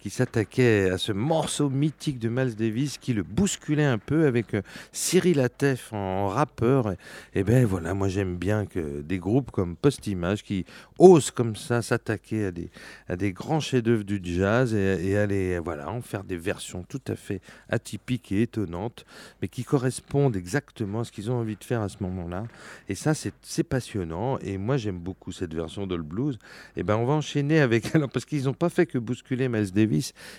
qui 0.00 0.08
s'attaquait 0.08 0.88
à 0.90 0.98
ce 0.98 1.12
morceau 1.12 1.68
mythique 1.68 2.18
de 2.18 2.30
Miles 2.30 2.56
Davis 2.56 2.96
qui 2.96 3.12
le 3.12 3.22
bousculait 3.22 3.84
un 3.84 3.98
peu 3.98 4.26
avec 4.26 4.54
euh, 4.54 4.62
Cyril 4.92 5.40
Atef 5.40 5.92
en, 5.92 6.28
rappeur. 6.28 6.94
Et, 7.34 7.44
ben 7.44 7.66
voilà, 7.66 7.92
moi 7.92 8.08
j'aime 8.08 8.36
bien 8.36 8.64
que 8.64 9.02
des 9.02 9.18
groupes 9.18 9.50
comme 9.50 9.76
Postimage 9.76 10.42
qui 10.42 10.64
osent 10.98 11.30
comme 11.30 11.54
ça 11.54 11.82
s'attaquer 11.82 12.46
à 12.46 12.50
des, 12.50 12.70
à 13.08 13.16
des 13.16 13.32
grands 13.32 13.60
chefs-d'œuvre 13.60 14.04
du 14.04 14.20
jazz 14.24 14.74
et, 14.74 15.16
aller 15.16 15.58
voilà, 15.58 15.90
en 15.90 16.00
faire 16.00 16.24
des 16.24 16.36
versions 16.36 16.82
tout 16.88 17.02
à 17.06 17.14
fait 17.14 17.42
atypiques 17.68 18.32
et 18.32 18.42
étonnantes, 18.42 19.04
mais 19.42 19.48
qui 19.48 19.64
correspondent 19.64 20.36
exactement 20.36 21.00
à 21.00 21.04
ce 21.04 21.12
qu'ils 21.12 21.30
ont 21.30 21.38
envie 21.38 21.56
de 21.56 21.64
faire 21.64 21.82
à 21.82 21.88
ce 21.88 21.98
moment-là. 22.00 22.44
Et 22.88 22.94
ça, 22.94 23.12
c'est 23.14 23.64
passionnant. 23.64 24.38
Et 24.38 24.56
moi 24.56 24.78
j'aime 24.78 24.98
beaucoup 24.98 25.32
cette 25.32 25.54
version 25.54 25.86
d'All 25.86 26.02
Blues. 26.02 26.38
Et 26.76 26.82
ben 26.82 26.96
on 26.96 27.04
va 27.04 27.14
enchaîner 27.14 27.60
avec, 27.60 27.94
alors 27.94 28.08
parce 28.08 28.24
qu'ils 28.24 28.44
n'ont 28.44 28.54
pas 28.54 28.70
fait 28.70 28.86
que 28.86 28.98
bousculer 28.98 29.48
Miles 29.48 29.72
Davis, 29.72 29.89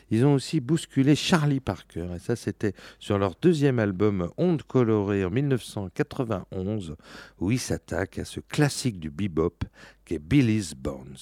ils 0.09 0.25
ont 0.25 0.33
aussi 0.33 0.59
bousculé 0.59 1.15
Charlie 1.15 1.59
Parker. 1.59 2.07
Et 2.15 2.19
ça, 2.19 2.35
c'était 2.35 2.73
sur 2.99 3.17
leur 3.17 3.35
deuxième 3.41 3.79
album 3.79 4.29
Onde 4.37 4.63
colorée 4.63 5.25
en 5.25 5.29
1991, 5.29 6.95
où 7.39 7.51
ils 7.51 7.59
s'attaquent 7.59 8.19
à 8.19 8.25
ce 8.25 8.39
classique 8.39 8.99
du 8.99 9.09
bebop 9.09 9.63
qu'est 10.05 10.19
Billy's 10.19 10.73
Bones. 10.73 11.17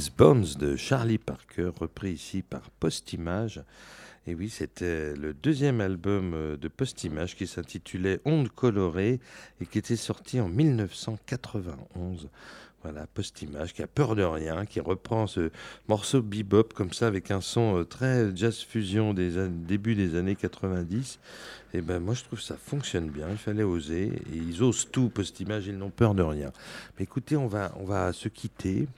Billy's 0.00 0.16
Bones 0.16 0.46
de 0.58 0.76
Charlie 0.76 1.18
Parker, 1.18 1.72
repris 1.78 2.12
ici 2.12 2.40
par 2.40 2.70
Postimage. 2.70 3.62
Et 4.26 4.34
oui, 4.34 4.48
c'était 4.48 5.14
le 5.14 5.34
deuxième 5.34 5.82
album 5.82 6.32
euh, 6.32 6.56
de 6.56 6.68
Postimage 6.68 7.36
qui 7.36 7.46
s'intitulait 7.46 8.18
Ondes 8.24 8.48
colorées 8.48 9.20
et 9.60 9.66
qui 9.66 9.76
était 9.76 9.96
sorti 9.96 10.40
en 10.40 10.48
1991. 10.48 12.30
Voilà, 12.82 13.06
Postimage 13.08 13.74
qui 13.74 13.82
a 13.82 13.86
peur 13.86 14.16
de 14.16 14.22
rien, 14.22 14.64
qui 14.64 14.80
reprend 14.80 15.26
ce 15.26 15.50
morceau 15.86 16.22
bebop 16.22 16.72
comme 16.74 16.94
ça 16.94 17.06
avec 17.06 17.30
un 17.30 17.42
son 17.42 17.80
euh, 17.80 17.84
très 17.84 18.34
jazz 18.34 18.58
fusion 18.58 19.12
des 19.12 19.48
début 19.48 19.94
des 19.94 20.16
années 20.16 20.34
90. 20.34 21.18
Et 21.74 21.82
ben 21.82 22.00
moi 22.00 22.14
je 22.14 22.24
trouve 22.24 22.40
ça 22.40 22.56
fonctionne 22.56 23.10
bien, 23.10 23.26
il 23.30 23.36
fallait 23.36 23.64
oser. 23.64 24.12
Et 24.32 24.36
ils 24.36 24.62
osent 24.62 24.88
tout, 24.90 25.10
Postimage, 25.10 25.66
ils 25.66 25.76
n'ont 25.76 25.90
peur 25.90 26.14
de 26.14 26.22
rien. 26.22 26.52
Mais 26.96 27.02
écoutez, 27.02 27.36
on 27.36 27.48
va, 27.48 27.74
on 27.78 27.84
va 27.84 28.14
se 28.14 28.30
quitter. 28.30 28.88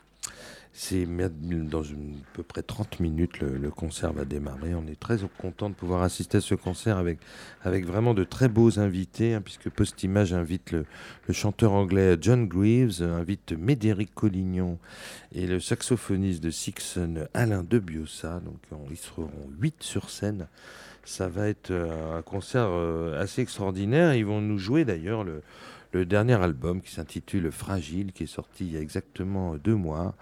C'est 0.74 1.04
dans 1.04 1.82
à 1.82 1.84
peu 2.32 2.42
près 2.42 2.62
30 2.62 3.00
minutes, 3.00 3.40
le, 3.40 3.70
concert 3.70 4.14
va 4.14 4.24
démarrer. 4.24 4.74
On 4.74 4.86
est 4.86 4.98
très 4.98 5.18
content 5.36 5.68
de 5.68 5.74
pouvoir 5.74 6.00
assister 6.02 6.38
à 6.38 6.40
ce 6.40 6.54
concert 6.54 6.96
avec, 6.96 7.18
avec 7.62 7.84
vraiment 7.84 8.14
de 8.14 8.24
très 8.24 8.48
beaux 8.48 8.78
invités, 8.78 9.34
hein, 9.34 9.42
puisque 9.42 9.68
Postimage 9.68 10.32
invite 10.32 10.72
le, 10.72 10.86
chanteur 11.30 11.72
anglais 11.72 12.16
John 12.18 12.46
Greaves, 12.48 13.02
invite 13.02 13.52
Médéric 13.52 14.14
Collignon 14.14 14.78
et 15.34 15.46
le 15.46 15.60
saxophoniste 15.60 16.42
de 16.42 16.50
Sixon 16.50 17.26
Alain 17.34 17.64
de 17.64 17.78
Biossa. 17.78 18.40
Donc 18.40 18.56
on- 18.70 18.90
ils 18.90 18.96
seront 18.96 19.30
8 19.60 19.82
sur 19.82 20.08
scène. 20.08 20.48
Ça 21.04 21.28
va 21.28 21.48
être 21.48 21.70
euh, 21.70 22.18
un 22.18 22.22
concert 22.22 22.68
euh, 22.70 23.20
assez 23.20 23.42
extraordinaire. 23.42 24.14
Ils 24.14 24.24
vont 24.24 24.40
nous 24.40 24.58
jouer 24.58 24.86
d'ailleurs 24.86 25.22
le, 25.24 25.42
le 25.92 26.06
dernier 26.06 26.40
album 26.40 26.80
qui 26.80 26.92
s'intitule 26.92 27.52
Fragile, 27.52 28.12
qui 28.12 28.22
est 28.22 28.26
sorti 28.26 28.66
il 28.66 28.72
y 28.72 28.76
a 28.78 28.80
exactement 28.80 29.56
deux 29.56 29.74
mois. 29.74 30.14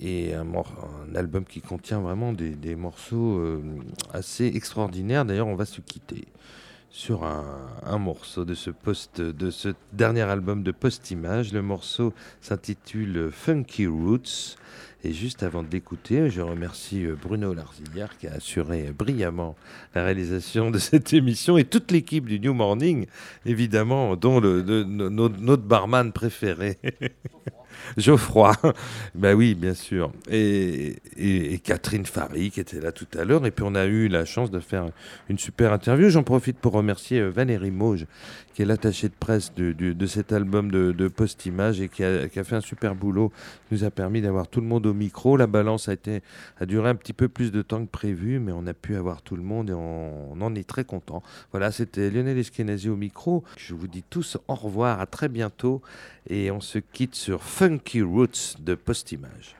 Et 0.00 0.32
un, 0.34 0.46
album 1.14 1.44
qui 1.44 1.60
contient 1.60 2.00
vraiment 2.00 2.32
des, 2.32 2.50
des 2.50 2.76
morceaux 2.76 3.38
euh, 3.38 3.60
assez 4.12 4.46
extraordinaires. 4.46 5.24
D'ailleurs, 5.24 5.48
on 5.48 5.56
va 5.56 5.64
se 5.64 5.80
quitter 5.80 6.24
sur 6.90 7.24
un, 7.24 7.44
un 7.84 7.98
morceau 7.98 8.44
de 8.44 8.54
ce, 8.54 8.70
dernier 9.92 10.22
album 10.22 10.62
de 10.62 10.72
Post-Image. 10.72 11.52
Le 11.52 11.62
morceau 11.62 12.14
s'intitule 12.40 13.30
Funky 13.32 13.86
Roots. 13.86 14.56
Et 15.04 15.12
juste 15.12 15.44
avant 15.44 15.62
de 15.62 15.70
l'écouter, 15.70 16.28
je 16.28 16.40
remercie 16.40 17.04
euh, 17.04 17.14
Bruno 17.14 17.54
Larzillière 17.54 18.18
qui 18.18 18.26
a 18.26 18.32
assuré 18.34 18.90
brillamment 18.90 19.54
la 19.94 20.02
réalisation 20.02 20.72
de 20.72 20.78
cette 20.78 21.12
émission 21.12 21.56
et 21.56 21.64
toute 21.64 21.92
l'équipe 21.92 22.26
du 22.26 22.40
New 22.40 22.52
Morning, 22.52 23.06
évidemment, 23.46 24.16
dont 24.16 24.40
notre 24.40 25.62
barman 25.62 26.12
préféré. 26.12 26.78
Geoffroy, 27.96 28.52
ben 29.14 29.34
oui, 29.34 29.54
bien 29.54 29.74
sûr. 29.74 30.12
Et, 30.30 30.96
et- 31.16 31.58
Catherine 31.58 32.06
Fary 32.06 32.50
qui 32.50 32.60
était 32.60 32.80
là 32.80 32.92
tout 32.92 33.06
à 33.18 33.24
l'heure. 33.24 33.44
Et 33.46 33.50
puis 33.50 33.64
on 33.66 33.74
a 33.74 33.84
eu 33.86 34.08
la 34.08 34.24
chance 34.24 34.50
de 34.50 34.60
faire 34.60 34.86
une 35.28 35.38
super 35.38 35.72
interview. 35.72 36.08
J'en 36.08 36.22
profite 36.22 36.58
pour 36.58 36.72
remercier 36.72 37.20
euh, 37.20 37.28
Valérie 37.28 37.70
Mauge, 37.70 38.06
qui 38.58 38.62
est 38.62 38.66
l'attachée 38.66 39.08
de 39.08 39.14
presse 39.14 39.54
de 39.54 40.06
cet 40.06 40.32
album 40.32 40.72
de, 40.72 40.90
de 40.90 41.06
Post-Image 41.06 41.80
et 41.80 41.88
qui 41.88 42.02
a, 42.02 42.28
qui 42.28 42.40
a 42.40 42.42
fait 42.42 42.56
un 42.56 42.60
super 42.60 42.96
boulot. 42.96 43.30
nous 43.70 43.84
a 43.84 43.90
permis 43.92 44.20
d'avoir 44.20 44.48
tout 44.48 44.60
le 44.60 44.66
monde 44.66 44.84
au 44.86 44.94
micro. 44.94 45.36
La 45.36 45.46
balance 45.46 45.88
a, 45.88 45.92
été, 45.92 46.22
a 46.58 46.66
duré 46.66 46.88
un 46.88 46.96
petit 46.96 47.12
peu 47.12 47.28
plus 47.28 47.52
de 47.52 47.62
temps 47.62 47.86
que 47.86 47.88
prévu, 47.88 48.40
mais 48.40 48.50
on 48.50 48.66
a 48.66 48.74
pu 48.74 48.96
avoir 48.96 49.22
tout 49.22 49.36
le 49.36 49.44
monde 49.44 49.70
et 49.70 49.74
on, 49.74 50.32
on 50.32 50.40
en 50.40 50.56
est 50.56 50.66
très 50.66 50.82
content. 50.82 51.22
Voilà, 51.52 51.70
c'était 51.70 52.10
Lionel 52.10 52.36
Eskenazi 52.36 52.88
au 52.88 52.96
micro. 52.96 53.44
Je 53.56 53.74
vous 53.74 53.86
dis 53.86 54.02
tous 54.02 54.38
au 54.48 54.56
revoir, 54.56 54.98
à 54.98 55.06
très 55.06 55.28
bientôt. 55.28 55.80
Et 56.28 56.50
on 56.50 56.60
se 56.60 56.80
quitte 56.80 57.14
sur 57.14 57.44
Funky 57.44 58.02
Roots 58.02 58.56
de 58.58 58.74
Postimage. 58.74 59.54